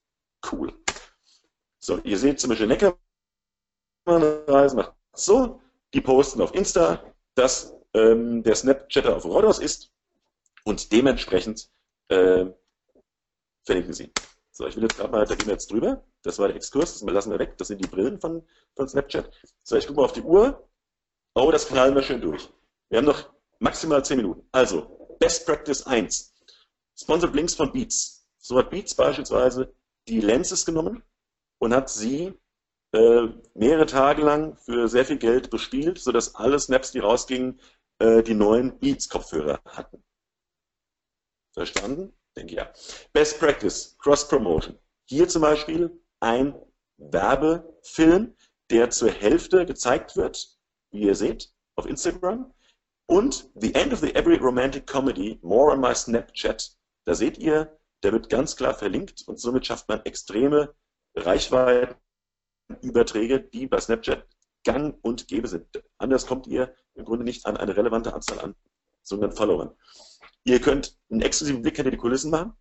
cool. 0.51 0.73
So, 1.87 1.99
ihr 2.03 2.17
seht 2.17 2.37
zum 2.37 2.49
Beispiel 2.49 2.67
Neckermann 2.67 2.99
macht 4.75 4.93
so, 5.13 5.61
die 5.93 6.01
posten 6.01 6.41
auf 6.41 6.53
Insta, 6.53 7.01
dass 7.33 7.73
ähm, 7.93 8.43
der 8.43 8.55
Snapchatter 8.55 9.15
auf 9.15 9.23
Rhodos 9.23 9.59
ist 9.59 9.89
und 10.65 10.91
dementsprechend 10.91 11.69
äh, 12.09 12.47
verlinken 13.63 13.93
sie. 13.93 14.11
So, 14.51 14.67
ich 14.67 14.75
will 14.75 14.83
jetzt 14.83 14.97
gerade 14.97 15.13
mal, 15.13 15.25
da 15.25 15.35
gehen 15.35 15.47
wir 15.47 15.53
jetzt 15.53 15.71
drüber. 15.71 16.03
Das 16.23 16.37
war 16.39 16.49
der 16.49 16.57
Exkurs, 16.57 16.99
das 16.99 17.09
lassen 17.09 17.31
wir 17.31 17.39
weg. 17.39 17.57
Das 17.57 17.69
sind 17.69 17.81
die 17.81 17.87
Brillen 17.87 18.19
von, 18.19 18.45
von 18.75 18.89
Snapchat. 18.89 19.31
So, 19.63 19.77
ich 19.77 19.87
gucke 19.87 20.01
mal 20.01 20.07
auf 20.07 20.13
die 20.13 20.23
Uhr. 20.23 20.69
Oh, 21.35 21.49
das 21.51 21.69
knallen 21.69 21.95
wir 21.95 22.03
schön 22.03 22.19
durch. 22.19 22.49
Wir 22.89 22.97
haben 22.97 23.05
noch 23.05 23.29
maximal 23.59 24.03
10 24.03 24.17
Minuten. 24.17 24.45
Also, 24.51 25.15
Best 25.21 25.45
Practice 25.45 25.83
1. 25.83 26.33
Sponsored 26.97 27.33
Links 27.33 27.55
von 27.55 27.71
Beats. 27.71 28.27
So 28.39 28.57
hat 28.57 28.71
Beats 28.71 28.93
beispielsweise 28.93 29.73
die 30.09 30.19
Lenses 30.19 30.65
genommen 30.65 31.01
und 31.59 31.73
hat 31.73 31.89
sie 31.89 32.33
äh, 32.93 33.27
mehrere 33.53 33.85
Tage 33.85 34.21
lang 34.21 34.57
für 34.57 34.87
sehr 34.87 35.05
viel 35.05 35.17
Geld 35.17 35.49
bespielt, 35.49 35.99
sodass 35.99 36.35
alle 36.35 36.59
Snaps, 36.59 36.91
die 36.91 36.99
rausgingen, 36.99 37.59
äh, 37.99 38.23
die 38.23 38.33
neuen 38.33 38.79
Beats-Kopfhörer 38.79 39.59
hatten. 39.65 40.03
Verstanden? 41.53 42.13
Denke 42.35 42.55
ja. 42.55 42.71
Best 43.13 43.39
Practice, 43.39 43.97
Cross-Promotion. 43.99 44.77
Hier 45.09 45.27
zum 45.27 45.41
Beispiel 45.41 45.99
ein 46.19 46.53
Werbefilm, 46.97 48.35
der 48.69 48.89
zur 48.89 49.11
Hälfte 49.11 49.65
gezeigt 49.65 50.15
wird, 50.15 50.57
wie 50.91 51.01
ihr 51.03 51.15
seht, 51.15 51.51
auf 51.75 51.85
Instagram. 51.85 52.53
Und 53.09 53.49
The 53.55 53.73
End 53.73 53.93
of 53.93 53.99
the 53.99 54.13
Every 54.13 54.35
Romantic 54.35 54.85
Comedy, 54.85 55.39
More 55.41 55.71
on 55.71 55.79
My 55.79 55.95
Snapchat. 55.95 56.75
Da 57.05 57.15
seht 57.15 57.37
ihr, 57.37 57.79
der 58.03 58.11
wird 58.11 58.29
ganz 58.29 58.55
klar 58.55 58.73
verlinkt 58.73 59.23
und 59.27 59.39
somit 59.39 59.65
schafft 59.65 59.87
man 59.87 60.01
extreme 60.05 60.75
Reichweitenüberträge, 61.25 63.41
die 63.41 63.67
bei 63.67 63.79
Snapchat 63.79 64.27
gang 64.63 64.97
und 65.01 65.27
gäbe 65.27 65.47
sind. 65.47 65.65
Anders 65.97 66.27
kommt 66.27 66.47
ihr 66.47 66.75
im 66.95 67.05
Grunde 67.05 67.23
nicht 67.23 67.45
an 67.45 67.57
eine 67.57 67.77
relevante 67.77 68.13
Anzahl 68.13 68.39
an 68.39 68.55
sogenannten 69.03 69.37
Followern. 69.37 69.75
Ihr 70.43 70.59
könnt 70.59 70.97
einen 71.09 71.21
exklusiven 71.21 71.61
Blick 71.61 71.75
hinter 71.75 71.91
die 71.91 71.97
Kulissen 71.97 72.31
machen. 72.31 72.53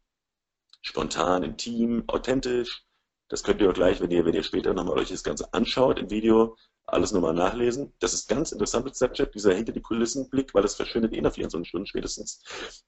Spontan, 0.83 1.43
intim, 1.43 2.05
authentisch. 2.07 2.85
Das 3.29 3.43
könnt 3.43 3.61
ihr 3.61 3.71
auch 3.71 3.75
gleich, 3.75 4.01
wenn 4.01 4.11
ihr, 4.11 4.25
wenn 4.25 4.35
ihr 4.35 4.45
später 4.45 4.73
nochmal 4.73 4.99
euch 4.99 5.09
das 5.09 5.25
Ganze 5.25 5.53
anschaut 5.53 5.99
im 5.99 6.11
Video, 6.11 6.57
alles 6.87 7.11
nochmal 7.11 7.35
nachlesen. 7.35 7.93
Das 7.99 8.15
ist 8.15 8.29
ganz 8.29 8.53
interessant 8.53 8.85
mit 8.85 8.95
Snapchat, 8.95 9.35
dieser 9.35 9.55
hinter 9.55 9.73
die 9.73 9.83
Kulissen 9.83 10.31
Blick, 10.31 10.55
weil 10.55 10.63
das 10.63 10.77
verschwindet 10.77 11.13
eh 11.13 11.21
nach 11.21 11.33
24 11.33 11.69
Stunden 11.69 11.87
spätestens. 11.87 12.45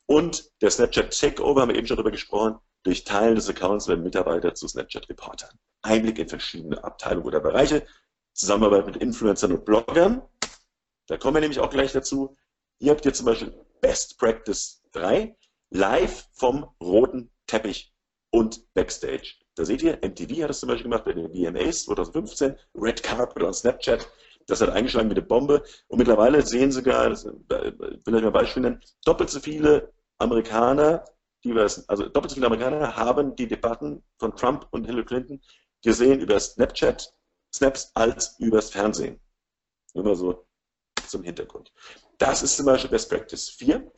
Und 0.06 0.48
der 0.62 0.70
Snapchat 0.70 1.18
Takeover, 1.18 1.62
haben 1.62 1.70
wir 1.70 1.76
eben 1.76 1.88
schon 1.88 1.96
darüber 1.96 2.12
gesprochen, 2.12 2.58
durch 2.82 3.04
Teilen 3.04 3.34
des 3.34 3.48
Accounts 3.48 3.88
werden 3.88 4.04
Mitarbeiter 4.04 4.54
zu 4.54 4.68
Snapchat-Reportern. 4.68 5.50
Einblick 5.82 6.18
in 6.18 6.28
verschiedene 6.28 6.82
Abteilungen 6.82 7.26
oder 7.26 7.40
Bereiche, 7.40 7.86
Zusammenarbeit 8.34 8.86
mit 8.86 8.96
Influencern 8.96 9.52
und 9.52 9.64
Bloggern. 9.64 10.22
Da 11.06 11.16
kommen 11.16 11.36
wir 11.36 11.40
nämlich 11.40 11.60
auch 11.60 11.70
gleich 11.70 11.92
dazu. 11.92 12.36
Hier 12.80 12.92
habt 12.92 13.04
ihr 13.04 13.12
zum 13.12 13.26
Beispiel 13.26 13.52
Best 13.80 14.18
Practice 14.18 14.82
3, 14.92 15.36
live 15.70 16.28
vom 16.32 16.66
roten 16.80 17.30
Teppich 17.46 17.92
und 18.30 18.72
Backstage. 18.74 19.34
Da 19.54 19.64
seht 19.64 19.82
ihr, 19.82 19.98
MTV 20.02 20.42
hat 20.42 20.50
das 20.50 20.60
zum 20.60 20.68
Beispiel 20.68 20.84
gemacht 20.84 21.04
bei 21.04 21.12
den 21.12 21.32
VMAs 21.32 21.84
2015, 21.84 22.56
Red 22.74 23.02
Carpet 23.02 23.42
on 23.42 23.52
Snapchat. 23.52 24.08
Das 24.46 24.60
hat 24.60 24.70
eingeschlagen 24.70 25.10
wie 25.10 25.14
eine 25.14 25.22
Bombe. 25.22 25.62
Und 25.88 25.98
mittlerweile 25.98 26.46
sehen 26.46 26.70
sogar, 26.70 27.10
das 27.10 27.24
will 27.24 28.04
ich 28.06 28.22
mal 28.22 28.30
Beispiel 28.30 28.62
nennen, 28.62 28.80
doppelt 29.04 29.30
so 29.30 29.40
viele 29.40 29.92
Amerikaner 30.18 31.04
wir, 31.42 31.62
also 31.62 32.08
doppelt 32.08 32.30
so 32.30 32.34
viele 32.34 32.46
Amerikaner 32.46 32.96
haben 32.96 33.36
die 33.36 33.46
Debatten 33.46 34.02
von 34.18 34.34
Trump 34.36 34.66
und 34.70 34.84
Hillary 34.84 35.04
Clinton 35.04 35.40
gesehen 35.82 36.20
über 36.20 36.38
Snapchat, 36.38 37.12
Snaps 37.54 37.90
als 37.94 38.38
übers 38.38 38.70
Fernsehen. 38.70 39.20
Mal 39.94 40.14
so 40.14 40.46
zum 41.08 41.22
Hintergrund. 41.22 41.72
Das 42.18 42.42
ist 42.42 42.56
zum 42.56 42.66
Beispiel 42.66 42.90
Best 42.90 43.08
Practice 43.08 43.48
4. 43.50 43.90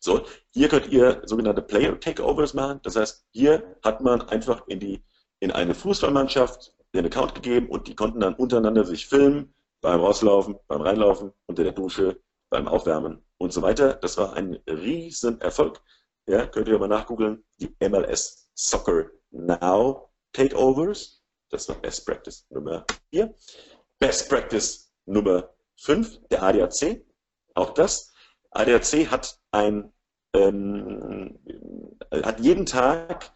So, 0.00 0.26
hier 0.50 0.68
könnt 0.68 0.88
ihr 0.88 1.22
sogenannte 1.24 1.62
Player 1.62 1.98
Takeovers 1.98 2.54
machen. 2.54 2.80
Das 2.82 2.96
heißt, 2.96 3.26
hier 3.30 3.76
hat 3.82 4.00
man 4.00 4.22
einfach 4.22 4.66
in 4.68 4.78
die 4.80 5.02
in 5.40 5.52
eine 5.52 5.74
Fußballmannschaft 5.74 6.74
den 6.94 7.06
Account 7.06 7.34
gegeben 7.34 7.68
und 7.68 7.86
die 7.86 7.94
konnten 7.94 8.20
dann 8.20 8.34
untereinander 8.34 8.84
sich 8.84 9.06
filmen 9.06 9.54
beim 9.80 10.00
Rauslaufen, 10.00 10.58
beim 10.66 10.80
Reinlaufen, 10.80 11.32
unter 11.46 11.62
der 11.62 11.72
Dusche, 11.72 12.20
beim 12.50 12.66
Aufwärmen 12.66 13.22
und 13.38 13.52
so 13.52 13.62
weiter. 13.62 13.94
Das 13.94 14.16
war 14.18 14.32
ein 14.34 14.58
riesen 14.68 15.40
Erfolg. 15.40 15.80
Ja, 16.28 16.46
könnt 16.46 16.68
ihr 16.68 16.78
mal 16.78 16.88
nachgoogeln. 16.88 17.42
Die 17.58 17.74
MLS 17.88 18.50
Soccer 18.54 19.10
Now 19.30 20.12
Takeovers. 20.34 21.22
Das 21.48 21.66
war 21.70 21.76
Best 21.76 22.04
Practice 22.04 22.46
Nummer 22.50 22.84
4. 23.10 23.34
Best 23.98 24.28
Practice 24.28 24.92
Nummer 25.06 25.48
5, 25.78 26.28
der 26.28 26.42
ADAC. 26.42 27.02
Auch 27.54 27.72
das. 27.72 28.12
ADAC 28.50 29.10
hat 29.10 29.40
ein 29.52 29.90
ähm, 30.34 31.38
hat 32.12 32.40
jeden 32.40 32.66
Tag 32.66 33.32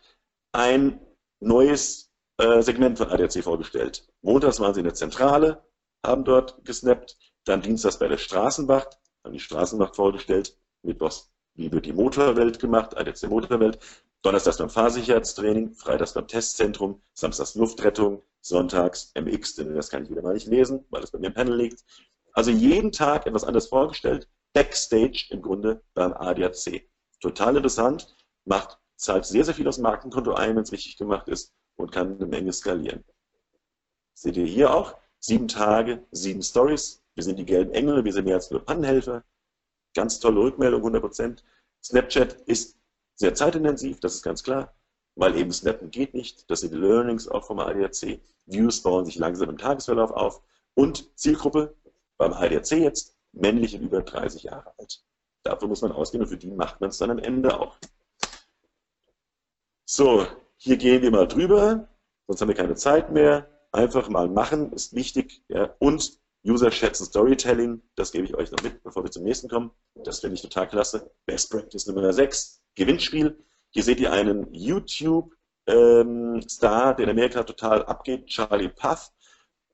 ein 0.52 1.00
neues 1.40 2.12
äh, 2.36 2.60
Segment 2.60 2.98
von 2.98 3.08
ADAC 3.08 3.42
vorgestellt. 3.42 4.06
Montags 4.20 4.60
waren 4.60 4.74
sie 4.74 4.80
in 4.80 4.84
der 4.84 4.94
Zentrale, 4.94 5.64
haben 6.04 6.26
dort 6.26 6.62
gesnappt, 6.66 7.16
dann 7.44 7.62
Dienstags 7.62 7.98
bei 7.98 8.08
der 8.08 8.18
Straßenwacht, 8.18 9.00
haben 9.24 9.32
die 9.32 9.40
Straßenwacht 9.40 9.96
vorgestellt, 9.96 10.58
Mittwochs 10.82 11.31
wie 11.54 11.70
wird 11.72 11.86
die 11.86 11.92
Motorwelt 11.92 12.58
gemacht, 12.58 12.96
ADAC 12.96 13.22
Motorwelt, 13.28 13.78
Donnerstags 14.22 14.58
beim 14.58 14.70
Fahrsicherheitstraining, 14.70 15.74
Freitags 15.74 16.12
beim 16.12 16.28
Testzentrum, 16.28 17.02
Samstags 17.12 17.54
Luftrettung, 17.56 18.22
Sonntags 18.40 19.12
MX, 19.14 19.56
denn 19.56 19.74
das 19.74 19.90
kann 19.90 20.04
ich 20.04 20.10
wieder 20.10 20.22
mal 20.22 20.34
nicht 20.34 20.46
lesen, 20.46 20.84
weil 20.90 21.02
es 21.02 21.10
bei 21.10 21.18
mir 21.18 21.28
im 21.28 21.34
Panel 21.34 21.56
liegt. 21.56 21.84
Also 22.32 22.50
jeden 22.50 22.92
Tag 22.92 23.26
etwas 23.26 23.44
anderes 23.44 23.68
vorgestellt, 23.68 24.28
Backstage 24.52 25.26
im 25.30 25.42
Grunde 25.42 25.82
beim 25.94 26.12
ADAC. 26.12 26.88
Total 27.20 27.56
interessant, 27.56 28.14
macht, 28.44 28.78
zahlt 28.96 29.24
sehr, 29.24 29.44
sehr 29.44 29.54
viel 29.54 29.68
aus 29.68 29.76
dem 29.76 29.82
Markenkonto 29.82 30.34
ein, 30.34 30.56
wenn 30.56 30.62
es 30.62 30.72
richtig 30.72 30.96
gemacht 30.96 31.28
ist 31.28 31.52
und 31.76 31.90
kann 31.90 32.16
eine 32.16 32.26
Menge 32.26 32.52
skalieren. 32.52 33.04
Seht 34.14 34.36
ihr 34.36 34.46
hier 34.46 34.72
auch, 34.72 34.96
sieben 35.18 35.48
Tage, 35.48 36.04
sieben 36.10 36.42
Stories. 36.42 37.02
Wir 37.14 37.24
sind 37.24 37.38
die 37.38 37.44
gelben 37.44 37.72
Engel, 37.72 38.04
wir 38.04 38.12
sind 38.12 38.24
mehr 38.24 38.36
als 38.36 38.50
nur 38.50 38.64
Pannenhelfer. 38.64 39.24
Ganz 39.94 40.20
tolle 40.20 40.40
Rückmeldung, 40.40 40.82
100%. 40.82 41.42
Snapchat 41.82 42.32
ist 42.46 42.78
sehr 43.14 43.34
zeitintensiv, 43.34 44.00
das 44.00 44.14
ist 44.14 44.22
ganz 44.22 44.42
klar, 44.42 44.74
weil 45.14 45.36
eben 45.36 45.52
Snappen 45.52 45.90
geht 45.90 46.14
nicht. 46.14 46.50
Das 46.50 46.60
sind 46.60 46.72
die 46.72 46.78
Learnings 46.78 47.28
auch 47.28 47.44
vom 47.44 47.58
ADAC. 47.58 48.20
Views 48.46 48.82
bauen 48.82 49.04
sich 49.04 49.16
langsam 49.16 49.50
im 49.50 49.58
Tagesverlauf 49.58 50.10
auf. 50.10 50.42
Und 50.74 51.16
Zielgruppe 51.18 51.76
beim 52.16 52.32
ADAC 52.32 52.72
jetzt, 52.72 53.16
männliche 53.32 53.78
über 53.78 54.02
30 54.02 54.44
Jahre 54.44 54.72
alt. 54.78 55.04
Davon 55.42 55.68
muss 55.68 55.82
man 55.82 55.92
ausgehen 55.92 56.22
und 56.22 56.28
für 56.28 56.36
die 56.36 56.50
macht 56.50 56.80
man 56.80 56.90
es 56.90 56.98
dann 56.98 57.10
am 57.10 57.18
Ende 57.18 57.58
auch. 57.58 57.76
So, 59.84 60.26
hier 60.56 60.76
gehen 60.76 61.02
wir 61.02 61.10
mal 61.10 61.26
drüber, 61.26 61.88
sonst 62.26 62.40
haben 62.40 62.48
wir 62.48 62.54
keine 62.54 62.76
Zeit 62.76 63.12
mehr. 63.12 63.48
Einfach 63.72 64.08
mal 64.08 64.28
machen 64.28 64.72
ist 64.72 64.94
wichtig. 64.94 65.44
Ja. 65.48 65.74
Und 65.78 66.21
User 66.44 66.70
schätzen 66.70 67.04
Storytelling, 67.06 67.82
das 67.94 68.10
gebe 68.10 68.24
ich 68.24 68.34
euch 68.34 68.50
noch 68.50 68.62
mit, 68.62 68.82
bevor 68.82 69.04
wir 69.04 69.10
zum 69.10 69.22
nächsten 69.22 69.48
kommen. 69.48 69.70
Das 69.94 70.20
finde 70.20 70.34
ich 70.34 70.42
total 70.42 70.68
klasse. 70.68 71.10
Best 71.26 71.50
Practice 71.50 71.86
Nummer 71.86 72.12
6, 72.12 72.62
Gewinnspiel. 72.74 73.38
Hier 73.70 73.84
seht 73.84 74.00
ihr 74.00 74.12
einen 74.12 74.52
YouTube-Star, 74.52 76.00
ähm, 76.00 76.40
der 76.96 76.98
in 76.98 77.10
Amerika 77.10 77.44
total 77.44 77.84
abgeht, 77.84 78.26
Charlie 78.26 78.68
Puff. 78.68 79.12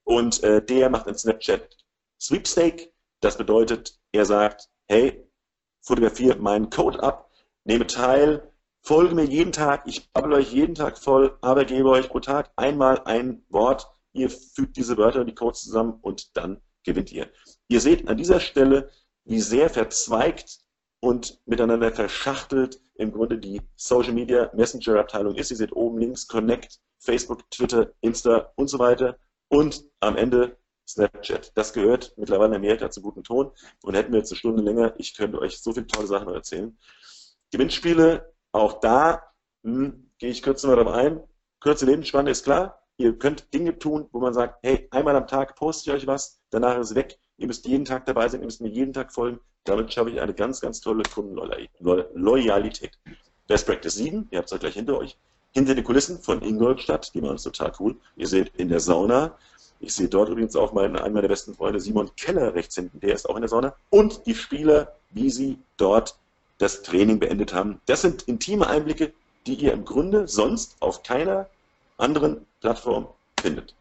Und 0.03 0.43
äh, 0.43 0.63
der 0.63 0.89
macht 0.89 1.07
ein 1.07 1.17
Snapchat 1.17 1.75
Sweepstake. 2.19 2.91
Das 3.19 3.37
bedeutet, 3.37 3.99
er 4.11 4.25
sagt, 4.25 4.69
hey, 4.87 5.27
fotografiere 5.81 6.37
meinen 6.37 6.69
Code 6.69 7.01
ab, 7.01 7.31
nehme 7.63 7.87
teil, 7.87 8.51
folge 8.81 9.15
mir 9.15 9.25
jeden 9.25 9.51
Tag, 9.51 9.83
ich 9.85 10.11
babbel 10.11 10.33
euch 10.33 10.51
jeden 10.51 10.75
Tag 10.75 10.97
voll, 10.97 11.37
aber 11.41 11.65
gebe 11.65 11.89
euch 11.89 12.09
pro 12.09 12.19
Tag 12.19 12.51
einmal 12.55 13.01
ein 13.05 13.43
Wort, 13.49 13.87
ihr 14.13 14.29
fügt 14.29 14.77
diese 14.77 14.97
Wörter, 14.97 15.25
die 15.25 15.35
Codes 15.35 15.61
zusammen 15.61 15.99
und 16.01 16.35
dann 16.35 16.61
gewinnt 16.83 17.11
ihr. 17.11 17.29
Ihr 17.67 17.81
seht 17.81 18.07
an 18.07 18.17
dieser 18.17 18.39
Stelle, 18.39 18.89
wie 19.25 19.39
sehr 19.39 19.69
verzweigt 19.69 20.59
und 21.01 21.39
miteinander 21.45 21.91
verschachtelt 21.91 22.81
im 22.95 23.11
Grunde 23.11 23.37
die 23.37 23.61
Social 23.75 24.13
Media 24.13 24.51
Messenger 24.53 24.99
Abteilung 24.99 25.35
ist. 25.35 25.51
Ihr 25.51 25.57
seht 25.57 25.71
oben 25.73 25.99
links 25.99 26.27
Connect, 26.27 26.79
Facebook, 26.99 27.49
Twitter, 27.51 27.91
Insta 28.01 28.51
und 28.55 28.67
so 28.69 28.79
weiter 28.79 29.17
und 29.49 29.85
am 29.99 30.17
Ende 30.17 30.57
Snapchat. 30.87 31.51
Das 31.55 31.71
gehört 31.73 32.13
mittlerweile 32.17 32.55
in 32.55 32.55
Amerika 32.55 32.89
zu 32.89 33.01
guten 33.01 33.23
Ton 33.23 33.51
und 33.83 33.95
hätten 33.95 34.11
wir 34.11 34.19
jetzt 34.19 34.31
eine 34.31 34.39
Stunde 34.39 34.63
länger, 34.63 34.93
ich 34.97 35.15
könnte 35.15 35.39
euch 35.39 35.59
so 35.59 35.71
viele 35.71 35.87
tolle 35.87 36.07
Sachen 36.07 36.33
erzählen. 36.33 36.77
Gewinnspiele, 37.51 38.33
auch 38.51 38.79
da 38.79 39.23
hm, 39.63 40.11
gehe 40.17 40.29
ich 40.29 40.41
kurz 40.41 40.63
mal 40.63 40.75
darauf 40.75 40.93
ein. 40.93 41.21
Kurze 41.59 41.85
Lebensspanne 41.85 42.31
ist 42.31 42.43
klar. 42.43 42.81
Ihr 42.99 43.17
könnt 43.17 43.53
Dinge 43.53 43.79
tun, 43.79 44.09
wo 44.11 44.19
man 44.19 44.33
sagt, 44.33 44.59
hey, 44.61 44.85
einmal 44.91 45.15
am 45.15 45.25
Tag 45.25 45.55
poste 45.55 45.89
ich 45.89 45.95
euch 45.95 46.07
was, 46.07 46.41
danach 46.49 46.77
ist 46.77 46.89
es 46.89 46.95
weg. 46.95 47.17
Ihr 47.37 47.47
müsst 47.47 47.65
jeden 47.65 47.85
Tag 47.85 48.05
dabei 48.05 48.27
sein, 48.27 48.41
ihr 48.41 48.45
müsst 48.45 48.59
mir 48.59 48.67
jeden 48.67 48.91
Tag 48.91 49.13
folgen. 49.13 49.39
Damit 49.63 49.93
schaffe 49.93 50.09
ich 50.09 50.19
eine 50.19 50.33
ganz, 50.33 50.59
ganz 50.59 50.81
tolle 50.81 51.03
Kundenloyalität. 51.03 52.99
Best 53.47 53.65
Practice 53.65 53.95
7, 53.95 54.27
ihr 54.31 54.39
habt 54.39 54.51
es 54.51 54.59
gleich 54.59 54.73
hinter 54.73 54.97
euch. 54.97 55.17
Hinter 55.53 55.75
den 55.75 55.85
Kulissen 55.85 56.19
von 56.19 56.41
Ingolstadt, 56.41 57.13
die 57.13 57.21
machen 57.21 57.37
es 57.37 57.43
total 57.43 57.71
cool. 57.79 57.95
Ihr 58.17 58.27
seht 58.27 58.51
in 58.57 58.67
der 58.67 58.81
Sauna, 58.81 59.37
ich 59.79 59.93
sehe 59.93 60.09
dort 60.09 60.27
übrigens 60.27 60.57
auch 60.57 60.73
meinen, 60.73 60.97
einen 60.97 61.13
meiner 61.13 61.29
besten 61.29 61.53
Freunde, 61.53 61.79
Simon 61.79 62.11
Keller, 62.17 62.53
rechts 62.53 62.75
hinten, 62.75 62.99
der 62.99 63.13
ist 63.13 63.29
auch 63.29 63.35
in 63.35 63.43
der 63.43 63.49
Sauna. 63.49 63.75
Und 63.91 64.25
die 64.25 64.35
Spieler, 64.35 64.97
wie 65.11 65.29
sie 65.29 65.57
dort 65.77 66.19
das 66.57 66.81
Training 66.81 67.19
beendet 67.19 67.53
haben. 67.53 67.79
Das 67.85 68.01
sind 68.01 68.23
intime 68.23 68.67
Einblicke, 68.67 69.13
die 69.47 69.53
ihr 69.53 69.71
im 69.71 69.85
Grunde 69.85 70.27
sonst 70.27 70.75
auf 70.81 71.01
keiner 71.03 71.47
anderen 71.99 72.45
Plattform 72.61 73.07
findet. 73.39 73.75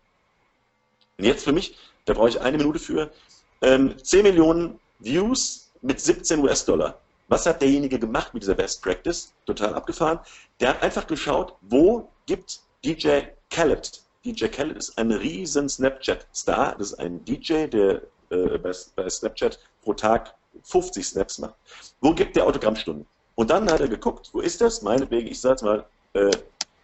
Und 1.19 1.25
jetzt 1.25 1.45
für 1.45 1.53
mich, 1.53 1.77
da 2.05 2.15
brauche 2.15 2.29
ich 2.29 2.41
eine 2.41 2.59
Minute 2.59 2.79
für, 2.79 3.11
ähm, 3.63 3.97
10 4.03 4.23
Millionen 4.23 4.79
Views 4.99 5.71
mit 5.83 6.01
17 6.01 6.41
US-Dollar. 6.41 7.01
Was 7.29 7.47
hat 7.47 7.61
derjenige 7.61 7.99
gemacht 7.99 8.35
mit 8.35 8.43
dieser 8.43 8.55
Best 8.55 8.83
Practice? 8.83 9.35
Total 9.47 9.75
abgefahren. 9.75 10.21
Der 10.61 10.71
hat 10.71 10.83
einfach 10.83 11.07
geschaut, 11.07 11.55
wo 11.63 12.11
gibt 12.27 12.61
DJ 12.85 13.21
Khaled 13.51 14.03
DJ 14.25 14.49
Khaled 14.49 14.77
ist 14.77 14.99
ein 14.99 15.11
riesen 15.13 15.69
Snapchat-Star. 15.69 16.77
Das 16.77 16.93
ist 16.93 16.99
ein 16.99 17.25
DJ, 17.25 17.67
der 17.67 18.03
äh, 18.31 18.59
bei, 18.59 18.73
Snapchat 19.09 19.59
pro 19.83 19.95
Tag 19.95 20.35
50 20.65 21.07
Snaps 21.07 21.39
macht. 21.39 21.55
Wo 22.01 22.13
gibt 22.13 22.37
der 22.37 22.47
Autogrammstunden? 22.47 23.07
Und 23.37 23.51
dann 23.51 23.71
hat 23.71 23.81
er 23.81 23.89
geguckt, 23.89 24.31
wo 24.33 24.41
ist 24.41 24.61
das? 24.61 24.83
Meinetwegen, 24.83 25.29
ich 25.29 25.41
sag's 25.41 25.63
mal, 25.63 25.87
äh, 26.15 26.31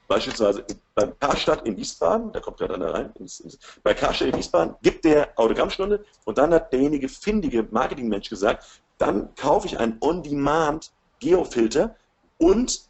beispielsweise 0.08 0.64
beim 0.94 1.18
Karstadt 1.18 1.66
in 1.66 1.76
Wiesbaden, 1.76 2.32
da 2.32 2.40
kommt 2.40 2.58
gerade 2.58 2.74
einer 2.74 2.92
rein, 2.92 3.12
ins, 3.18 3.40
ins, 3.40 3.58
bei 3.82 3.94
Karstadt 3.94 4.28
in 4.28 4.36
Wiesbaden 4.36 4.74
gibt 4.82 5.04
der 5.04 5.32
Autogrammstunde 5.36 6.04
und 6.24 6.38
dann 6.38 6.52
hat 6.52 6.72
derjenige 6.72 7.08
findige 7.08 7.66
Marketingmensch 7.70 8.28
gesagt, 8.28 8.64
dann 8.98 9.34
kaufe 9.34 9.66
ich 9.66 9.78
einen 9.78 9.96
On-Demand 10.00 10.92
Geofilter 11.20 11.96
und 12.38 12.82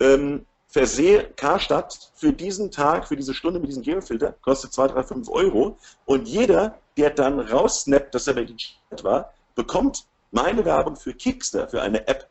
ähm, 0.00 0.46
versehe 0.66 1.30
Karstadt 1.36 2.12
für 2.14 2.32
diesen 2.32 2.70
Tag, 2.70 3.08
für 3.08 3.16
diese 3.16 3.34
Stunde 3.34 3.60
mit 3.60 3.70
diesem 3.70 3.82
Geofilter, 3.82 4.32
kostet 4.42 4.72
2, 4.72 4.88
3, 4.88 5.02
5 5.04 5.28
Euro. 5.30 5.78
Und 6.04 6.28
jeder, 6.28 6.78
der 6.96 7.10
dann 7.10 7.40
raussnappt, 7.40 8.14
dass 8.14 8.26
er 8.26 8.34
bei 8.34 8.44
den 8.44 8.58
Chat 8.58 9.04
war, 9.04 9.32
bekommt 9.54 10.06
meine 10.32 10.64
Werbung 10.64 10.96
für 10.96 11.14
Kickster, 11.14 11.68
für 11.68 11.80
eine 11.80 12.06
App 12.08 12.28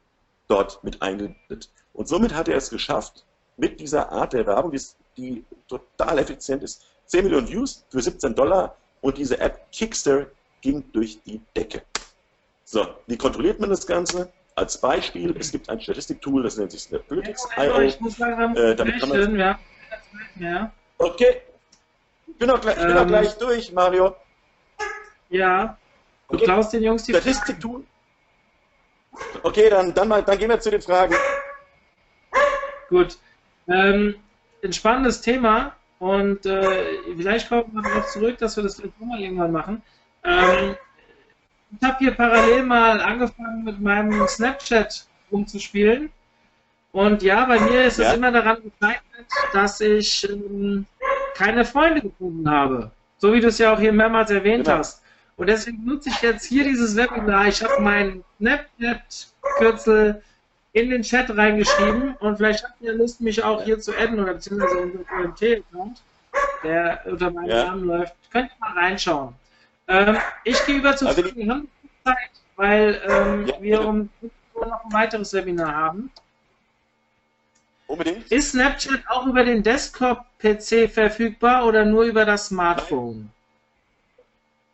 dort 0.47 0.83
mit 0.83 1.01
eingebettet. 1.01 1.71
Und 1.93 2.07
somit 2.07 2.36
hat 2.36 2.47
er 2.47 2.57
es 2.57 2.69
geschafft, 2.69 3.25
mit 3.57 3.79
dieser 3.79 4.11
Art 4.11 4.33
der 4.33 4.45
Werbung, 4.45 4.71
die, 4.71 4.81
die 5.17 5.45
total 5.67 6.19
effizient 6.19 6.63
ist, 6.63 6.85
10 7.07 7.23
Millionen 7.23 7.47
Views 7.47 7.85
für 7.89 8.01
17 8.01 8.35
Dollar 8.35 8.75
und 9.01 9.17
diese 9.17 9.39
App 9.39 9.71
Kickster 9.71 10.27
ging 10.61 10.83
durch 10.91 11.21
die 11.23 11.41
Decke. 11.55 11.83
So, 12.63 12.87
wie 13.05 13.17
kontrolliert 13.17 13.59
man 13.59 13.69
das 13.69 13.85
Ganze? 13.85 14.31
Als 14.55 14.79
Beispiel, 14.79 15.35
es 15.37 15.51
gibt 15.51 15.69
ein 15.69 15.79
Statistiktool, 15.79 16.43
das 16.43 16.57
nennt 16.57 16.71
sich 16.71 16.81
Snaplytics.io. 16.83 17.81
ich 17.81 17.99
muss 17.99 18.17
langsam 18.17 18.55
äh, 18.55 18.73
damit 18.75 18.99
kann 18.99 19.09
man 19.09 19.37
ja. 19.37 19.59
ja. 20.39 20.71
Okay. 20.97 21.41
Ich 22.27 22.37
bin 22.37 22.49
auch 22.49 22.61
gleich, 22.61 22.77
ähm, 22.77 22.87
bin 22.87 22.97
auch 22.97 23.07
gleich 23.07 23.37
durch, 23.37 23.71
Mario. 23.71 24.15
Ja. 25.29 25.77
Du 26.29 26.35
okay. 26.35 26.45
klaust 26.45 26.73
den 26.73 26.83
Jungs 26.83 27.03
die 27.03 27.13
Statistiktool. 27.13 27.83
Okay, 29.43 29.69
dann, 29.69 29.93
dann, 29.93 30.07
mal, 30.07 30.23
dann 30.23 30.37
gehen 30.37 30.49
wir 30.49 30.59
zu 30.59 30.71
den 30.71 30.81
Fragen. 30.81 31.15
Gut. 32.89 33.17
Ähm, 33.68 34.16
ein 34.63 34.74
spannendes 34.74 35.22
Thema 35.22 35.76
und 35.99 36.45
äh, 36.45 36.86
vielleicht 37.18 37.49
kommen 37.49 37.72
wir 37.74 37.82
darauf 37.82 38.07
zurück, 38.07 38.38
dass 38.38 38.55
wir 38.57 38.63
das 38.63 38.76
vielleicht 38.76 38.99
nochmal 38.99 39.22
irgendwann 39.22 39.51
machen. 39.51 39.82
Ähm, 40.24 40.76
ich 41.72 41.88
habe 41.88 41.97
hier 41.99 42.11
parallel 42.11 42.63
mal 42.63 43.01
angefangen 43.01 43.63
mit 43.63 43.80
meinem 43.80 44.28
Snapchat 44.28 45.07
rumzuspielen. 45.32 46.11
Und 46.91 47.22
ja, 47.24 47.45
bei 47.45 47.59
mir 47.59 47.86
ist 47.86 47.99
ja. 47.99 48.09
es 48.09 48.18
immer 48.18 48.32
daran 48.32 48.57
gezeichnet, 48.63 49.28
dass 49.51 49.82
ich 49.82 50.30
ähm, 50.30 50.86
keine 51.36 51.66
Freunde 51.66 52.01
gefunden 52.01 52.49
habe. 52.49 52.91
So 53.18 53.34
wie 53.34 53.41
du 53.41 53.47
es 53.47 53.57
ja 53.57 53.74
auch 53.74 53.80
hier 53.80 53.91
mehrmals 53.91 54.32
erwähnt 54.32 54.66
genau. 54.66 54.78
hast. 54.78 55.03
Und 55.38 55.47
deswegen 55.47 55.84
nutze 55.84 56.09
ich 56.09 56.22
jetzt 56.22 56.45
hier 56.45 56.63
dieses 56.63 56.95
Webinar. 56.95 57.47
Ich 57.47 57.61
habe 57.61 57.82
meinen 57.82 58.24
Snapchat-Kürzel 58.38 60.22
in 60.76 60.89
den 60.89 61.03
Chat 61.03 61.30
reingeschrieben 61.30 62.15
und 62.19 62.36
vielleicht 62.36 62.65
habt 62.65 62.82
ihr 62.82 62.93
Lust, 62.93 63.21
mich 63.21 63.41
auch 63.41 63.63
hier 63.63 63.80
zu 63.80 63.95
adden 63.95 64.19
oder 64.19 64.34
beziehungsweise 64.34 64.78
unseren 64.78 65.05
OMT-Account, 65.21 66.01
der 66.63 67.01
unter 67.05 67.32
meinem 67.32 67.49
ja. 67.49 67.65
Namen 67.67 67.86
läuft. 67.86 68.13
Könnt 68.30 68.51
ihr 68.51 68.59
mal 68.59 68.78
reinschauen. 68.78 69.34
Ähm, 69.88 70.17
ich 70.43 70.65
gehe 70.65 70.76
über 70.76 70.93
zu 70.97 71.07
also 71.07 71.21
Fragen. 71.21 71.38
Wir 71.38 71.49
haben 71.49 71.69
Zeit, 72.03 72.15
weil 72.57 73.01
ähm, 73.07 73.47
ja, 73.47 73.61
wir 73.61 73.88
um 73.88 74.09
noch 74.53 74.84
ein 74.84 74.91
weiteres 74.91 75.32
Webinar 75.32 75.73
haben. 75.73 76.11
Unbedingt. 77.88 78.30
Ist 78.30 78.51
Snapchat 78.51 79.01
auch 79.07 79.28
über 79.28 79.45
den 79.45 79.63
Desktop-PC 79.63 80.89
verfügbar 80.91 81.65
oder 81.65 81.86
nur 81.86 82.03
über 82.03 82.26
das 82.26 82.47
Smartphone? 82.47 83.32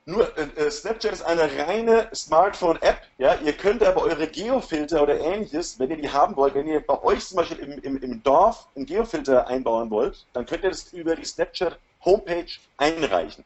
Nur 0.06 0.36
äh, 0.36 0.44
äh, 0.56 0.72
Snapchat 0.72 1.14
ist 1.14 1.22
eine 1.22 1.44
reine 1.44 2.10
Smartphone-App. 2.14 3.02
Ja? 3.18 3.36
Ihr 3.36 3.54
könnt 3.54 3.84
aber 3.84 4.02
eure 4.02 4.28
Geofilter 4.28 5.04
oder 5.04 5.20
ähnliches, 5.20 5.78
wenn 5.80 5.92
ihr 5.92 5.98
die 5.98 6.10
haben 6.10 6.36
wollt, 6.36 6.56
wenn 6.56 6.68
ihr 6.68 6.80
bei 6.80 7.02
euch 7.04 7.26
zum 7.26 7.38
Beispiel 7.38 7.60
im, 7.60 7.80
im, 7.82 7.98
im 8.02 8.24
Dorf 8.24 8.68
einen 8.76 8.88
Geofilter 8.88 9.48
einbauen 9.48 9.92
wollt, 9.92 10.26
dann 10.34 10.46
könnt 10.46 10.64
ihr 10.64 10.72
das 10.72 10.92
über 10.92 11.16
die 11.16 11.26
Snapchat-Homepage 11.26 12.52
einreichen. 12.78 13.46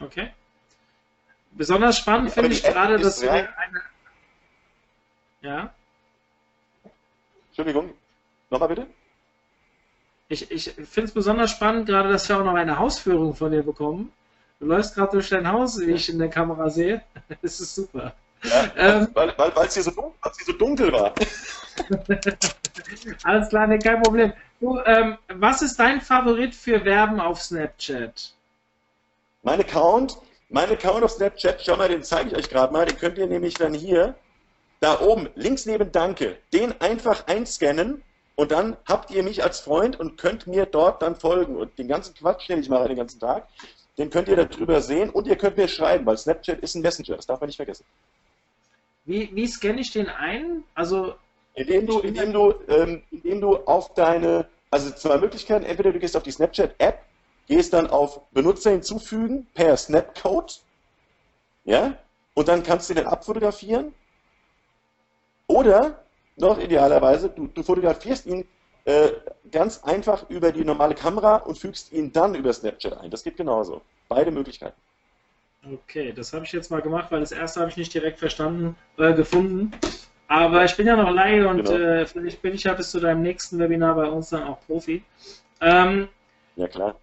Okay. 0.00 0.32
Besonders 1.52 1.98
spannend 1.98 2.32
finde 2.32 2.52
ich 2.52 2.62
gerade, 2.62 2.98
dass 2.98 3.20
wir 3.20 3.32
eine. 3.32 3.82
Ja? 5.42 5.74
Entschuldigung, 7.48 7.92
nochmal 8.48 8.68
bitte? 8.68 8.86
Ich, 10.28 10.50
ich 10.50 10.70
finde 10.70 11.08
es 11.08 11.12
besonders 11.12 11.50
spannend, 11.50 11.86
gerade, 11.86 12.08
dass 12.08 12.26
wir 12.26 12.38
auch 12.38 12.44
noch 12.44 12.54
eine 12.54 12.78
Hausführung 12.78 13.34
von 13.34 13.52
dir 13.52 13.62
bekommen. 13.62 14.10
Du 14.62 14.68
läufst 14.68 14.94
gerade 14.94 15.10
durch 15.10 15.28
dein 15.28 15.50
Haus, 15.50 15.76
wie 15.80 15.90
ich 15.90 16.08
in 16.08 16.20
der 16.20 16.30
Kamera 16.30 16.70
sehe. 16.70 17.02
Das 17.42 17.58
ist 17.58 17.74
super. 17.74 18.14
Ja, 18.44 18.70
ähm, 18.76 19.08
weil 19.12 19.30
es 19.30 19.38
weil, 19.38 19.68
hier, 19.68 19.82
so 19.82 19.90
hier 19.90 20.46
so 20.46 20.52
dunkel 20.52 20.92
war. 20.92 21.12
Alles 23.24 23.48
klar, 23.48 23.66
nee, 23.66 23.78
kein 23.78 24.00
Problem. 24.02 24.32
Du, 24.60 24.78
ähm, 24.84 25.18
was 25.34 25.62
ist 25.62 25.80
dein 25.80 26.00
Favorit 26.00 26.54
für 26.54 26.84
Werben 26.84 27.18
auf 27.18 27.42
Snapchat? 27.42 28.34
Mein 29.42 29.58
Account, 29.58 30.18
mein 30.48 30.70
Account 30.70 31.02
auf 31.02 31.10
Snapchat, 31.10 31.60
schau 31.64 31.76
mal, 31.76 31.88
den 31.88 32.04
zeige 32.04 32.30
ich 32.30 32.36
euch 32.36 32.48
gerade 32.48 32.72
mal, 32.72 32.86
den 32.86 32.96
könnt 32.96 33.18
ihr 33.18 33.26
nämlich 33.26 33.54
dann 33.54 33.74
hier, 33.74 34.14
da 34.78 35.00
oben, 35.00 35.28
links 35.34 35.66
neben 35.66 35.90
Danke, 35.90 36.38
den 36.52 36.80
einfach 36.80 37.26
einscannen 37.26 38.04
und 38.36 38.52
dann 38.52 38.76
habt 38.86 39.10
ihr 39.10 39.24
mich 39.24 39.42
als 39.42 39.58
Freund 39.58 39.98
und 39.98 40.18
könnt 40.18 40.46
mir 40.46 40.66
dort 40.66 41.02
dann 41.02 41.16
folgen. 41.16 41.56
Und 41.56 41.76
den 41.78 41.88
ganzen 41.88 42.14
Quatsch, 42.14 42.48
den 42.48 42.60
ich 42.60 42.68
mache 42.68 42.86
den 42.86 42.96
ganzen 42.96 43.18
Tag, 43.18 43.48
den 43.98 44.10
könnt 44.10 44.28
ihr 44.28 44.36
darüber 44.36 44.80
sehen 44.80 45.10
und 45.10 45.26
ihr 45.26 45.36
könnt 45.36 45.56
mir 45.56 45.68
schreiben, 45.68 46.06
weil 46.06 46.16
Snapchat 46.16 46.60
ist 46.60 46.74
ein 46.74 46.82
Messenger, 46.82 47.16
das 47.16 47.26
darf 47.26 47.40
man 47.40 47.48
nicht 47.48 47.56
vergessen. 47.56 47.84
Wie, 49.04 49.30
wie 49.34 49.46
scanne 49.46 49.80
ich 49.80 49.90
den 49.90 50.08
ein? 50.08 50.64
Also 50.74 51.14
indem 51.54 51.86
du, 51.86 51.98
indem 52.00 52.32
du, 52.32 52.54
ähm, 52.68 53.02
indem 53.10 53.40
du 53.40 53.56
auf 53.56 53.92
deine, 53.94 54.46
also 54.70 54.90
zwei 54.92 55.18
Möglichkeiten, 55.18 55.64
entweder 55.64 55.92
du 55.92 55.98
gehst 55.98 56.16
auf 56.16 56.22
die 56.22 56.30
Snapchat-App 56.30 57.02
gehst 57.48 57.72
dann 57.72 57.90
auf 57.90 58.20
Benutzer 58.30 58.70
hinzufügen 58.70 59.46
per 59.52 59.76
Snapcode, 59.76 60.60
ja, 61.64 61.98
und 62.34 62.48
dann 62.48 62.62
kannst 62.62 62.88
du 62.88 62.94
den 62.94 63.06
abfotografieren. 63.06 63.94
Oder 65.46 66.02
noch 66.36 66.58
idealerweise, 66.58 67.28
du, 67.28 67.46
du 67.48 67.62
fotografierst 67.62 68.26
ihn 68.26 68.46
äh, 68.84 69.10
ganz 69.50 69.82
einfach 69.84 70.28
über 70.28 70.52
die 70.52 70.64
normale 70.64 70.94
Kamera 70.94 71.36
und 71.36 71.58
fügst 71.58 71.92
ihn 71.92 72.12
dann 72.12 72.34
über 72.34 72.52
Snapchat 72.52 72.98
ein. 72.98 73.10
Das 73.10 73.22
geht 73.22 73.36
genauso. 73.36 73.82
Beide 74.08 74.30
Möglichkeiten. 74.30 74.80
Okay, 75.64 76.12
das 76.12 76.32
habe 76.32 76.44
ich 76.44 76.52
jetzt 76.52 76.70
mal 76.70 76.82
gemacht, 76.82 77.12
weil 77.12 77.20
das 77.20 77.30
erste 77.30 77.60
habe 77.60 77.70
ich 77.70 77.76
nicht 77.76 77.94
direkt 77.94 78.18
verstanden, 78.18 78.76
äh, 78.98 79.14
gefunden. 79.14 79.70
Aber 80.26 80.64
ich 80.64 80.74
bin 80.76 80.86
ja 80.86 80.96
noch 80.96 81.10
Laie 81.10 81.46
und 81.46 81.64
genau. 81.64 81.72
äh, 81.72 82.06
vielleicht 82.06 82.42
bin 82.42 82.54
ich 82.54 82.64
ja 82.64 82.72
bis 82.72 82.90
zu 82.90 82.98
deinem 82.98 83.22
nächsten 83.22 83.58
Webinar 83.58 83.94
bei 83.94 84.06
uns 84.06 84.30
dann 84.30 84.44
auch 84.44 84.58
Profi. 84.66 85.04
Ähm, 85.60 86.08
ja, 86.56 86.66
klar. 86.66 86.96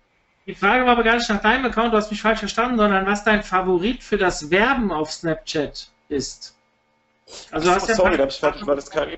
Die 0.45 0.55
Frage 0.55 0.83
war 0.83 0.93
aber 0.93 1.03
gar 1.03 1.15
nicht 1.15 1.29
nach 1.29 1.41
deinem 1.41 1.65
Account, 1.65 1.93
du 1.93 1.97
hast 1.97 2.09
mich 2.09 2.21
falsch 2.21 2.39
verstanden, 2.39 2.77
sondern 2.77 3.05
was 3.05 3.23
dein 3.23 3.43
Favorit 3.43 4.03
für 4.03 4.17
das 4.17 4.49
Werben 4.49 4.91
auf 4.91 5.11
Snapchat 5.11 5.91
ist. 6.09 6.57
Also 7.51 7.69
Ach, 7.69 7.75
hast 7.75 7.83
so, 7.83 7.89
ja 7.89 7.95
sorry, 7.95 8.17
da 8.17 8.23
habe 8.23 8.31
ich 8.31 8.39
falsch, 8.39 8.65
war 8.65 8.75
das 8.75 8.89
kein 8.89 9.09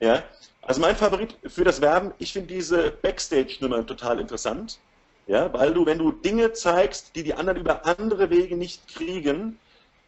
Ja, 0.00 0.22
also 0.62 0.80
mein 0.80 0.96
Favorit 0.96 1.36
für 1.46 1.64
das 1.64 1.80
Werben, 1.80 2.12
ich 2.18 2.32
finde 2.32 2.54
diese 2.54 2.90
Backstage-Nummern 2.90 3.86
total 3.86 4.20
interessant. 4.20 4.78
Ja, 5.26 5.52
weil 5.52 5.74
du, 5.74 5.86
wenn 5.86 5.98
du 5.98 6.10
Dinge 6.12 6.52
zeigst, 6.52 7.14
die 7.14 7.22
die 7.22 7.34
anderen 7.34 7.60
über 7.60 7.86
andere 7.86 8.30
Wege 8.30 8.56
nicht 8.56 8.88
kriegen, 8.88 9.58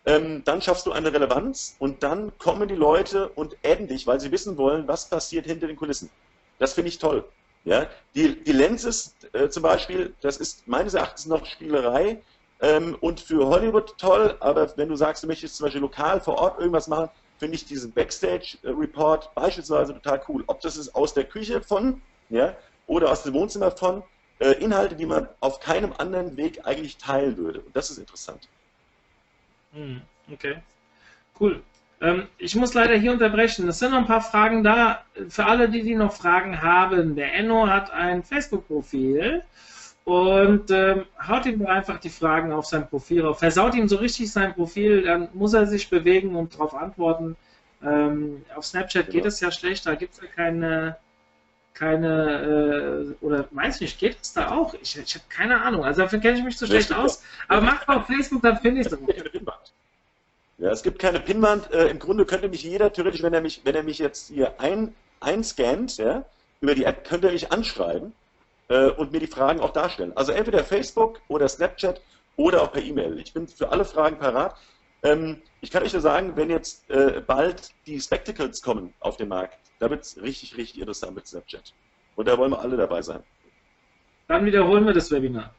ähm, 0.06 0.42
dann 0.44 0.62
schaffst 0.62 0.86
du 0.86 0.92
eine 0.92 1.12
Relevanz 1.12 1.76
und 1.78 2.02
dann 2.02 2.36
kommen 2.38 2.68
die 2.68 2.74
Leute 2.74 3.28
und 3.30 3.56
adden 3.64 3.86
dich, 3.86 4.06
weil 4.06 4.18
sie 4.18 4.32
wissen 4.32 4.56
wollen, 4.56 4.88
was 4.88 5.08
passiert 5.08 5.46
hinter 5.46 5.68
den 5.68 5.76
Kulissen. 5.76 6.10
Das 6.58 6.74
finde 6.74 6.88
ich 6.88 6.98
toll. 6.98 7.24
Ja, 7.64 7.88
die, 8.14 8.42
die 8.42 8.52
Lenses 8.52 9.16
äh, 9.32 9.48
zum 9.48 9.62
Beispiel, 9.62 10.16
das 10.20 10.38
ist 10.38 10.66
meines 10.66 10.94
Erachtens 10.94 11.26
noch 11.26 11.46
Spielerei 11.46 12.24
ähm, 12.60 12.96
und 13.00 13.20
für 13.20 13.46
Hollywood 13.46 13.96
toll, 13.98 14.36
aber 14.40 14.76
wenn 14.76 14.88
du 14.88 14.96
sagst, 14.96 15.22
du 15.22 15.28
möchtest 15.28 15.56
zum 15.56 15.66
Beispiel 15.66 15.80
lokal 15.82 16.20
vor 16.20 16.38
Ort 16.38 16.58
irgendwas 16.58 16.88
machen, 16.88 17.10
finde 17.42 17.56
ich 17.56 17.64
diesen 17.64 17.90
Backstage-Report 17.90 19.34
beispielsweise 19.34 19.94
total 19.94 20.22
cool. 20.28 20.44
Ob 20.46 20.60
das 20.60 20.76
ist 20.76 20.94
aus 20.94 21.12
der 21.12 21.24
Küche 21.24 21.60
von, 21.60 22.00
ja, 22.28 22.54
oder 22.86 23.10
aus 23.10 23.24
dem 23.24 23.34
Wohnzimmer 23.34 23.72
von, 23.72 24.04
äh, 24.38 24.52
Inhalte, 24.62 24.94
die 24.94 25.06
man 25.06 25.26
auf 25.40 25.58
keinem 25.58 25.92
anderen 25.98 26.36
Weg 26.36 26.64
eigentlich 26.64 26.98
teilen 26.98 27.36
würde. 27.36 27.58
Und 27.58 27.74
das 27.74 27.90
ist 27.90 27.98
interessant. 27.98 28.46
Hm, 29.72 30.02
okay. 30.32 30.58
Cool. 31.40 31.60
Ähm, 32.00 32.28
ich 32.38 32.54
muss 32.54 32.74
leider 32.74 32.94
hier 32.94 33.10
unterbrechen. 33.10 33.66
Es 33.68 33.80
sind 33.80 33.90
noch 33.90 33.98
ein 33.98 34.06
paar 34.06 34.22
Fragen 34.22 34.62
da. 34.62 35.04
Für 35.28 35.46
alle, 35.46 35.68
die, 35.68 35.82
die 35.82 35.96
noch 35.96 36.12
Fragen 36.12 36.62
haben, 36.62 37.16
der 37.16 37.34
Enno 37.34 37.66
hat 37.66 37.90
ein 37.90 38.22
Facebook-Profil 38.22 39.42
und 40.04 40.70
ähm, 40.70 41.06
haut 41.28 41.46
ihm 41.46 41.64
einfach 41.66 41.98
die 41.98 42.10
Fragen 42.10 42.52
auf 42.52 42.66
sein 42.66 42.88
Profil 42.88 43.24
auf. 43.24 43.38
Versaut 43.38 43.74
ihm 43.74 43.88
so 43.88 43.96
richtig 43.96 44.32
sein 44.32 44.54
Profil, 44.54 45.02
dann 45.02 45.28
muss 45.32 45.54
er 45.54 45.66
sich 45.66 45.88
bewegen 45.90 46.34
und 46.34 46.54
darauf 46.54 46.74
antworten. 46.74 47.36
Ähm, 47.84 48.44
auf 48.54 48.64
Snapchat 48.64 49.10
geht 49.10 49.24
es 49.24 49.40
ja 49.40 49.52
schlecht, 49.52 49.86
da 49.86 49.94
gibt 49.94 50.14
es 50.14 50.20
ja 50.20 50.26
keine, 50.34 50.96
keine 51.74 53.14
äh, 53.20 53.24
oder 53.24 53.46
weiß 53.52 53.80
nicht, 53.80 53.98
geht 53.98 54.18
es 54.20 54.32
da 54.32 54.50
auch? 54.50 54.74
Ich, 54.74 54.98
ich 54.98 55.14
habe 55.14 55.24
keine 55.28 55.62
Ahnung, 55.62 55.84
also 55.84 56.02
dafür 56.02 56.18
kenne 56.18 56.38
ich 56.38 56.44
mich 56.44 56.58
so 56.58 56.66
schlecht 56.66 56.92
aus. 56.92 57.22
Aber 57.46 57.60
mach 57.60 57.86
auf 57.86 58.06
Facebook, 58.06 58.42
dann 58.42 58.58
finde 58.58 58.80
ich 58.80 58.88
es. 58.88 58.98
Ja, 60.58 60.70
es 60.70 60.82
gibt 60.82 60.98
keine 61.00 61.18
Pinwand. 61.20 61.72
Äh, 61.72 61.88
Im 61.88 61.98
Grunde 61.98 62.24
könnte 62.24 62.48
mich 62.48 62.62
jeder 62.62 62.92
theoretisch, 62.92 63.22
wenn 63.22 63.34
er 63.34 63.40
mich, 63.40 63.62
wenn 63.64 63.74
er 63.74 63.82
mich 63.82 63.98
jetzt 63.98 64.28
hier 64.28 64.60
ein, 64.60 64.94
einscannt, 65.20 65.96
ja, 65.96 66.24
über 66.60 66.74
die 66.74 66.84
App, 66.84 67.04
könnte 67.04 67.28
er 67.28 67.32
mich 67.32 67.50
anschreiben 67.50 68.12
äh, 68.72 68.90
und 68.90 69.12
mir 69.12 69.20
die 69.20 69.26
Fragen 69.26 69.60
auch 69.60 69.70
darstellen. 69.70 70.12
Also 70.16 70.32
entweder 70.32 70.64
Facebook 70.64 71.20
oder 71.28 71.46
Snapchat 71.46 72.00
oder 72.36 72.62
auch 72.62 72.72
per 72.72 72.82
E-Mail. 72.82 73.18
Ich 73.18 73.34
bin 73.34 73.46
für 73.46 73.70
alle 73.70 73.84
Fragen 73.84 74.18
parat. 74.18 74.56
Ähm, 75.02 75.42
ich 75.60 75.70
kann 75.70 75.82
euch 75.82 75.92
nur 75.92 76.00
sagen, 76.00 76.36
wenn 76.36 76.48
jetzt 76.48 76.88
äh, 76.90 77.20
bald 77.20 77.70
die 77.86 78.00
Spectacles 78.00 78.62
kommen 78.62 78.94
auf 79.00 79.18
den 79.18 79.28
Markt, 79.28 79.58
da 79.78 79.90
wird 79.90 80.02
es 80.02 80.20
richtig, 80.22 80.56
richtig 80.56 80.80
interessant 80.80 81.14
mit 81.14 81.26
Snapchat. 81.26 81.74
Und 82.16 82.28
da 82.28 82.38
wollen 82.38 82.52
wir 82.52 82.60
alle 82.60 82.76
dabei 82.76 83.02
sein. 83.02 83.22
Dann 84.28 84.46
wiederholen 84.46 84.86
wir 84.86 84.94
das 84.94 85.10
Webinar. 85.10 85.54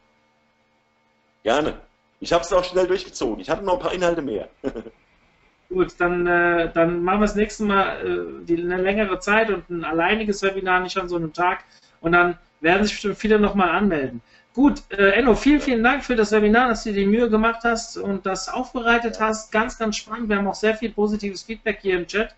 Gerne. 1.43 1.81
Ich 2.19 2.33
habe 2.33 2.43
es 2.43 2.51
auch 2.51 2.63
schnell 2.63 2.87
durchgezogen. 2.87 3.41
Ich 3.41 3.49
hatte 3.49 3.63
noch 3.63 3.73
ein 3.73 3.79
paar 3.79 3.93
Inhalte 3.93 4.21
mehr. 4.23 4.49
Gut, 5.69 5.93
dann, 5.99 6.25
äh, 6.25 6.71
dann 6.73 7.03
machen 7.03 7.19
wir 7.19 7.27
das 7.27 7.35
nächste 7.35 7.63
Mal 7.63 8.41
äh, 8.41 8.45
die, 8.45 8.57
eine 8.57 8.81
längere 8.81 9.19
Zeit 9.19 9.49
und 9.49 9.69
ein 9.69 9.83
alleiniges 9.83 10.41
Webinar, 10.41 10.79
nicht 10.79 10.97
an 10.97 11.09
so 11.09 11.15
einem 11.15 11.33
Tag. 11.33 11.65
Und 11.99 12.13
dann 12.13 12.37
werden 12.63 12.83
sich 12.83 12.93
bestimmt 12.93 13.17
viele 13.17 13.39
nochmal 13.39 13.69
anmelden. 13.69 14.21
Gut, 14.53 14.83
äh, 14.89 15.11
Enno, 15.11 15.35
vielen, 15.35 15.59
vielen 15.59 15.83
Dank 15.83 16.03
für 16.03 16.15
das 16.15 16.31
Webinar, 16.31 16.69
dass 16.69 16.83
du 16.83 16.93
dir 16.93 17.01
die 17.01 17.07
Mühe 17.07 17.29
gemacht 17.29 17.61
hast 17.63 17.97
und 17.97 18.25
das 18.25 18.49
aufbereitet 18.49 19.19
hast. 19.19 19.51
Ganz, 19.51 19.77
ganz 19.77 19.97
spannend. 19.97 20.29
Wir 20.29 20.37
haben 20.37 20.47
auch 20.47 20.55
sehr 20.55 20.75
viel 20.75 20.91
positives 20.91 21.43
Feedback 21.43 21.79
hier 21.81 21.97
im 21.97 22.07
Chat. 22.07 22.35